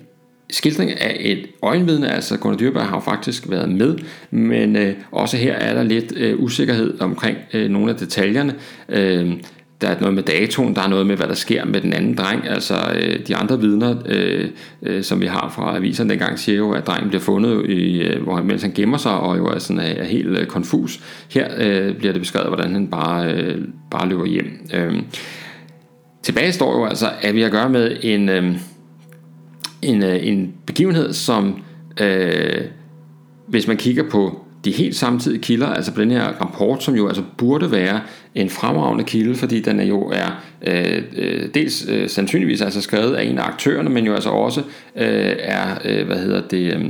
skildring 0.53 1.01
af 1.01 1.17
et 1.19 1.47
øjenvidne, 1.61 2.11
altså 2.11 2.37
Gunnar 2.37 2.57
Dyrberg 2.57 2.85
har 2.85 2.95
jo 2.95 2.99
faktisk 2.99 3.49
været 3.49 3.69
med, 3.69 3.97
men 4.31 4.75
øh, 4.75 4.93
også 5.11 5.37
her 5.37 5.53
er 5.53 5.73
der 5.73 5.83
lidt 5.83 6.13
øh, 6.15 6.39
usikkerhed 6.39 7.01
omkring 7.01 7.37
øh, 7.53 7.69
nogle 7.69 7.91
af 7.91 7.97
detaljerne. 7.97 8.55
Øh, 8.89 9.33
der 9.81 9.89
er 9.89 9.99
noget 9.99 10.13
med 10.13 10.23
datoen, 10.23 10.75
der 10.75 10.81
er 10.81 10.87
noget 10.87 11.07
med, 11.07 11.15
hvad 11.15 11.27
der 11.27 11.33
sker 11.33 11.65
med 11.65 11.81
den 11.81 11.93
anden 11.93 12.17
dreng. 12.17 12.47
Altså 12.47 12.75
øh, 12.95 13.27
de 13.27 13.35
andre 13.35 13.59
vidner, 13.59 13.95
øh, 14.05 14.49
øh, 14.81 15.03
som 15.03 15.21
vi 15.21 15.25
har 15.25 15.51
fra 15.55 15.75
aviserne 15.75 16.09
dengang, 16.09 16.39
siger 16.39 16.57
jo, 16.57 16.71
at 16.71 16.87
drengen 16.87 17.09
bliver 17.09 17.21
fundet, 17.21 17.69
i, 17.69 18.01
øh, 18.01 18.23
hvor, 18.23 18.41
mens 18.41 18.61
han 18.61 18.71
gemmer 18.71 18.97
sig, 18.97 19.11
og 19.11 19.37
jo 19.37 19.45
er, 19.45 19.59
sådan, 19.59 19.79
er, 19.79 19.83
er 19.83 20.03
helt 20.03 20.27
øh, 20.27 20.45
konfus. 20.45 20.99
Her 21.29 21.47
øh, 21.57 21.95
bliver 21.95 22.13
det 22.13 22.21
beskrevet, 22.21 22.47
hvordan 22.47 22.73
han 22.73 22.87
bare, 22.87 23.31
øh, 23.31 23.61
bare 23.91 24.09
løber 24.09 24.25
hjem. 24.25 24.69
Øh, 24.73 24.93
tilbage 26.23 26.51
står 26.51 26.79
jo 26.79 26.85
altså, 26.85 27.09
at 27.21 27.35
vi 27.35 27.39
har 27.39 27.45
at 27.45 27.51
gøre 27.51 27.69
med 27.69 27.97
en... 28.01 28.29
Øh, 28.29 28.55
en, 29.83 30.03
øh, 30.03 30.27
en 30.27 30.53
begivenhed, 30.65 31.13
som 31.13 31.63
øh, 32.01 32.61
hvis 33.47 33.67
man 33.67 33.77
kigger 33.77 34.03
på 34.09 34.39
de 34.65 34.71
helt 34.71 34.95
samtidige 34.95 35.41
kilder, 35.41 35.67
altså 35.67 35.93
på 35.93 36.01
den 36.01 36.11
her 36.11 36.23
rapport, 36.23 36.83
som 36.83 36.95
jo 36.95 37.07
altså 37.07 37.23
burde 37.37 37.71
være 37.71 38.01
en 38.35 38.49
fremragende 38.49 39.03
kilde, 39.03 39.35
fordi 39.35 39.59
den 39.59 39.79
er 39.79 39.83
jo 39.83 40.11
er 40.13 40.43
øh, 40.67 41.03
øh 41.17 41.49
dels 41.53 41.85
øh, 41.89 42.09
sandsynligvis 42.09 42.61
altså 42.61 42.81
skrevet 42.81 43.15
af 43.15 43.23
en 43.23 43.37
af 43.37 43.43
aktørerne, 43.43 43.89
men 43.89 44.05
jo 44.05 44.13
altså 44.13 44.29
også 44.29 44.59
øh, 44.95 45.35
er, 45.39 45.77
øh, 45.85 46.05
hvad 46.05 46.17
hedder 46.17 46.41
det, 46.41 46.73
øh, 46.73 46.85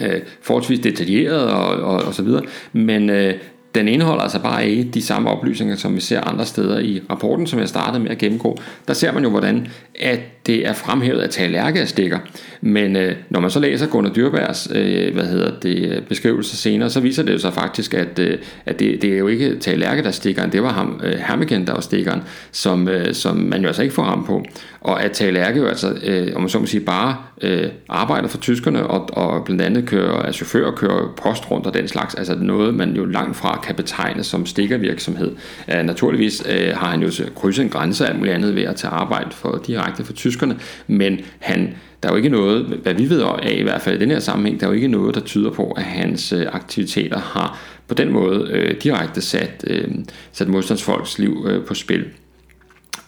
øh 0.00 0.20
forholdsvis 0.42 0.78
detaljeret 0.78 1.50
og, 1.50 1.66
og, 1.66 2.02
og 2.02 2.14
så 2.14 2.22
videre, 2.22 2.42
men 2.72 3.10
øh, 3.10 3.34
den 3.74 3.88
indeholder 3.88 4.22
altså 4.22 4.42
bare 4.42 4.68
ikke 4.68 4.84
de 4.84 5.02
samme 5.02 5.30
oplysninger, 5.30 5.76
som 5.76 5.96
vi 5.96 6.00
ser 6.00 6.20
andre 6.20 6.46
steder 6.46 6.78
i 6.78 7.00
rapporten, 7.10 7.46
som 7.46 7.58
jeg 7.58 7.68
startede 7.68 8.02
med 8.02 8.10
at 8.10 8.18
gennemgå. 8.18 8.58
Der 8.88 8.94
ser 8.94 9.12
man 9.12 9.22
jo, 9.22 9.30
hvordan 9.30 9.68
at 10.00 10.20
det 10.46 10.66
er 10.66 10.72
fremhævet, 10.72 11.20
at 11.20 11.50
Lærke 11.50 11.80
er 11.80 11.84
stikker. 11.84 12.18
Men 12.60 12.96
øh, 12.96 13.16
når 13.30 13.40
man 13.40 13.50
så 13.50 13.60
læser 13.60 13.86
Gunnar 13.86 14.10
Dyrbergs 14.10 14.68
øh, 14.74 15.14
hvad 15.14 15.24
hedder 15.24 15.50
det, 15.62 16.04
beskrivelse 16.08 16.56
senere, 16.56 16.90
så 16.90 17.00
viser 17.00 17.22
det 17.22 17.32
jo 17.32 17.38
sig 17.38 17.52
faktisk, 17.52 17.94
at, 17.94 18.18
øh, 18.18 18.38
at 18.66 18.78
det, 18.78 19.02
det 19.02 19.14
er 19.14 19.18
jo 19.18 19.28
ikke 19.28 19.56
Lærke, 19.76 20.02
der 20.02 20.08
er 20.08 20.12
stikkeren. 20.12 20.52
Det 20.52 20.62
var 20.62 20.72
ham, 20.72 21.00
øh, 21.04 21.12
Hermigen, 21.12 21.66
der 21.66 21.72
var 21.72 21.80
stikkeren, 21.80 22.22
som, 22.52 22.88
øh, 22.88 23.14
som 23.14 23.36
man 23.36 23.60
jo 23.60 23.66
altså 23.66 23.82
ikke 23.82 23.94
får 23.94 24.02
ham 24.02 24.24
på. 24.24 24.44
Og 24.80 25.02
at 25.02 25.20
Lærke 25.32 25.58
jo 25.58 25.66
altså, 25.66 25.98
øh, 26.04 26.28
om 26.34 26.42
man 26.42 26.48
så 26.48 26.58
må 26.58 26.66
sige, 26.66 26.80
bare 26.80 27.16
øh, 27.42 27.68
arbejder 27.88 28.28
for 28.28 28.38
tyskerne, 28.38 28.86
og, 28.86 29.08
og 29.12 29.44
blandt 29.44 29.62
andet 29.62 29.86
kører, 29.86 30.22
er 30.22 30.32
chauffør 30.32 30.66
og 30.66 30.74
kører 30.74 31.14
post 31.16 31.50
rundt 31.50 31.66
og 31.66 31.74
den 31.74 31.88
slags. 31.88 32.14
Altså 32.14 32.34
noget, 32.34 32.74
man 32.74 32.96
jo 32.96 33.04
langt 33.04 33.36
fra 33.36 33.59
kan 33.60 33.74
betegnes 33.74 34.26
som 34.26 34.46
stikkervirksomhed. 34.46 35.36
Uh, 35.68 35.84
naturligvis 35.84 36.42
uh, 36.46 36.78
har 36.78 36.90
han 36.90 37.02
jo 37.02 37.10
krydset 37.36 37.62
en 37.62 37.70
grænse 37.70 38.06
af 38.06 38.14
muligt 38.14 38.34
andet 38.34 38.54
ved 38.54 38.62
at 38.62 38.76
tage 38.76 38.90
arbejde 38.90 39.30
for, 39.30 39.62
direkte 39.66 40.04
for 40.04 40.12
tyskerne, 40.12 40.58
men 40.86 41.20
han 41.38 41.74
der 42.02 42.08
er 42.08 42.12
jo 42.12 42.16
ikke 42.16 42.28
noget, 42.28 42.64
hvad 42.64 42.94
vi 42.94 43.10
ved 43.10 43.22
af 43.22 43.56
i 43.58 43.62
hvert 43.62 43.82
fald 43.82 43.96
i 43.96 44.00
den 44.00 44.10
her 44.10 44.20
sammenhæng, 44.20 44.60
der 44.60 44.66
er 44.66 44.70
jo 44.70 44.74
ikke 44.74 44.88
noget, 44.88 45.14
der 45.14 45.20
tyder 45.20 45.50
på, 45.50 45.70
at 45.70 45.82
hans 45.82 46.32
uh, 46.32 46.42
aktiviteter 46.52 47.18
har 47.18 47.58
på 47.90 47.94
den 47.94 48.12
måde 48.12 48.48
øh, 48.50 48.82
direkte 48.82 49.20
sat, 49.20 49.64
øh, 49.66 49.88
sat 50.32 50.48
modstandsfolks 50.48 51.18
liv 51.18 51.46
øh, 51.48 51.64
på 51.64 51.74
spil. 51.74 52.04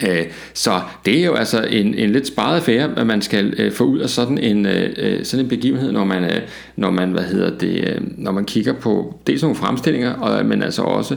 Øh, 0.09 0.25
så 0.55 0.81
det 1.05 1.21
er 1.21 1.25
jo 1.25 1.35
altså 1.35 1.62
en, 1.62 1.95
en 1.95 2.11
lidt 2.11 2.27
sparet 2.27 2.57
affære, 2.57 2.90
at 2.97 3.07
man 3.07 3.23
skal 3.23 3.55
øh, 3.59 3.73
få 3.73 3.85
ud 3.85 3.99
af 3.99 4.11
sådan 4.11 4.38
en, 4.38 4.66
øh, 4.66 4.90
øh 4.99 5.25
sådan 5.25 5.45
en 5.45 5.49
begivenhed, 5.49 5.92
når 5.92 6.05
man, 6.05 6.25
øh, 6.25 6.40
når 6.77 6.90
man, 6.90 7.11
hvad 7.11 7.25
hedder 7.25 7.59
det, 7.59 7.88
øh, 7.88 8.01
når 8.18 8.33
man 8.33 8.45
kigger 8.45 8.73
på 8.73 9.21
dels 9.27 9.42
nogle 9.42 9.57
fremstillinger, 9.57 10.12
og, 10.12 10.47
men 10.47 10.62
altså 10.62 10.83
også 10.83 11.16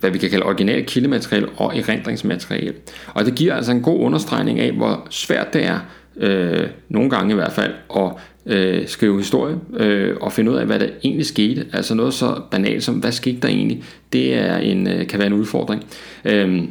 hvad 0.00 0.10
vi 0.10 0.18
kan 0.18 0.30
kalde 0.30 0.44
original 0.44 0.84
kildemateriale 0.84 1.48
og 1.56 1.78
erindringsmateriale. 1.78 2.74
Og 3.14 3.24
det 3.24 3.34
giver 3.34 3.54
altså 3.54 3.72
en 3.72 3.82
god 3.82 4.00
understregning 4.00 4.60
af, 4.60 4.72
hvor 4.72 5.06
svært 5.10 5.52
det 5.52 5.64
er, 5.64 5.78
øh, 6.16 6.66
nogle 6.88 7.10
gange 7.10 7.32
i 7.32 7.34
hvert 7.34 7.52
fald, 7.52 7.72
at 7.96 8.12
øh, 8.46 8.88
skrive 8.88 9.18
historie 9.18 9.56
øh, 9.76 10.16
og 10.20 10.32
finde 10.32 10.50
ud 10.50 10.56
af, 10.56 10.66
hvad 10.66 10.78
der 10.78 10.88
egentlig 11.04 11.26
skete. 11.26 11.66
Altså 11.72 11.94
noget 11.94 12.14
så 12.14 12.40
banalt 12.50 12.84
som, 12.84 12.94
hvad 12.94 13.12
skete 13.12 13.40
der 13.40 13.48
egentlig? 13.48 13.84
Det 14.12 14.34
er 14.34 14.56
en, 14.56 14.88
øh, 14.88 15.06
kan 15.06 15.18
være 15.18 15.26
en 15.26 15.32
udfordring. 15.32 15.84
Øh, 16.24 16.62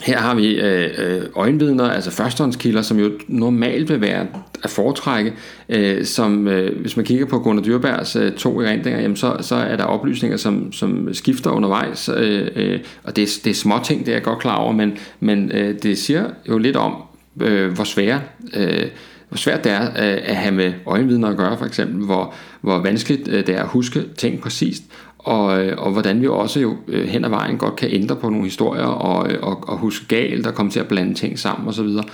her 0.00 0.18
har 0.18 0.34
vi 0.34 0.60
øh, 0.60 0.90
øh, 0.98 1.22
øjenvidner, 1.36 1.90
altså 1.90 2.10
førstehåndskilder, 2.10 2.82
som 2.82 2.98
jo 2.98 3.10
normalt 3.28 3.88
vil 3.88 4.00
være 4.00 4.26
at 4.64 4.70
foretrække. 4.70 5.32
Øh, 5.68 6.04
som, 6.04 6.48
øh, 6.48 6.80
hvis 6.80 6.96
man 6.96 7.06
kigger 7.06 7.26
på 7.26 7.38
Gunnar 7.38 7.62
Dyrbergs 7.62 8.16
øh, 8.16 8.32
to 8.32 8.60
erindringer, 8.60 9.00
jamen 9.00 9.16
så, 9.16 9.36
så 9.40 9.54
er 9.54 9.76
der 9.76 9.84
oplysninger, 9.84 10.36
som, 10.36 10.72
som 10.72 11.14
skifter 11.14 11.50
undervejs. 11.50 12.10
Øh, 12.16 12.48
øh, 12.56 12.80
og 13.04 13.16
det, 13.16 13.40
det 13.44 13.50
er 13.50 13.54
små 13.54 13.74
ting, 13.84 14.00
det 14.00 14.12
er 14.12 14.16
jeg 14.16 14.22
godt 14.22 14.38
klar 14.38 14.56
over, 14.56 14.72
men, 14.72 14.98
men 15.20 15.52
øh, 15.52 15.74
det 15.82 15.98
siger 15.98 16.24
jo 16.48 16.58
lidt 16.58 16.76
om, 16.76 16.94
øh, 17.40 17.72
hvor 17.72 17.84
svære... 17.84 18.20
Øh, 18.56 18.86
hvor 19.28 19.36
svært 19.36 19.64
det 19.64 19.72
er 19.72 19.82
øh, 19.82 20.18
at 20.22 20.36
have 20.36 20.54
med 20.54 20.72
øjenvidner 20.86 21.28
at 21.28 21.36
gøre, 21.36 21.58
for 21.58 21.64
eksempel, 21.64 22.04
hvor, 22.04 22.34
hvor 22.60 22.78
vanskeligt 22.78 23.28
øh, 23.28 23.46
det 23.46 23.54
er 23.54 23.62
at 23.62 23.68
huske 23.68 24.04
ting 24.18 24.40
præcist, 24.40 24.82
og, 25.24 25.64
øh, 25.64 25.78
og 25.78 25.92
hvordan 25.92 26.22
vi 26.22 26.26
også 26.26 26.60
jo 26.60 26.76
øh, 26.88 27.08
hen 27.08 27.24
ad 27.24 27.30
vejen 27.30 27.58
godt 27.58 27.76
kan 27.76 27.88
ændre 27.92 28.16
på 28.16 28.30
nogle 28.30 28.44
historier 28.44 28.82
og, 28.82 29.32
øh, 29.32 29.38
og, 29.42 29.68
og 29.68 29.76
huske 29.76 30.06
galt 30.06 30.46
og 30.46 30.54
komme 30.54 30.72
til 30.72 30.80
at 30.80 30.88
blande 30.88 31.14
ting 31.14 31.38
sammen 31.38 31.68
osv. 31.68 31.86
Og, 31.86 32.04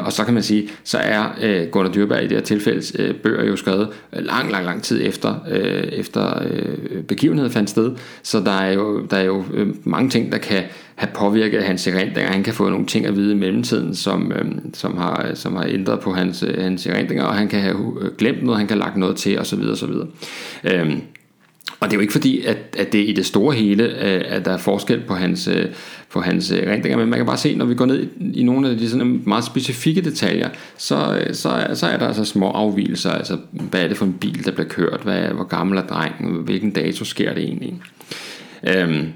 og 0.00 0.12
så 0.12 0.24
kan 0.24 0.34
man 0.34 0.42
sige, 0.42 0.68
så 0.84 0.98
er 0.98 1.64
Gunnar 1.70 1.92
Dyrberg 1.92 2.22
i 2.22 2.26
det 2.26 2.36
her 2.36 2.44
tilfælde 2.44 3.14
bøger 3.22 3.44
jo 3.44 3.56
skrevet 3.56 3.88
lang, 4.12 4.50
lang, 4.50 4.64
lang 4.64 4.82
tid 4.82 5.06
efter, 5.06 5.34
efter 5.92 6.42
begivenheden 7.08 7.50
fandt 7.50 7.70
sted, 7.70 7.92
så 8.22 8.40
der 8.40 8.50
er 8.50 8.72
jo, 8.72 9.00
der 9.10 9.16
er 9.16 9.24
jo 9.24 9.44
mange 9.84 10.10
ting, 10.10 10.32
der 10.32 10.38
kan 10.38 10.62
have 10.94 11.10
påvirket 11.14 11.62
hans 11.62 11.86
erindringer. 11.86 12.32
Han 12.32 12.42
kan 12.42 12.54
få 12.54 12.68
nogle 12.68 12.86
ting 12.86 13.06
at 13.06 13.16
vide 13.16 13.32
i 13.32 13.36
mellemtiden, 13.36 13.94
som, 13.94 14.32
som, 14.74 14.96
har, 14.96 15.30
som 15.34 15.56
har 15.56 15.64
ændret 15.68 16.00
på 16.00 16.12
hans, 16.12 16.44
hans 16.58 16.86
erindringer, 16.86 17.24
og 17.24 17.34
han 17.34 17.48
kan 17.48 17.60
have 17.60 17.94
glemt 18.18 18.42
noget, 18.42 18.58
han 18.58 18.66
kan 18.66 18.76
have 18.76 18.84
lagt 18.84 18.96
noget 18.96 19.16
til 19.16 19.40
osv. 19.40 19.60
osv. 19.72 19.92
Øhm, 20.64 21.00
og 21.80 21.90
det 21.90 21.92
er 21.92 21.96
jo 21.96 22.00
ikke 22.00 22.12
fordi, 22.12 22.44
at, 22.44 22.56
at 22.78 22.92
det 22.92 23.08
i 23.08 23.12
det 23.12 23.26
store 23.26 23.54
hele, 23.54 23.84
øh, 23.84 24.22
at 24.26 24.44
der 24.44 24.52
er 24.52 24.58
forskel 24.58 25.00
på 25.00 25.14
hans, 25.14 25.48
øh, 25.48 25.66
på 26.10 26.20
hans 26.20 26.50
øh, 26.50 26.58
erindringer, 26.58 26.98
men 26.98 27.08
man 27.08 27.18
kan 27.18 27.26
bare 27.26 27.36
se, 27.36 27.54
når 27.54 27.64
vi 27.64 27.74
går 27.74 27.86
ned 27.86 28.06
i 28.34 28.42
nogle 28.42 28.68
af 28.68 28.76
de 28.76 28.88
sådan 28.88 29.22
meget 29.26 29.44
specifikke 29.44 30.00
detaljer, 30.00 30.48
så, 30.76 31.20
øh, 31.20 31.34
så, 31.34 31.66
så 31.74 31.86
er 31.86 31.96
der 31.96 32.06
altså 32.06 32.24
små 32.24 32.50
afvielser, 32.50 33.10
altså 33.10 33.38
hvad 33.50 33.84
er 33.84 33.88
det 33.88 33.96
for 33.96 34.04
en 34.04 34.12
bil, 34.12 34.44
der 34.44 34.52
bliver 34.52 34.68
kørt, 34.68 35.00
hvad, 35.02 35.22
hvor 35.22 35.44
gammel 35.44 35.78
er 35.78 35.86
drengen, 35.86 36.44
hvilken 36.44 36.70
dato 36.70 37.04
sker 37.04 37.34
det 37.34 37.42
egentlig. 37.42 37.80
Øhm, 38.66 39.08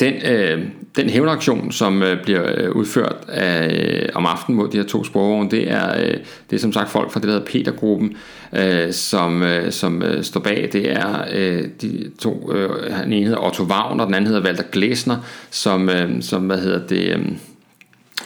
den, 0.00 0.14
øh, 0.14 0.62
den 0.96 1.08
hævnaktion, 1.08 1.72
som 1.72 2.02
øh, 2.02 2.22
bliver 2.22 2.54
øh, 2.56 2.70
udført 2.70 3.16
af, 3.28 3.68
øh, 3.72 4.08
om 4.14 4.26
aftenen 4.26 4.56
mod 4.56 4.68
de 4.68 4.76
her 4.76 4.84
to 4.84 5.04
sporvogne, 5.04 5.50
det 5.50 5.70
er, 5.70 5.98
øh, 6.00 6.16
det 6.50 6.56
er 6.56 6.58
som 6.58 6.72
sagt 6.72 6.90
folk 6.90 7.10
fra 7.10 7.20
det, 7.20 7.28
der 7.28 7.32
hedder 7.32 7.46
Petergruppen, 7.46 8.16
øh, 8.56 8.92
som, 8.92 9.42
øh, 9.42 9.72
som 9.72 10.02
øh, 10.02 10.24
står 10.24 10.40
bag. 10.40 10.68
Det 10.72 10.92
er 10.92 11.24
øh, 11.32 11.64
de 11.82 12.10
to, 12.18 12.52
øh, 12.52 12.90
den 13.04 13.12
ene 13.12 13.26
hedder 13.26 13.44
Otto 13.46 13.62
Wagner, 13.64 14.04
og 14.04 14.06
den 14.06 14.14
anden 14.14 14.26
hedder 14.26 14.44
Walter 14.44 14.64
Glæsner, 14.72 15.16
som, 15.50 15.88
øh, 15.88 16.22
som 16.22 16.42
hvad 16.42 16.58
hedder 16.58 16.86
det... 16.86 17.14
Øh, 17.14 17.26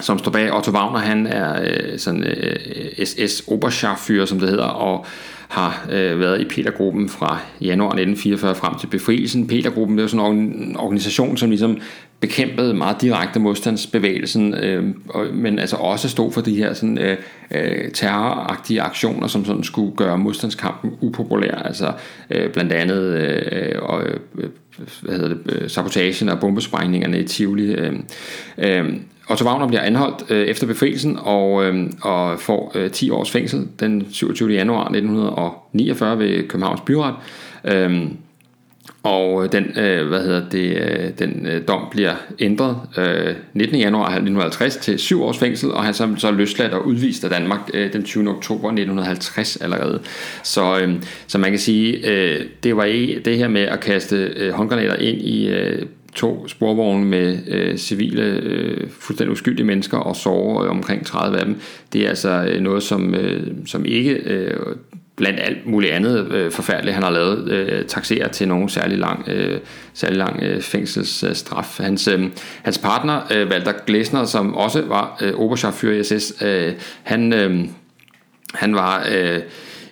som 0.01 0.19
står 0.19 0.31
bag. 0.31 0.57
Otto 0.57 0.71
Wagner, 0.71 0.99
han 0.99 1.27
er 1.27 1.63
øh, 1.63 1.99
sådan 1.99 2.25
øh, 2.25 3.07
SS 3.07 3.43
Oberscharführer, 3.49 4.27
som 4.27 4.41
det 4.41 4.49
hedder, 4.49 4.65
og 4.65 5.07
har 5.49 5.87
øh, 5.91 6.21
været 6.21 6.41
i 6.41 6.45
Petergruppen 6.45 7.09
fra 7.09 7.39
januar 7.61 7.89
1944 7.89 8.55
frem 8.55 8.79
til 8.79 8.87
befrielsen. 8.87 9.47
Petergruppen 9.47 9.99
det 9.99 10.03
er 10.03 10.05
jo 10.05 10.09
sådan 10.09 10.37
en 10.37 10.77
organisation, 10.77 11.37
som 11.37 11.51
ligesom 11.51 11.81
bekæmpede 12.21 12.75
meget 12.75 13.01
direkte 13.01 13.41
modstandsbevægelsen, 13.41 14.55
øh, 14.55 14.95
og, 15.09 15.27
men 15.35 15.59
altså 15.59 15.77
også 15.77 16.09
stod 16.09 16.33
for 16.33 16.41
de 16.41 16.57
her 16.57 16.75
sådan, 16.75 16.99
øh, 16.99 17.17
øh, 17.51 17.91
terroragtige 17.91 18.83
aktioner, 18.83 19.27
som 19.27 19.45
sådan 19.45 19.65
skulle 19.65 19.97
gøre 19.97 20.19
modstandskampen 20.19 20.91
upopulær, 21.01 21.55
altså 21.55 21.93
øh, 22.31 22.53
blandt 22.53 22.73
andet 22.73 23.03
øh, 23.03 23.83
og, 23.83 24.03
øh, 24.03 24.49
hvad 25.03 25.15
hedder 25.15 25.29
det, 25.29 25.39
øh, 25.49 25.71
sabotagen 25.71 26.29
og 26.29 26.41
bombesprængningerne 26.41 27.21
i 27.21 27.25
Tivoli. 27.25 27.75
Øh, 27.75 27.93
øh, 28.59 28.95
Otto 29.29 29.45
Wagner 29.45 29.69
bliver 29.69 29.81
anholdt 29.81 30.31
øh, 30.31 30.47
efter 30.47 30.67
befrielsen 30.67 31.19
og, 31.21 31.65
øh, 31.65 31.91
og 32.03 32.41
får 32.41 32.73
øh, 32.75 32.91
10 32.91 33.11
års 33.11 33.31
fængsel 33.31 33.69
den 33.81 34.07
27. 34.11 34.53
januar 34.53 34.85
1949 34.85 36.19
ved 36.19 36.49
Københavns 36.49 36.81
Byret. 36.81 37.15
Øh, 37.65 38.09
og 39.03 39.53
den, 39.53 39.79
øh, 39.79 40.09
hvad 40.09 40.21
hedder 40.21 40.49
det, 40.49 40.77
øh, 40.77 41.11
den 41.19 41.47
øh, 41.47 41.69
dom 41.69 41.89
bliver 41.91 42.15
ændret 42.39 42.77
øh, 42.99 43.35
19. 43.55 43.79
januar 43.79 44.07
1950 44.07 44.77
til 44.77 44.99
7 44.99 45.23
års 45.23 45.39
fængsel, 45.39 45.71
og 45.73 45.85
han 45.85 45.95
så, 45.95 46.09
så 46.17 46.31
løsladt 46.31 46.73
og 46.73 46.87
udvist 46.87 47.25
af 47.25 47.31
Danmark 47.31 47.61
øh, 47.75 47.93
den 47.93 48.05
20. 48.05 48.29
oktober 48.31 48.69
1950 48.69 49.57
allerede. 49.57 50.01
Så, 50.43 50.81
øh, 50.81 50.95
så 51.27 51.39
man 51.39 51.51
kan 51.51 51.59
sige, 51.59 52.11
øh, 52.11 52.41
det 52.63 52.77
var 52.77 52.85
ikke 52.85 53.21
det 53.25 53.39
her 53.39 53.49
med 53.49 53.63
at 53.63 53.81
kaste 53.81 54.17
øh, 54.17 54.53
håndgranater 54.53 54.97
ind 54.97 55.23
i 55.23 55.49
øh, 55.49 55.87
to 56.15 56.49
sporvogne 56.49 57.05
med 57.05 57.39
øh, 57.49 57.79
civile, 57.79 58.23
øh, 58.23 58.91
fuldstændig 58.91 59.33
uskyldige 59.33 59.67
mennesker 59.67 59.99
og 59.99 60.17
såre 60.17 60.65
øh, 60.65 60.71
omkring 60.71 61.07
30 61.07 61.39
af 61.39 61.45
dem. 61.45 61.61
Det 61.93 62.05
er 62.05 62.09
altså 62.09 62.47
øh, 62.49 62.61
noget, 62.61 62.83
som, 62.83 63.15
øh, 63.15 63.47
som 63.67 63.85
ikke 63.85 64.13
øh, 64.13 64.61
blandt 65.17 65.41
alt 65.41 65.67
muligt 65.67 65.93
andet 65.93 66.33
øh, 66.33 66.53
forfærdeligt, 66.53 66.95
han 66.95 67.03
har 67.03 67.11
lavet, 67.11 67.51
øh, 67.51 67.85
taxerer 67.85 68.29
til 68.29 68.49
nogen 68.49 68.69
særlig 68.69 68.99
lang, 68.99 69.29
øh, 69.29 69.61
særlig 69.95 70.19
lang 70.19 70.43
øh, 70.43 70.61
fængselsstraf. 70.61 71.79
Hans, 71.81 72.09
øh, 72.09 72.23
hans 72.63 72.79
partner, 72.79 73.21
øh, 73.31 73.49
Walter 73.51 73.73
Glæsner, 73.87 74.25
som 74.25 74.55
også 74.55 74.83
var 74.83 75.19
øh, 75.21 75.35
Oberscharführer 75.35 76.01
i 76.01 76.05
SS, 76.05 76.43
øh, 76.43 76.73
han, 77.03 77.33
øh, 77.33 77.65
han 78.55 78.75
var... 78.75 79.07
Øh, 79.13 79.41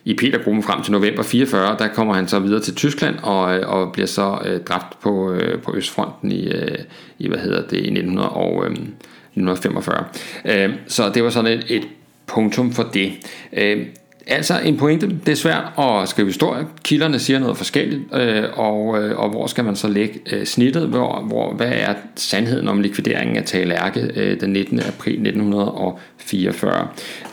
i 0.05 0.15
Petergruppen 0.15 0.63
frem 0.63 0.83
til 0.83 0.93
november 0.93 1.23
44, 1.23 1.77
der 1.79 1.89
kommer 1.89 2.15
han 2.15 2.29
så 2.29 2.39
videre 2.39 2.61
til 2.61 2.75
Tyskland 2.75 3.17
og, 3.23 3.59
øh, 3.59 3.69
og 3.69 3.93
bliver 3.93 4.07
så 4.07 4.39
øh, 4.45 4.61
dræbt 4.61 5.01
på, 5.01 5.33
øh, 5.33 5.63
på 5.63 5.77
Østfronten 5.77 6.33
i, 6.33 6.49
øh, 6.49 6.79
i, 7.19 7.29
hvad 7.29 7.39
hedder 7.39 7.63
det, 7.63 7.77
i 7.77 7.91
1900 7.91 8.29
og, 8.29 8.65
øh, 8.65 8.71
1945. 8.71 10.05
Øh, 10.45 10.75
så 10.87 11.11
det 11.15 11.25
var 11.25 11.31
sådan 11.31 11.59
et, 11.59 11.65
et 11.69 11.89
punktum 12.27 12.73
for 12.73 12.83
det. 12.83 13.13
Øh, 13.53 13.87
Altså 14.27 14.61
en 14.65 14.77
pointe, 14.77 15.09
det 15.27 15.33
er 15.33 15.37
svært 15.37 15.65
at 15.79 16.09
skrive 16.09 16.29
historie. 16.29 16.67
Kilderne 16.85 17.19
siger 17.19 17.39
noget 17.39 17.57
forskelligt, 17.57 18.01
øh, 18.15 18.45
og, 18.53 19.03
øh, 19.03 19.19
og 19.19 19.31
hvor 19.31 19.47
skal 19.47 19.65
man 19.65 19.77
så 19.77 19.89
lægge 19.89 20.21
øh, 20.33 20.47
snittet? 20.47 20.89
Hvor, 20.89 21.25
hvor, 21.29 21.55
hvad 21.55 21.73
er 21.73 21.95
sandheden 22.17 22.69
om 22.69 22.81
likvideringen 22.81 23.37
af 23.37 23.45
Tagelærke 23.45 24.11
øh, 24.17 24.41
den 24.41 24.51
19. 24.51 24.81
april 24.81 25.13
1944? 25.13 26.89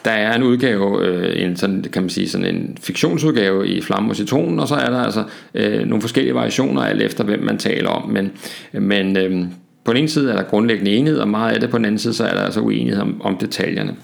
Der 0.06 0.12
er 0.12 0.36
en 0.36 0.44
udgave, 0.44 1.06
øh, 1.06 1.44
en 1.44 1.58
sådan, 1.58 1.86
kan 1.94 2.02
man 2.02 2.10
sige, 2.10 2.30
sådan 2.30 2.56
en 2.56 2.78
fiktionsudgave 2.82 3.68
i 3.68 3.82
Flamme 3.82 4.10
og 4.12 4.16
Citronen, 4.16 4.60
og 4.60 4.68
så 4.68 4.76
er 4.76 4.90
der 4.90 5.00
altså 5.00 5.24
øh, 5.54 5.86
nogle 5.86 6.02
forskellige 6.02 6.36
variationer 6.36 6.82
alt 6.82 7.02
efter, 7.02 7.24
hvem 7.24 7.44
man 7.44 7.58
taler 7.58 7.90
om. 7.90 8.10
Men, 8.10 8.32
men 8.74 9.18
øh, 9.18 9.46
på 9.88 9.94
den 9.94 9.98
ene 9.98 10.10
side 10.10 10.32
er 10.32 10.36
der 10.36 10.44
grundlæggende 10.44 10.92
enighed 10.92 11.20
og 11.20 11.28
meget 11.28 11.54
af 11.54 11.60
det, 11.60 11.70
på 11.70 11.78
den 11.78 11.86
anden 11.86 12.00
side 12.00 12.14
så 12.14 12.24
er 12.24 12.34
der 12.34 12.42
altså 12.42 12.60
uenighed 12.60 13.02
om, 13.02 13.22
om 13.22 13.38
detaljerne. 13.38 13.96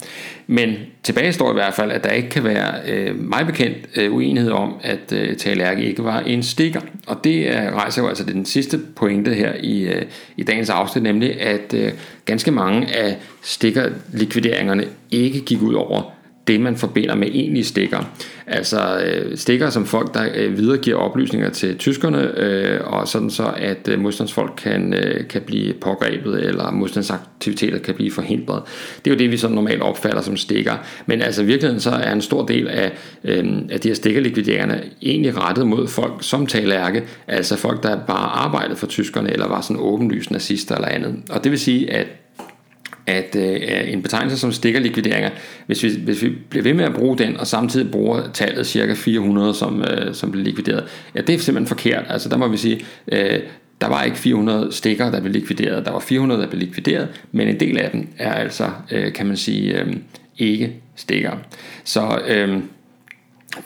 Men 0.46 0.74
tilbage 1.02 1.32
står 1.32 1.50
i 1.50 1.54
hvert 1.54 1.74
fald, 1.74 1.90
at 1.90 2.04
der 2.04 2.10
ikke 2.10 2.28
kan 2.28 2.44
være 2.44 2.74
øh, 2.88 3.20
meget 3.20 3.46
bekendt 3.46 3.76
øh, 3.96 4.14
uenighed 4.14 4.50
om, 4.50 4.74
at 4.82 5.12
øh, 5.12 5.36
Talærke 5.36 5.84
ikke 5.84 6.04
var 6.04 6.20
en 6.20 6.42
stikker. 6.42 6.80
Og 7.06 7.24
det 7.24 7.56
er, 7.56 7.70
rejser 7.70 8.02
jo 8.02 8.08
altså 8.08 8.24
den 8.24 8.44
sidste 8.44 8.78
pointe 8.96 9.34
her 9.34 9.52
i, 9.60 9.82
øh, 9.82 10.02
i 10.36 10.42
dagens 10.42 10.70
afsnit, 10.70 11.02
nemlig 11.02 11.40
at 11.40 11.74
øh, 11.74 11.92
ganske 12.24 12.50
mange 12.50 12.96
af 12.96 13.16
stikkerlikvideringerne 13.42 14.84
ikke 15.10 15.40
gik 15.40 15.62
ud 15.62 15.74
over 15.74 16.12
det, 16.46 16.60
man 16.60 16.76
forbinder 16.76 17.14
med 17.14 17.28
egentlige 17.28 17.64
stikker. 17.64 17.98
Altså 18.46 19.02
øh, 19.06 19.36
stikker 19.36 19.70
som 19.70 19.86
folk, 19.86 20.14
der 20.14 20.28
øh, 20.34 20.58
videregiver 20.58 20.96
oplysninger 20.96 21.50
til 21.50 21.78
tyskerne, 21.78 22.38
øh, 22.38 22.80
og 22.84 23.08
sådan 23.08 23.30
så, 23.30 23.52
at 23.56 23.88
øh, 23.88 24.00
modstandsfolk 24.00 24.52
kan, 24.56 24.94
øh, 24.94 25.28
kan 25.28 25.42
blive 25.42 25.72
pågrebet, 25.72 26.44
eller 26.44 26.70
modstandsaktiviteter 26.70 27.78
kan 27.78 27.94
blive 27.94 28.10
forhindret. 28.10 28.62
Det 29.04 29.10
er 29.10 29.14
jo 29.14 29.18
det, 29.18 29.30
vi 29.30 29.36
så 29.36 29.48
normalt 29.48 29.82
opfatter 29.82 30.20
som 30.20 30.36
stikker. 30.36 30.74
Men 31.06 31.22
altså 31.22 31.42
i 31.42 31.46
virkeligheden 31.46 31.80
så 31.80 31.90
er 31.90 32.12
en 32.12 32.22
stor 32.22 32.46
del 32.46 32.68
af, 32.68 32.92
øh, 33.24 33.44
af 33.70 33.80
de 33.80 33.88
her 33.88 33.94
stikkerlikviderende 33.94 34.82
egentlig 35.02 35.38
rettet 35.38 35.66
mod 35.66 35.88
folk 35.88 36.14
som 36.20 36.46
talærke, 36.46 37.02
altså 37.26 37.56
folk, 37.56 37.82
der 37.82 37.96
bare 38.06 38.30
arbejdede 38.30 38.76
for 38.76 38.86
tyskerne, 38.86 39.32
eller 39.32 39.48
var 39.48 39.60
sådan 39.60 39.76
åbenlyst 39.80 40.30
nazister 40.30 40.74
eller 40.74 40.88
andet. 40.88 41.16
Og 41.30 41.44
det 41.44 41.50
vil 41.50 41.58
sige, 41.58 41.92
at 41.92 42.06
at 43.06 43.36
øh, 43.36 43.92
en 43.92 44.02
betegnelse 44.02 44.38
som 44.38 44.52
stikkerlikvideringer, 44.52 45.30
hvis 45.66 45.82
vi, 45.82 45.90
hvis 46.04 46.22
vi 46.22 46.28
bliver 46.50 46.62
ved 46.62 46.74
med 46.74 46.84
at 46.84 46.94
bruge 46.94 47.18
den, 47.18 47.36
og 47.36 47.46
samtidig 47.46 47.90
bruger 47.90 48.22
tallet 48.32 48.66
cirka 48.66 48.94
400, 48.94 49.54
som, 49.54 49.82
øh, 49.82 50.14
som 50.14 50.30
blev 50.30 50.44
likvideret, 50.44 50.84
ja, 51.14 51.20
det 51.20 51.34
er 51.34 51.38
simpelthen 51.38 51.66
forkert. 51.66 52.04
Altså 52.08 52.28
der 52.28 52.36
må 52.36 52.48
vi 52.48 52.56
sige, 52.56 52.84
øh, 53.12 53.40
der 53.80 53.88
var 53.88 54.02
ikke 54.02 54.16
400 54.16 54.72
stikker, 54.72 55.10
der 55.10 55.20
blev 55.20 55.32
likvideret, 55.32 55.86
der 55.86 55.92
var 55.92 55.98
400, 55.98 56.42
der 56.42 56.48
blev 56.48 56.60
likvideret, 56.60 57.08
men 57.32 57.48
en 57.48 57.60
del 57.60 57.78
af 57.78 57.90
dem 57.90 58.08
er 58.18 58.32
altså, 58.32 58.70
øh, 58.90 59.12
kan 59.12 59.26
man 59.26 59.36
sige, 59.36 59.80
øh, 59.80 59.96
ikke 60.38 60.72
stikker. 60.96 61.32
Så 61.84 62.20
øh, 62.28 62.58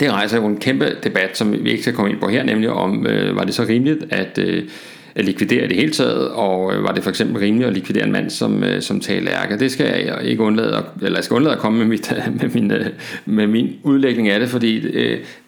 det 0.01 0.13
rejser 0.13 0.37
jo 0.37 0.47
en 0.47 0.57
kæmpe 0.57 0.97
debat, 1.05 1.39
som 1.39 1.65
vi 1.65 1.71
ikke 1.71 1.83
skal 1.83 1.95
komme 1.95 2.11
ind 2.11 2.21
på 2.21 2.29
her, 2.29 2.43
nemlig 2.43 2.71
om, 2.71 3.07
øh, 3.07 3.37
var 3.37 3.45
det 3.45 3.55
så 3.55 3.65
rimeligt, 3.65 4.05
at 4.11 4.39
øh, 4.39 4.69
likvidere 5.17 5.65
i 5.65 5.69
det 5.69 5.77
hele 5.77 5.93
taget, 5.93 6.29
og 6.29 6.75
øh, 6.75 6.83
var 6.83 6.93
det 6.93 7.03
for 7.03 7.11
eksempel 7.11 7.39
rimeligt 7.39 7.69
at 7.69 7.75
likvidere 7.75 8.05
en 8.05 8.13
mand 8.13 8.31
som, 8.31 8.65
øh, 8.65 8.83
som 8.83 9.03
som 9.03 9.15
Lærke. 9.21 9.59
Det 9.59 9.73
skal 9.73 9.87
jeg 9.87 10.19
ikke 10.25 10.43
undlade, 10.43 10.77
at, 10.77 10.85
eller 11.03 11.19
jeg 11.19 11.25
skal 11.25 11.35
undlade 11.35 11.55
at 11.55 11.61
komme 11.61 11.79
med, 11.79 11.87
mit, 11.87 12.13
med, 12.41 12.49
min, 12.55 12.73
øh, 12.73 12.87
med 13.27 13.47
min 13.47 13.77
udlægning 13.83 14.29
af 14.29 14.41
det, 14.41 14.49
fordi 14.49 14.81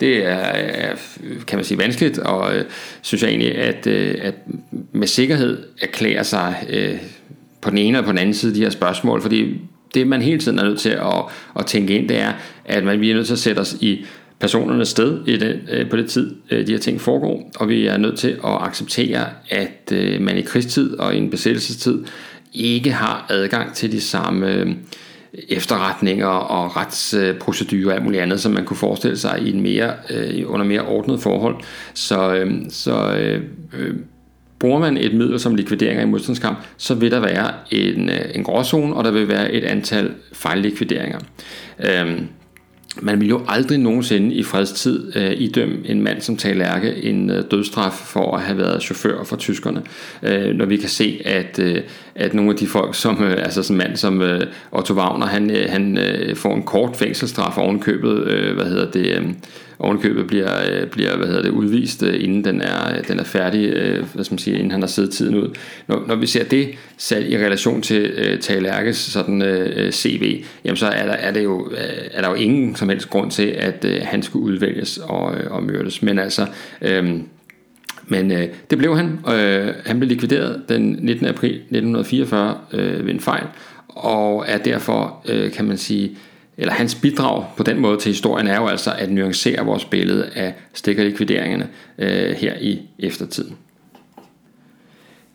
det 0.01 0.27
er, 0.27 0.35
er 0.35 0.95
kan 1.47 1.57
man 1.57 1.65
sige, 1.65 1.79
vanskeligt, 1.79 2.19
og 2.19 2.53
synes 3.03 3.23
jeg 3.23 3.29
egentlig, 3.29 3.55
at, 3.55 3.87
at 3.87 4.35
med 4.93 5.07
sikkerhed 5.07 5.59
erklærer 5.83 6.23
sig 6.23 6.57
på 7.61 7.71
den 7.71 7.79
ene 7.79 7.99
og 7.99 8.05
på 8.05 8.11
den 8.11 8.19
anden 8.19 8.35
side 8.35 8.55
de 8.55 8.61
her 8.61 8.71
spørgsmål, 8.71 9.23
fordi 9.23 9.61
det 9.95 10.07
man 10.07 10.23
hele 10.23 10.39
tiden 10.39 10.59
er 10.59 10.65
nødt 10.65 10.81
til 10.81 10.91
at, 10.91 11.25
at 11.59 11.67
tænke 11.67 11.95
ind, 11.95 12.09
det 12.09 12.19
er, 12.19 12.33
at 12.65 12.85
man, 12.85 13.01
vi 13.01 13.11
er 13.11 13.15
nødt 13.15 13.27
til 13.27 13.33
at 13.33 13.39
sætte 13.39 13.61
os 13.61 13.77
i 13.81 14.05
personernes 14.41 14.89
sted 14.89 15.21
i 15.27 15.37
den, 15.37 15.57
øh, 15.73 15.91
på 15.91 15.97
det 15.97 16.11
tid, 16.11 16.37
øh, 16.51 16.67
de 16.67 16.73
her 16.73 16.79
ting 16.79 17.01
foregår, 17.01 17.51
og 17.57 17.69
vi 17.69 17.87
er 17.87 17.97
nødt 17.97 18.19
til 18.19 18.29
at 18.29 18.63
acceptere, 18.63 19.27
at 19.51 19.93
øh, 19.93 20.21
man 20.21 20.39
i 20.39 20.43
krigstid 20.43 20.99
og 20.99 21.15
i 21.15 21.19
en 21.19 21.31
besættelsestid 21.31 22.05
ikke 22.55 22.93
har 22.93 23.27
adgang 23.29 23.75
til 23.75 23.93
de 23.93 24.01
samme 24.01 24.53
øh, 24.53 24.71
efterretninger 25.49 26.27
og 26.27 26.77
retsprocedurer 26.77 27.87
og 27.87 27.95
alt 27.95 28.05
muligt 28.05 28.23
andet, 28.23 28.41
som 28.41 28.53
man 28.53 28.65
kunne 28.65 28.77
forestille 28.77 29.17
sig 29.17 29.41
i 29.43 29.53
en 29.53 29.61
mere, 29.61 29.93
øh, 30.11 30.45
under 30.47 30.67
mere 30.67 30.83
ordnet 30.83 31.21
forhold. 31.21 31.57
Så, 31.95 32.35
øh, 32.35 32.55
så 32.69 33.17
øh, 33.73 33.95
bruger 34.59 34.79
man 34.79 34.97
et 34.97 35.15
middel 35.15 35.41
som 35.41 35.55
likvideringer 35.55 36.03
i 36.03 36.07
modstandskamp, 36.07 36.59
så 36.77 36.95
vil 36.95 37.11
der 37.11 37.21
være 37.21 37.53
en, 37.71 38.11
en 38.35 38.45
gråzone, 38.45 38.95
og 38.95 39.05
der 39.05 39.11
vil 39.11 39.29
være 39.29 39.53
et 39.53 39.65
antal 39.65 40.11
fejllikvideringer. 40.33 41.19
Øh, 41.79 42.21
man 43.03 43.21
vil 43.21 43.29
jo 43.29 43.41
aldrig 43.49 43.79
nogensinde 43.79 44.35
i 44.35 44.43
fredstid 44.43 45.17
øh, 45.17 45.33
idømme 45.37 45.77
en 45.85 46.03
mand 46.03 46.21
som 46.21 46.37
Talærke 46.37 47.05
en 47.05 47.31
øh, 47.31 47.45
dødstraf 47.51 47.93
for 47.93 48.37
at 48.37 48.43
have 48.43 48.59
været 48.59 48.83
chauffør 48.83 49.25
for 49.25 49.37
tyskerne. 49.37 49.83
Øh, 50.23 50.55
når 50.55 50.65
vi 50.65 50.77
kan 50.77 50.89
se, 50.89 51.23
at, 51.25 51.59
øh, 51.59 51.83
at 52.15 52.35
nogle 52.35 52.51
af 52.51 52.57
de 52.57 52.67
folk, 52.67 52.95
som 52.95 53.23
øh, 53.23 53.33
altså 53.39 53.63
sådan 53.63 53.75
en 53.75 53.79
mand 53.79 53.97
som 53.97 54.23
øh, 54.23 54.41
Otto 54.73 54.95
Wagner, 54.95 55.27
han, 55.27 55.51
øh, 55.51 55.71
han 55.71 55.99
øh, 55.99 56.37
får 56.37 56.55
en 56.55 56.63
kort 56.63 56.97
fængselsstraf 56.97 57.59
ovenkøbet, 57.59 58.25
øh, 58.25 58.55
hvad 58.55 58.67
hedder 58.67 58.91
det, 58.91 59.07
øh, 59.07 59.29
ovenkøbet 59.81 60.27
bliver, 60.27 60.51
øh, 60.71 60.87
bliver 60.87 61.17
hvad 61.17 61.27
hedder 61.27 61.43
det, 61.43 61.51
udvist, 61.51 62.03
øh, 62.03 62.25
inden 62.25 62.45
den 62.45 62.61
er, 62.61 62.97
øh, 62.99 63.09
den 63.09 63.19
er 63.19 63.25
færdig, 63.25 63.73
hvad 64.15 64.25
skal 64.25 64.35
man 64.35 64.39
sige, 64.39 64.57
inden 64.57 64.71
han 64.71 64.81
har 64.81 64.87
siddet 64.87 65.13
tiden 65.13 65.35
ud. 65.35 65.49
Når, 65.87 66.05
når 66.09 66.15
vi 66.15 66.27
ser 66.27 66.45
det 66.45 66.69
sat 66.97 67.27
i 67.27 67.37
relation 67.37 67.83
til 67.83 68.13
uh, 68.13 68.41
Tage 68.41 68.61
Lærkes 68.61 68.97
sådan, 68.97 69.43
uh, 69.43 69.91
CV, 69.91 70.45
jamen 70.65 70.77
så 70.77 70.87
er 70.87 71.07
der, 71.07 71.13
er, 71.13 71.33
det 71.33 71.45
jo, 71.45 71.73
er 72.13 72.23
der 72.23 72.29
jo 72.29 72.35
ingen 72.35 72.77
som 72.77 72.89
helst 72.89 73.11
grund 73.11 73.31
til, 73.31 73.47
at 73.47 73.85
uh, 73.85 73.91
han 74.03 74.23
skulle 74.23 74.45
udvælges 74.45 74.99
og, 74.99 75.35
og 75.51 75.63
myrdes. 75.63 76.03
Men 76.03 76.19
altså, 76.19 76.47
uh, 76.83 77.21
men 78.11 78.33
øh, 78.33 78.49
det 78.71 78.79
blev 78.79 78.97
han. 78.97 79.19
Øh, 79.35 79.75
han 79.87 79.99
blev 79.99 80.09
likvideret 80.09 80.63
den 80.69 80.99
19. 81.01 81.27
april 81.27 81.55
1944 81.55 82.59
øh, 82.73 83.07
ved 83.07 83.15
en 83.15 83.21
fejl, 83.21 83.45
og 83.89 84.45
er 84.49 84.59
derfor, 84.59 85.25
øh, 85.29 85.53
kan 85.53 85.65
man 85.65 85.79
sige, 85.79 86.17
eller 86.61 86.73
hans 86.73 86.95
bidrag 86.95 87.45
på 87.57 87.63
den 87.63 87.79
måde 87.81 87.97
til 87.97 88.09
historien 88.09 88.47
er 88.47 88.57
jo 88.57 88.67
altså 88.67 88.93
at 88.99 89.11
nuancere 89.11 89.65
vores 89.65 89.85
billede 89.85 90.31
af 90.35 90.55
stikkerlikvideringerne 90.75 91.69
øh, 91.99 92.37
her 92.37 92.55
i 92.61 92.81
eftertiden. 92.99 93.57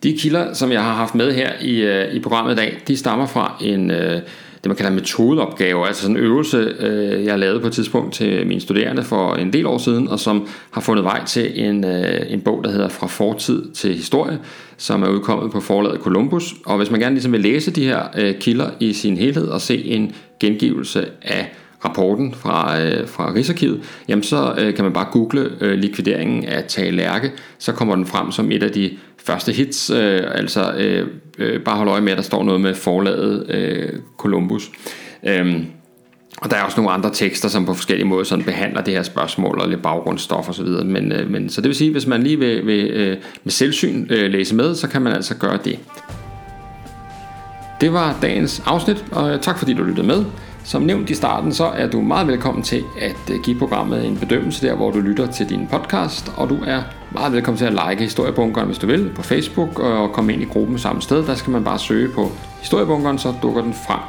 De 0.04 0.18
kilder, 0.18 0.54
som 0.54 0.72
jeg 0.72 0.84
har 0.84 0.94
haft 0.94 1.16
med 1.16 1.34
her 1.34 1.52
i, 1.62 1.82
øh, 1.82 2.14
i 2.14 2.20
programmet 2.20 2.54
i 2.54 2.56
dag, 2.56 2.82
de 2.88 2.98
stammer 2.98 3.26
fra 3.26 3.58
en, 3.62 3.92
øh, 3.92 4.22
det 4.66 4.70
man 4.70 4.76
kalder 4.76 4.90
en 4.90 4.96
metodeopgave, 4.96 5.88
altså 5.88 6.02
sådan 6.02 6.18
en 6.18 6.24
øvelse, 6.24 6.58
øh, 6.80 7.26
jeg 7.26 7.40
lavede 7.40 7.60
på 7.60 7.68
et 7.68 7.74
tidspunkt 7.74 8.14
til 8.14 8.48
mine 8.48 8.62
studerende 8.62 9.04
for 9.04 9.36
en 9.36 9.54
del 9.54 9.66
år 9.66 9.78
siden, 9.78 10.08
og 10.08 10.20
som 10.20 10.48
har 10.72 10.82
fundet 10.82 11.06
vej 11.06 11.26
til 11.26 11.66
en, 11.66 11.84
øh, 11.84 12.22
en 12.34 12.42
bog, 12.42 12.64
der 12.64 12.72
hedder 12.72 12.90
Fra 12.90 13.08
fortid 13.08 13.72
til 13.72 13.96
historie, 13.96 14.40
som 14.78 15.04
er 15.04 15.08
udkommet 15.08 15.52
på 15.52 15.60
forlaget 15.60 16.02
Columbus. 16.02 16.54
Og 16.66 16.78
hvis 16.78 16.92
man 16.92 17.00
gerne 17.00 17.16
ligesom 17.16 17.32
vil 17.32 17.42
læse 17.42 17.72
de 17.72 17.84
her 17.84 18.04
øh, 18.18 18.36
kilder 18.40 18.70
i 18.80 18.94
sin 18.94 19.18
helhed 19.18 19.48
og 19.48 19.62
se 19.62 19.86
en 19.86 20.16
gengivelse 20.40 21.06
af 21.22 21.56
rapporten 21.86 22.34
fra, 22.34 22.82
øh, 22.82 23.08
fra 23.08 23.34
Rigsarkivet, 23.34 23.82
jamen 24.08 24.24
så 24.24 24.56
øh, 24.58 24.74
kan 24.76 24.84
man 24.84 24.94
bare 24.94 25.08
google 25.12 25.52
øh, 25.62 25.78
likvideringen 25.78 26.46
af 26.46 26.64
Tage 26.68 26.92
Lærke, 26.92 27.32
så 27.58 27.72
kommer 27.72 27.96
den 27.96 28.06
frem 28.06 28.32
som 28.32 28.52
et 28.52 28.64
af 28.64 28.72
de 28.72 28.92
første 29.18 29.52
hits, 29.52 29.90
øh, 29.90 30.22
altså 30.32 30.74
øh, 30.78 31.08
øh, 31.38 31.62
bare 31.62 31.78
hold 31.78 31.90
øje 31.90 32.02
med, 32.02 32.12
at 32.12 32.18
der 32.18 32.24
står 32.24 32.44
noget 32.44 32.62
med 32.62 32.74
forlaget 32.74 33.50
øh, 33.50 33.90
Columbus. 34.18 34.72
Øhm, 35.24 35.66
og 36.38 36.52
der 36.52 36.58
er 36.58 36.64
også 36.64 36.78
nogle 36.78 36.92
andre 36.92 37.10
tekster, 37.14 37.50
som 37.50 37.66
på 37.66 37.74
forskellige 37.74 38.08
måder 38.08 38.24
sådan 38.24 38.46
behandler 38.46 38.82
det 38.82 38.94
her 38.94 39.04
spørgsmål 39.04 39.60
og 39.60 39.70
lidt 39.70 39.82
baggrundsstof 39.82 40.50
osv. 40.50 40.68
Men, 40.68 41.12
øh, 41.12 41.32
men, 41.32 41.50
så 41.50 41.62
det 41.62 41.68
vil 41.68 41.76
sige, 41.76 41.92
hvis 41.92 42.08
man 42.08 42.24
lige 42.24 42.40
vil, 42.40 42.68
vil 42.68 42.90
øh, 42.92 43.18
med 43.44 43.52
selvsyn 43.52 44.08
øh, 44.10 44.32
læse 44.32 44.56
med, 44.56 44.76
så 44.76 44.88
kan 44.88 45.02
man 45.02 45.14
altså 45.14 45.36
gøre 45.36 45.60
det. 45.66 45.80
Det 47.82 47.94
var 47.94 48.16
dagens 48.22 48.64
afsnit, 48.66 49.06
og 49.12 49.42
tak 49.42 49.58
fordi 49.58 49.74
du 49.74 49.84
lyttede 49.84 50.08
med. 50.08 50.26
Som 50.64 50.82
nævnt 50.82 51.10
i 51.10 51.16
starten, 51.16 51.52
så 51.52 51.66
er 51.66 51.88
du 51.88 52.02
meget 52.02 52.28
velkommen 52.28 52.64
til 52.64 52.84
at 53.02 53.34
øh, 53.34 53.40
give 53.44 53.60
programmet 53.60 54.06
en 54.06 54.18
bedømmelse 54.18 54.68
der, 54.68 54.76
hvor 54.76 54.92
du 54.92 55.00
lytter 55.00 55.32
til 55.32 55.50
din 55.50 55.68
podcast, 55.72 56.32
og 56.38 56.50
du 56.50 56.58
er 56.66 56.82
meget 57.12 57.34
velkommen 57.34 57.58
til 57.58 57.66
at 57.66 57.74
like 57.90 58.04
Historiebunkeren, 58.04 58.68
hvis 58.68 58.78
du 58.78 58.88
vil, 58.88 59.12
på 59.16 59.22
Facebook, 59.22 59.80
og 59.80 60.14
komme 60.14 60.34
ind 60.34 60.42
i 60.42 60.46
gruppen 60.46 60.80
samme 60.80 61.02
sted. 61.02 61.26
Der 61.26 61.36
skal 61.36 61.52
man 61.52 61.64
bare 61.64 61.80
søge 61.80 62.10
på 62.10 62.32
Historiebunkeren, 62.60 63.18
så 63.18 63.34
dukker 63.42 63.62
den 63.62 63.74
frem. 63.88 64.00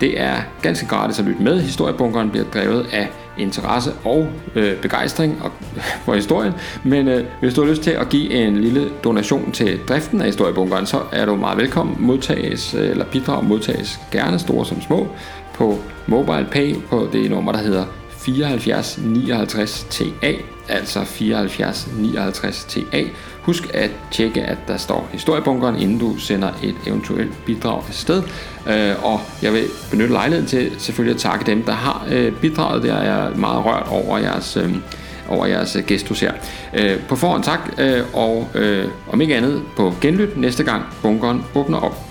Det 0.00 0.20
er 0.20 0.36
ganske 0.62 0.86
gratis 0.86 1.18
at 1.18 1.24
lytte 1.24 1.42
med. 1.42 1.60
Historiebunkeren 1.60 2.30
bliver 2.30 2.44
drevet 2.44 2.86
af 2.92 3.08
interesse 3.38 3.92
og 4.04 4.28
øh, 4.54 4.76
begejstring 4.76 5.42
og, 5.42 5.50
for 6.04 6.14
historien. 6.14 6.52
Men 6.84 7.08
øh, 7.08 7.24
hvis 7.40 7.54
du 7.54 7.62
har 7.62 7.70
lyst 7.70 7.82
til 7.82 7.90
at 7.90 8.08
give 8.08 8.34
en 8.34 8.60
lille 8.60 8.90
donation 9.04 9.52
til 9.52 9.80
driften 9.88 10.20
af 10.20 10.26
historiebunkeren, 10.26 10.86
så 10.86 11.00
er 11.12 11.26
du 11.26 11.36
meget 11.36 11.58
velkommen. 11.58 11.96
Modtages, 11.98 12.74
øh, 12.74 12.90
eller 12.90 13.04
bidrag 13.04 13.44
modtages 13.44 14.00
gerne 14.12 14.38
store 14.38 14.66
som 14.66 14.80
små 14.80 15.08
på 15.54 15.78
MobilePay 16.06 16.74
på 16.90 17.08
det 17.12 17.30
nummer, 17.30 17.52
der 17.52 17.58
hedder 17.58 17.84
74 18.10 18.98
59 18.98 19.86
TA, 19.90 20.32
altså 20.68 21.04
74 21.04 21.88
59 21.98 22.64
TA. 22.64 23.02
Husk 23.48 23.70
at 23.74 23.90
tjekke, 24.10 24.42
at 24.42 24.58
der 24.68 24.76
står 24.76 25.08
historiebunkeren, 25.12 25.76
inden 25.76 25.98
du 25.98 26.16
sender 26.16 26.48
et 26.62 26.74
eventuelt 26.86 27.44
bidrag 27.44 27.82
afsted. 27.88 28.22
Øh, 28.68 29.04
og 29.04 29.20
jeg 29.42 29.52
vil 29.52 29.64
benytte 29.90 30.12
lejligheden 30.12 30.48
til 30.48 30.72
selvfølgelig 30.78 31.14
at 31.14 31.20
takke 31.20 31.46
dem, 31.46 31.62
der 31.62 31.72
har 31.72 32.06
øh, 32.10 32.32
bidraget. 32.32 32.82
Der 32.82 32.94
er 32.94 33.24
jeg 33.24 33.36
meget 33.36 33.64
rørt 33.64 33.86
over 33.90 34.18
jeres, 34.18 34.56
øh, 34.56 34.74
over 35.28 35.46
jeres 35.46 35.76
gestus 35.86 36.20
her. 36.20 36.32
På 37.08 37.16
forhånd 37.16 37.42
tak, 37.42 37.60
og 38.12 38.48
om 39.12 39.20
ikke 39.20 39.36
andet 39.36 39.62
på 39.76 39.94
genlyt 40.00 40.36
næste 40.36 40.64
gang 40.64 40.82
bunkeren 41.02 41.44
åbner 41.54 41.78
op. 41.78 42.07